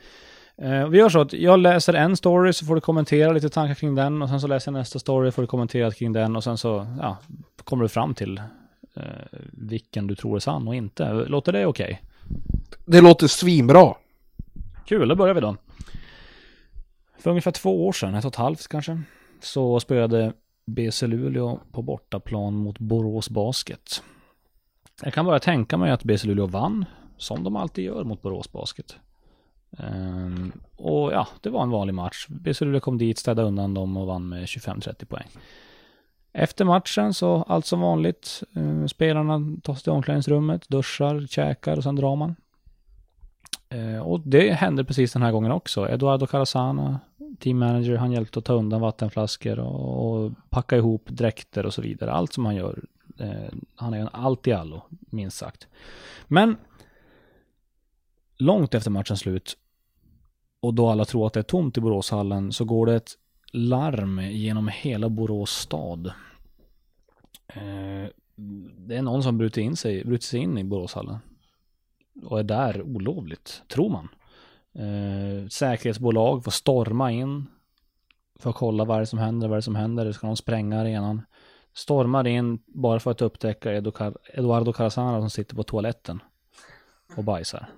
Uh, 0.69 0.89
vi 0.89 0.99
gör 0.99 1.09
så 1.09 1.21
att 1.21 1.33
jag 1.33 1.59
läser 1.59 1.95
en 1.95 2.17
story 2.17 2.53
så 2.53 2.67
får 2.67 2.75
du 2.75 2.81
kommentera 2.81 3.33
lite 3.33 3.49
tankar 3.49 3.75
kring 3.75 3.95
den 3.95 4.23
och 4.23 4.29
sen 4.29 4.41
så 4.41 4.47
läser 4.47 4.73
jag 4.73 4.79
nästa 4.79 4.99
story 4.99 5.31
får 5.31 5.43
du 5.43 5.49
kommentera 5.49 5.91
kring 5.91 6.13
den 6.13 6.37
och 6.37 6.45
sen 6.45 6.59
så 6.59 6.87
ja, 7.01 7.17
kommer 7.65 7.83
du 7.83 7.89
fram 7.89 8.15
till 8.15 8.43
uh, 8.97 9.03
vilken 9.53 10.07
du 10.07 10.15
tror 10.15 10.37
är 10.37 10.41
sann 10.41 10.69
och 10.69 10.75
inte. 10.75 11.13
Låter 11.13 11.53
det 11.53 11.67
okej? 11.67 11.85
Okay? 11.85 12.11
Det 12.85 13.01
låter 13.01 13.27
svinbra. 13.27 13.95
Kul, 14.87 15.09
då 15.09 15.15
börjar 15.15 15.35
vi 15.35 15.41
då. 15.41 15.57
För 17.19 17.31
ungefär 17.31 17.51
två 17.51 17.87
år 17.87 17.93
sedan, 17.93 18.15
ett 18.15 18.25
och 18.25 18.33
ett 18.33 18.37
halvt 18.37 18.69
kanske, 18.69 19.01
så 19.41 19.81
spelade 19.81 20.33
BC 20.65 21.07
Luleå 21.07 21.61
på 21.73 21.83
bortaplan 21.83 22.55
mot 22.55 22.79
Borås 22.79 23.31
Basket. 23.31 24.03
Jag 25.03 25.15
kan 25.15 25.27
bara 25.27 25.39
tänka 25.39 25.77
mig 25.77 25.91
att 25.91 26.05
BC 26.05 26.27
Luleå 26.27 26.47
vann, 26.47 26.85
som 27.17 27.45
de 27.45 27.57
alltid 27.57 27.85
gör 27.85 28.05
mot 28.05 28.23
Borås 28.23 28.53
Basket. 28.53 28.97
Um, 29.71 30.53
och 30.77 31.13
ja, 31.13 31.29
det 31.41 31.51
var 31.51 31.63
en 31.63 31.71
vanlig 31.71 31.95
match. 31.95 32.27
BC 32.29 32.65
Luleå 32.65 32.81
kom 32.81 32.99
dit, 32.99 33.19
städade 33.19 33.49
undan 33.49 33.75
dem 33.75 33.97
och 33.97 34.07
vann 34.07 34.29
med 34.29 34.45
25-30 34.45 35.05
poäng. 35.05 35.29
Efter 36.33 36.65
matchen 36.65 37.15
så 37.15 37.43
allt 37.49 37.67
som 37.67 37.81
vanligt. 37.81 38.43
Uh, 38.57 38.87
spelarna 38.87 39.57
tar 39.63 39.75
sig 39.75 39.83
till 39.83 39.93
omklädningsrummet, 39.93 40.69
duschar, 40.69 41.27
käkar 41.27 41.77
och 41.77 41.83
sen 41.83 41.97
drar 41.97 42.17
man. 42.17 42.37
Eh, 43.71 43.99
och 43.99 44.21
det 44.21 44.53
hände 44.53 44.85
precis 44.85 45.13
den 45.13 45.23
här 45.23 45.33
gången 45.33 45.53
också. 45.53 45.89
Eduardo 45.89 46.27
Carasana, 46.27 47.01
team 47.39 47.59
manager, 47.59 47.97
han 47.97 48.13
hjälpte 48.13 48.39
att 48.39 48.45
ta 48.45 48.53
undan 48.53 48.81
vattenflaskor 48.81 49.59
och, 49.59 50.25
och 50.25 50.33
packa 50.49 50.77
ihop 50.77 51.03
dräkter 51.07 51.67
och 51.67 51.75
så 51.75 51.83
vidare. 51.83 52.13
Allt 52.13 52.33
som 52.33 52.47
han 52.47 52.57
gör. 52.57 52.85
Eh, 53.19 53.53
han 53.75 53.95
är 53.95 53.99
en 53.99 54.09
allt 54.13 54.47
i 54.47 54.53
allo, 54.53 54.83
minst 54.89 55.37
sagt. 55.37 55.67
Men 56.27 56.57
långt 58.37 58.75
efter 58.75 58.91
matchens 58.91 59.21
slut 59.21 59.57
och 60.61 60.75
då 60.75 60.89
alla 60.89 61.05
tror 61.05 61.27
att 61.27 61.33
det 61.33 61.41
är 61.41 61.45
tomt 61.45 61.79
i 61.79 61.81
Boråshallen 61.81 62.53
så 62.53 62.65
går 62.65 62.87
det 62.87 62.95
ett 62.95 63.13
larm 63.53 64.21
genom 64.21 64.69
hela 64.69 65.09
Borås 65.09 65.51
stad. 65.51 66.13
Eh, 67.49 68.09
det 68.77 68.97
är 68.97 69.03
någon 69.03 69.23
som 69.23 69.39
brutit 69.39 69.65
in 69.65 69.77
sig, 69.77 70.05
brutit 70.05 70.23
sig 70.23 70.41
in 70.41 70.59
i 70.59 70.65
Boråshallen 70.65 71.19
och 72.25 72.39
är 72.39 72.43
där 72.43 72.83
olovligt, 72.83 73.63
tror 73.69 73.91
man. 73.91 74.09
Eh, 74.73 75.49
säkerhetsbolag 75.49 76.45
får 76.45 76.51
storma 76.51 77.13
in 77.13 77.47
för 78.39 78.51
att 78.51 78.57
kolla 78.57 78.85
vad 78.85 78.99
det 78.99 79.03
är 79.03 79.05
som 79.05 79.19
händer, 79.19 79.49
vad 79.49 79.57
det 79.57 79.61
är 79.61 79.63
som 79.63 79.75
händer. 79.75 80.13
Ska 80.13 80.27
de 80.27 80.37
spränga 80.37 80.81
arenan? 80.81 81.23
Stormar 81.73 82.27
in 82.27 82.59
bara 82.67 83.01
för 83.01 83.11
att 83.11 83.23
upptäcka 83.23 83.73
Eduardo 83.73 84.73
Carazana 84.73 85.21
som 85.21 85.31
sitter 85.31 85.57
på 85.57 85.63
toaletten 85.63 86.23
och 87.17 87.25
bajsar. 87.25 87.69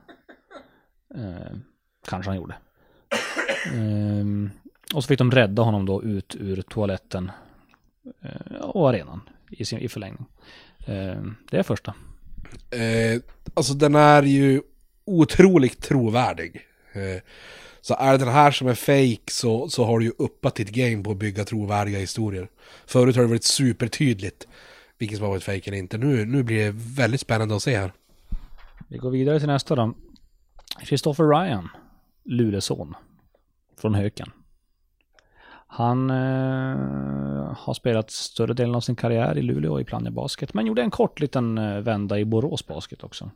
Eh, 1.14 1.56
kanske 2.08 2.30
han 2.30 2.36
gjorde. 2.36 2.54
Eh, 3.72 4.24
och 4.94 5.02
så 5.02 5.08
fick 5.08 5.18
de 5.18 5.30
rädda 5.30 5.62
honom 5.62 5.86
då 5.86 6.02
ut 6.02 6.36
ur 6.36 6.62
toaletten 6.62 7.30
eh, 8.20 8.56
och 8.60 8.88
arenan 8.88 9.20
i, 9.50 9.64
sin, 9.64 9.78
i 9.78 9.88
förlängning. 9.88 10.26
Eh, 10.78 11.22
det 11.50 11.58
är 11.58 11.62
första. 11.62 11.94
Eh, 12.70 13.20
alltså 13.54 13.74
den 13.74 13.94
är 13.94 14.22
ju 14.22 14.62
otroligt 15.04 15.82
trovärdig. 15.82 16.60
Eh, 16.92 17.22
så 17.80 17.94
är 17.94 18.12
det 18.12 18.18
den 18.18 18.34
här 18.34 18.50
som 18.50 18.68
är 18.68 18.74
fake 18.74 19.32
så, 19.32 19.68
så 19.68 19.84
har 19.84 19.98
du 19.98 20.04
ju 20.04 20.12
uppat 20.18 20.54
ditt 20.54 20.70
game 20.70 21.04
på 21.04 21.10
att 21.10 21.16
bygga 21.16 21.44
trovärdiga 21.44 21.98
historier. 21.98 22.48
Förut 22.86 23.16
har 23.16 23.22
det 23.22 23.28
varit 23.28 23.44
supertydligt 23.44 24.48
vilken 24.98 25.18
som 25.18 25.24
har 25.24 25.30
varit 25.30 25.44
fake 25.44 25.70
eller 25.70 25.78
inte. 25.78 25.98
Nu, 25.98 26.24
nu 26.24 26.42
blir 26.42 26.64
det 26.64 26.74
väldigt 26.74 27.20
spännande 27.20 27.56
att 27.56 27.62
se 27.62 27.76
här. 27.76 27.92
Vi 28.88 28.98
går 28.98 29.10
vidare 29.10 29.38
till 29.38 29.48
nästa 29.48 29.74
då. 29.74 29.94
Christopher 30.82 31.24
Ryan, 31.24 31.68
Luleåson 32.24 32.94
från 33.80 33.94
Höken. 33.94 34.30
Han 35.74 36.10
eh, 36.10 37.56
har 37.56 37.74
spelat 37.74 38.10
större 38.10 38.54
delen 38.54 38.74
av 38.74 38.80
sin 38.80 38.96
karriär 38.96 39.38
i 39.38 39.42
Luleå 39.42 39.80
i 39.80 39.84
Plannja 39.84 40.10
Basket, 40.10 40.54
men 40.54 40.66
gjorde 40.66 40.82
en 40.82 40.90
kort 40.90 41.20
liten 41.20 41.58
eh, 41.58 41.78
vända 41.78 42.18
i 42.18 42.24
Borås 42.24 42.66
Basket 42.66 43.04
också. 43.04 43.30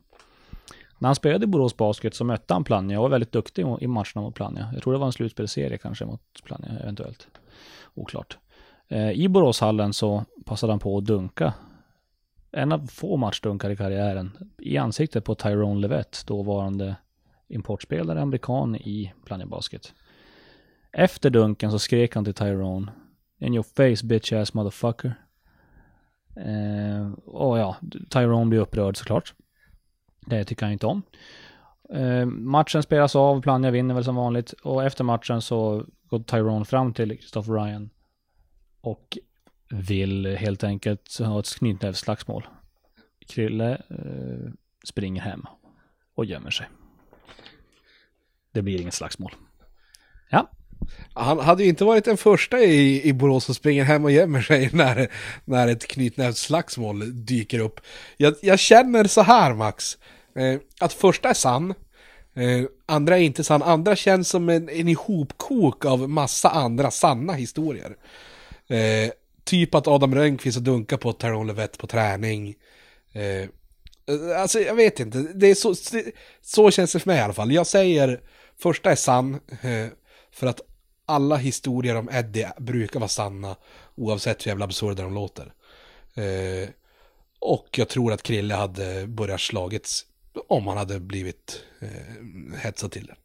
När 0.99 1.07
han 1.07 1.15
spelade 1.15 1.43
i 1.43 1.47
Borås 1.47 1.77
Basket 1.77 2.13
så 2.13 2.23
mötte 2.23 2.53
han 2.53 2.63
Plannja 2.63 2.99
och 2.99 3.03
var 3.03 3.09
väldigt 3.09 3.31
duktig 3.31 3.65
i 3.79 3.87
matcherna 3.87 4.21
mot 4.21 4.35
Plannja. 4.35 4.69
Jag 4.73 4.83
tror 4.83 4.93
det 4.93 4.99
var 4.99 5.05
en 5.05 5.11
slutspelserie 5.11 5.77
kanske 5.77 6.05
mot 6.05 6.21
Plannja 6.43 6.69
eventuellt. 6.81 7.27
Oklart. 7.93 8.37
Eh, 8.87 9.11
I 9.11 9.27
Boråshallen 9.29 9.93
så 9.93 10.25
passade 10.45 10.73
han 10.73 10.79
på 10.79 10.97
att 10.97 11.05
dunka. 11.05 11.53
En 12.51 12.71
av 12.71 12.87
få 12.87 13.17
matchdunkar 13.17 13.69
i 13.69 13.75
karriären. 13.75 14.37
I 14.57 14.77
ansiktet 14.77 15.23
på 15.23 15.35
Tyrone 15.35 15.79
Levett, 15.79 16.23
dåvarande 16.27 16.95
importspelare, 17.47 18.21
amerikan 18.21 18.75
i 18.75 19.13
Plannja 19.25 19.45
Basket. 19.45 19.93
Efter 20.91 21.29
dunken 21.29 21.71
så 21.71 21.79
skrek 21.79 22.15
han 22.15 22.25
till 22.25 22.33
Tyrone. 22.33 22.91
In 23.39 23.53
your 23.53 23.63
face 23.63 24.05
bitch 24.05 24.33
ass 24.33 24.53
motherfucker. 24.53 25.15
Eh, 26.35 27.11
och 27.25 27.59
ja, 27.59 27.75
Tyrone 28.09 28.49
blir 28.49 28.59
upprörd 28.59 28.97
såklart. 28.97 29.33
Det 30.25 30.43
tycker 30.43 30.65
han 30.65 30.73
inte 30.73 30.87
om. 30.87 31.01
Eh, 31.89 32.25
matchen 32.25 32.83
spelas 32.83 33.15
av, 33.15 33.41
Plannja 33.41 33.71
vinner 33.71 33.95
väl 33.95 34.03
som 34.03 34.15
vanligt. 34.15 34.51
Och 34.51 34.83
efter 34.83 35.03
matchen 35.03 35.41
så 35.41 35.85
går 36.09 36.19
Tyrone 36.19 36.65
fram 36.65 36.93
till 36.93 37.09
Christopher 37.09 37.53
Ryan. 37.53 37.89
Och 38.81 39.17
vill 39.69 40.35
helt 40.35 40.63
enkelt 40.63 41.19
ha 41.19 41.39
ett 41.39 41.55
knytnävsslagsmål. 41.59 42.47
Krille 43.27 43.71
eh, 43.89 44.51
springer 44.83 45.21
hem 45.21 45.45
och 46.15 46.25
gömmer 46.25 46.51
sig. 46.51 46.67
Det 48.51 48.61
blir 48.61 48.81
inget 48.81 48.93
slagsmål. 48.93 49.31
Ja, 50.29 50.49
han 51.13 51.39
hade 51.39 51.63
ju 51.63 51.69
inte 51.69 51.85
varit 51.85 52.05
den 52.05 52.17
första 52.17 52.59
i, 52.59 53.07
i 53.07 53.13
Borås 53.13 53.45
som 53.45 53.55
springer 53.55 53.83
hem 53.83 54.05
och 54.05 54.11
gömmer 54.11 54.41
sig 54.41 54.69
när, 54.73 55.11
när 55.45 55.67
ett 55.67 55.87
knytnävsslagsmål 55.87 57.25
dyker 57.25 57.59
upp. 57.59 57.79
Jag, 58.17 58.35
jag 58.41 58.59
känner 58.59 59.03
så 59.03 59.21
här 59.21 59.53
Max, 59.53 59.97
eh, 60.35 60.59
att 60.79 60.93
första 60.93 61.29
är 61.29 61.33
sann, 61.33 61.73
eh, 62.35 62.63
andra 62.85 63.17
är 63.17 63.21
inte 63.21 63.43
sann, 63.43 63.63
andra 63.63 63.95
känns 63.95 64.29
som 64.29 64.49
en, 64.49 64.69
en 64.69 64.87
ihopkok 64.87 65.85
av 65.85 66.09
massa 66.09 66.49
andra 66.49 66.91
sanna 66.91 67.33
historier. 67.33 67.95
Eh, 68.69 69.11
typ 69.43 69.75
att 69.75 69.87
Adam 69.87 70.15
Rönnqvist 70.15 70.57
har 70.57 70.65
dunkat 70.65 70.99
på 70.99 71.13
Tyrone 71.13 71.47
Levett 71.47 71.77
på 71.77 71.87
träning. 71.87 72.55
Eh, 73.13 73.49
alltså 74.39 74.59
jag 74.59 74.75
vet 74.75 74.99
inte, 74.99 75.17
det 75.17 75.47
är 75.47 75.55
så, 75.55 75.75
så 76.41 76.71
känns 76.71 76.93
det 76.93 76.99
för 76.99 77.09
mig 77.09 77.17
i 77.17 77.21
alla 77.21 77.33
fall. 77.33 77.51
Jag 77.51 77.67
säger 77.67 78.21
första 78.59 78.91
är 78.91 78.95
sann, 78.95 79.33
eh, 79.61 79.87
för 80.31 80.47
att 80.47 80.61
alla 81.09 81.35
historier 81.35 81.95
om 81.95 82.09
Eddie 82.09 82.51
brukar 82.57 82.99
vara 82.99 83.07
sanna 83.07 83.55
oavsett 83.95 84.45
hur 84.45 84.51
jävla 84.51 84.65
absurda 84.65 85.03
de 85.03 85.13
låter. 85.13 85.53
Eh, 86.13 86.69
och 87.39 87.67
jag 87.71 87.89
tror 87.89 88.13
att 88.13 88.23
Krille 88.23 88.55
hade 88.55 89.07
börjat 89.07 89.41
slagits 89.41 90.05
om 90.47 90.67
han 90.67 90.77
hade 90.77 90.99
blivit 90.99 91.63
eh, 91.79 92.59
hetsad 92.59 92.91
till 92.91 93.05
det. 93.05 93.15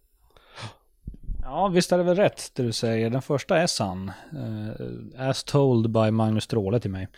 Ja, 1.43 1.69
visst 1.69 1.93
är 1.93 1.99
det 1.99 2.05
väl 2.05 2.17
rätt 2.17 2.51
det 2.55 2.63
du 2.63 2.73
säger. 2.73 3.11
Den 3.11 3.23
första 3.23 3.59
är 3.59 3.67
sann. 3.67 4.13
Eh, 4.33 5.29
as 5.29 5.45
told 5.45 5.91
by 5.91 6.11
Magnus 6.11 6.45
Stråle 6.45 6.81
till 6.81 6.91
mig. 6.91 7.09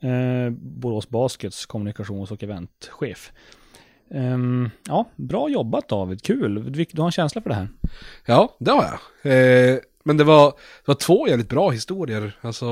Eh, 0.00 0.50
Borås 0.50 1.08
Baskets 1.08 1.66
kommunikations 1.66 2.30
och 2.30 2.42
eventchef. 2.42 3.32
Um, 4.10 4.70
ja, 4.86 5.08
bra 5.16 5.48
jobbat 5.48 5.88
David. 5.88 6.22
Kul. 6.22 6.72
Du, 6.72 6.84
du 6.90 7.00
har 7.00 7.08
en 7.08 7.12
känsla 7.12 7.40
för 7.40 7.50
det 7.50 7.56
här. 7.56 7.68
Ja, 8.26 8.56
det 8.58 8.70
har 8.70 8.84
jag. 8.84 9.32
Eh, 9.32 9.78
men 10.04 10.16
det 10.16 10.24
var, 10.24 10.46
det 10.50 10.88
var 10.88 10.94
två 10.94 11.28
jävligt 11.28 11.48
bra 11.48 11.70
historier. 11.70 12.38
Alltså, 12.40 12.66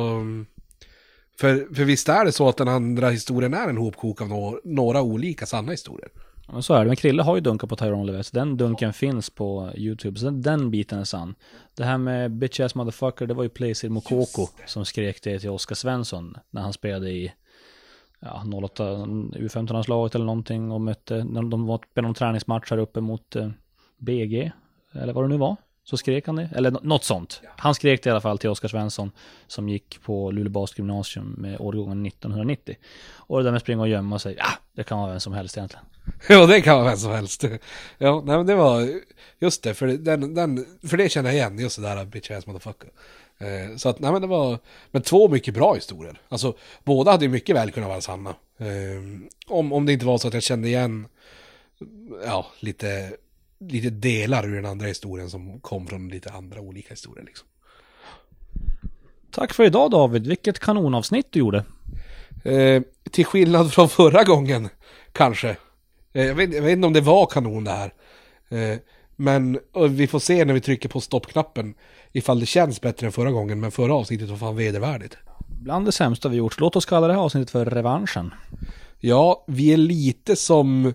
för, 1.41 1.75
för 1.75 1.85
visst 1.85 2.09
är 2.09 2.25
det 2.25 2.33
så 2.33 2.49
att 2.49 2.57
den 2.57 2.69
andra 2.69 3.11
historien 3.11 3.55
är 3.55 3.69
en 3.69 3.77
hopkok 3.77 4.21
av 4.21 4.29
no 4.29 4.61
några 4.65 5.03
olika 5.03 5.47
sanna 5.47 5.71
historier. 5.71 6.09
Ja, 6.49 6.63
så 6.63 6.75
är 6.75 6.79
det. 6.81 6.87
Men 6.87 6.97
Krille 6.97 7.23
har 7.23 7.35
ju 7.35 7.41
dunkat 7.41 7.71
på 7.71 7.77
Tyrone 7.77 8.05
Levett. 8.05 8.33
Den 8.33 8.57
dunken 8.57 8.93
finns 8.93 9.31
på 9.31 9.71
YouTube. 9.75 10.19
Så 10.19 10.25
den, 10.25 10.43
den 10.43 10.71
biten 10.71 10.99
är 10.99 11.05
sann. 11.05 11.35
Det 11.77 11.85
här 11.85 11.99
med 11.99 12.31
bitch 12.31 12.61
ass 12.61 12.75
motherfucker, 12.75 13.27
det 13.27 13.35
var 13.35 13.43
ju 13.43 13.49
Placer 13.49 13.89
Mokoko 13.89 14.49
som 14.67 14.85
skrek 14.85 15.23
det 15.23 15.39
till 15.39 15.51
Oskar 15.51 15.75
Svensson 15.75 16.37
när 16.51 16.63
han 16.63 16.73
spelade 16.73 17.11
i 17.11 17.33
ja, 18.23 18.45
08 18.65 18.85
U15-landslaget 19.37 20.15
eller 20.15 20.25
någonting 20.25 20.71
och 20.73 20.81
mötte, 20.81 21.25
när 21.25 21.43
de 21.43 21.67
var 21.67 21.79
på 21.95 22.03
någon 22.03 22.15
träningsmatch 22.15 22.71
här 22.71 22.79
uppe 22.79 23.01
mot 23.01 23.37
eh, 23.37 23.49
BG, 23.99 24.53
eller 24.93 25.13
vad 25.13 25.25
det 25.25 25.29
nu 25.29 25.37
var. 25.37 25.57
Så 25.85 25.97
skrek 25.97 26.27
han 26.27 26.37
det, 26.37 26.49
eller 26.55 26.71
nå- 26.71 26.81
något 26.83 27.05
sånt. 27.05 27.41
Han 27.57 27.75
skrek 27.75 28.03
det 28.03 28.09
i 28.09 28.11
alla 28.11 28.21
fall 28.21 28.39
till 28.39 28.51
Oskar 28.51 28.69
Svensson 28.69 29.11
som 29.47 29.69
gick 29.69 30.03
på 30.03 30.31
Luleå 30.31 30.67
gymnasium 30.77 31.35
med 31.39 31.61
årgången 31.61 32.07
1990. 32.07 32.77
Och 33.15 33.39
det 33.39 33.45
där 33.45 33.53
med 33.53 33.61
springa 33.61 33.81
och 33.83 33.89
gömma 33.89 34.19
sig, 34.19 34.35
ja, 34.39 34.47
det 34.77 34.85
kan 34.85 34.99
vara 34.99 35.11
vem 35.11 35.21
som 35.21 35.33
helst 35.33 35.57
egentligen. 35.57 35.85
Ja, 36.29 36.47
det 36.47 36.61
kan 36.61 36.77
vara 36.77 36.89
vem 36.89 36.97
som 36.97 37.11
helst. 37.13 37.45
Ja, 37.99 38.23
nej 38.27 38.37
men 38.37 38.47
det 38.47 38.55
var, 38.55 38.89
just 39.39 39.63
det, 39.63 39.75
för, 39.75 39.87
den, 39.87 40.35
den, 40.35 40.65
för 40.89 40.97
det 40.97 41.09
känner 41.09 41.29
jag 41.31 41.37
igen, 41.37 41.59
just 41.59 41.77
det 41.77 41.83
där 41.83 42.05
bitch 42.05 42.31
ass 42.31 42.47
motherfucker. 42.47 42.91
Eh, 43.43 43.77
så 43.77 43.89
att, 43.89 43.99
nej 43.99 44.13
men 44.13 44.23
det 44.23 44.29
var, 44.29 44.59
men 44.91 45.03
två 45.03 45.29
mycket 45.29 45.55
bra 45.55 45.75
historier. 45.75 46.21
Alltså, 46.29 46.57
båda 46.85 47.11
hade 47.11 47.25
ju 47.25 47.31
mycket 47.31 47.57
väl 47.57 47.71
kunnat 47.71 47.89
vara 47.89 48.01
sanna. 48.01 48.35
Eh, 48.59 49.03
om, 49.47 49.73
om 49.73 49.87
det 49.87 49.93
inte 49.93 50.07
var 50.07 50.19
så 50.19 50.29
att 50.29 50.35
jag 50.35 50.43
kände 50.43 50.69
igen, 50.69 51.07
ja, 52.27 52.47
lite, 52.61 53.13
lite 53.59 53.91
delar 53.91 54.49
ur 54.49 54.55
den 54.55 54.67
andra 54.67 54.87
historien 54.87 55.31
som 55.31 55.61
kom 55.61 55.87
från 55.87 56.09
lite 56.09 56.31
andra 56.31 56.61
olika 56.61 56.91
historier 56.91 57.25
liksom. 57.25 57.49
Tack 59.31 59.55
för 59.55 59.65
idag 59.65 59.91
David, 59.91 60.27
vilket 60.27 60.59
kanonavsnitt 60.59 61.27
du 61.31 61.39
gjorde. 61.39 61.65
Eh, 62.45 62.83
till 63.11 63.27
skillnad 63.27 63.73
från 63.73 63.89
förra 63.89 64.25
gången, 64.25 64.69
kanske. 65.13 65.57
Eh, 66.13 66.27
jag, 66.27 66.35
vet, 66.35 66.55
jag 66.55 66.63
vet 66.63 66.73
inte 66.73 66.87
om 66.87 66.93
det 66.93 67.01
var 67.01 67.27
kanon 67.27 67.65
det 67.65 67.71
här. 67.71 67.93
Eh, 68.49 68.79
men 69.23 69.59
vi 69.91 70.07
får 70.07 70.19
se 70.19 70.45
när 70.45 70.55
vi 70.55 70.61
trycker 70.61 70.89
på 70.89 71.01
stoppknappen 71.01 71.75
ifall 72.13 72.41
det 72.41 72.47
känns 72.47 72.81
bättre 72.81 73.07
än 73.07 73.13
förra 73.13 73.31
gången. 73.31 73.61
Men 73.61 73.71
förra 73.71 73.95
avsnittet 73.95 74.29
var 74.29 74.37
fan 74.37 74.57
vedervärdigt. 74.57 75.17
Bland 75.49 75.87
det 75.87 75.93
sämsta 75.93 76.29
vi 76.29 76.37
gjort, 76.37 76.61
låt 76.61 76.77
oss 76.77 76.87
kalla 76.87 77.07
det 77.07 77.13
här 77.13 77.21
avsnittet 77.21 77.51
för 77.51 77.65
revanschen. 77.65 78.35
Ja, 78.99 79.45
vi 79.49 79.73
är 79.73 79.77
lite 79.77 80.37
som 80.37 80.93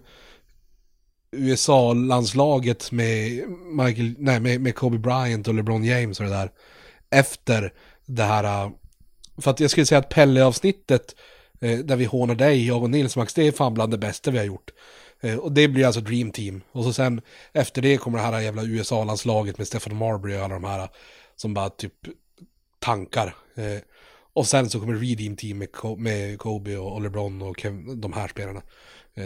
USA-landslaget 1.31 2.91
med, 2.91 3.43
Michael, 3.73 4.15
nej, 4.17 4.39
med, 4.39 4.61
med 4.61 4.75
Kobe 4.75 4.97
Bryant 4.97 5.47
och 5.47 5.53
LeBron 5.53 5.83
James 5.83 6.19
och 6.19 6.25
det 6.25 6.31
där. 6.31 6.51
Efter 7.09 7.73
det 8.05 8.23
här, 8.23 8.65
äh, 8.65 8.71
för 9.37 9.51
att 9.51 9.59
jag 9.59 9.71
skulle 9.71 9.85
säga 9.85 9.99
att 9.99 10.09
Pelle-avsnittet, 10.09 11.15
eh, 11.61 11.79
där 11.79 11.95
vi 11.95 12.05
hånar 12.05 12.35
dig, 12.35 12.67
jag 12.67 12.83
och 12.83 12.89
Nils 12.89 13.15
Max, 13.15 13.33
det 13.33 13.47
är 13.47 13.51
fan 13.51 13.73
bland 13.73 13.91
det 13.93 13.97
bästa 13.97 14.31
vi 14.31 14.37
har 14.37 14.45
gjort. 14.45 14.71
Eh, 15.21 15.35
och 15.37 15.51
det 15.51 15.67
blir 15.67 15.85
alltså 15.85 16.01
Dream 16.01 16.31
Team. 16.31 16.61
Och 16.71 16.83
så 16.83 16.93
sen, 16.93 17.21
efter 17.53 17.81
det 17.81 17.97
kommer 17.97 18.17
det 18.17 18.23
här 18.23 18.39
jävla 18.39 18.63
USA-landslaget 18.63 19.57
med 19.57 19.67
Stefan 19.67 19.95
Marbury 19.95 20.37
och 20.37 20.41
alla 20.41 20.53
de 20.53 20.63
här, 20.63 20.79
eh, 20.79 20.89
som 21.35 21.53
bara 21.53 21.69
typ 21.69 21.93
tankar. 22.79 23.35
Eh, 23.55 23.81
och 24.33 24.47
sen 24.47 24.69
så 24.69 24.79
kommer 24.79 24.93
Redeem 24.95 25.35
Team 25.35 25.57
med, 25.97 26.37
Kobe 26.39 26.77
och 26.77 27.01
LeBron 27.01 27.41
och 27.41 27.57
Kev- 27.57 27.95
de 27.95 28.13
här 28.13 28.27
spelarna. 28.27 28.61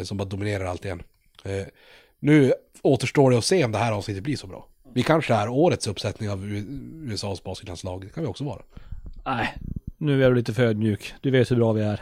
Som 0.03 0.17
bara 0.17 0.25
dominerar 0.25 0.65
allt 0.65 0.85
igen. 0.85 1.03
Nu 2.19 2.53
återstår 2.81 3.31
det 3.31 3.37
att 3.37 3.45
se 3.45 3.65
om 3.65 3.71
det 3.71 3.77
här 3.77 3.91
avsnittet 3.91 4.23
blir 4.23 4.35
så 4.35 4.47
bra. 4.47 4.67
Vi 4.93 5.03
kanske 5.03 5.33
är 5.33 5.47
årets 5.49 5.87
uppsättning 5.87 6.29
av 6.29 6.45
USAs 7.05 7.43
basketlandslag. 7.43 8.01
Det 8.01 8.09
kan 8.09 8.23
vi 8.23 8.29
också 8.29 8.43
vara. 8.43 8.61
Nej, 9.25 9.53
nu 9.97 10.23
är 10.25 10.29
du 10.29 10.35
lite 10.35 10.53
för 10.53 10.63
ödmjuk. 10.63 11.13
Du 11.21 11.31
vet 11.31 11.51
hur 11.51 11.55
bra 11.55 11.73
vi 11.73 11.81
är. 11.81 12.01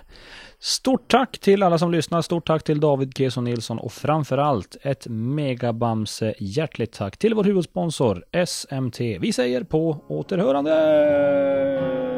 Stort 0.61 1.11
tack 1.11 1.39
till 1.39 1.63
alla 1.63 1.77
som 1.77 1.91
lyssnar. 1.91 2.21
Stort 2.21 2.47
tack 2.47 2.63
till 2.63 2.79
David 2.79 3.17
Keson 3.17 3.43
Nilsson 3.43 3.79
och 3.79 3.91
framförallt 3.91 4.77
ett 4.81 5.07
megabamse 5.09 6.33
hjärtligt 6.39 6.91
tack 6.91 7.17
till 7.17 7.33
vår 7.33 7.43
huvudsponsor 7.43 8.23
SMT. 8.45 8.99
Vi 8.99 9.33
säger 9.33 9.63
på 9.63 9.97
återhörande! 10.07 12.08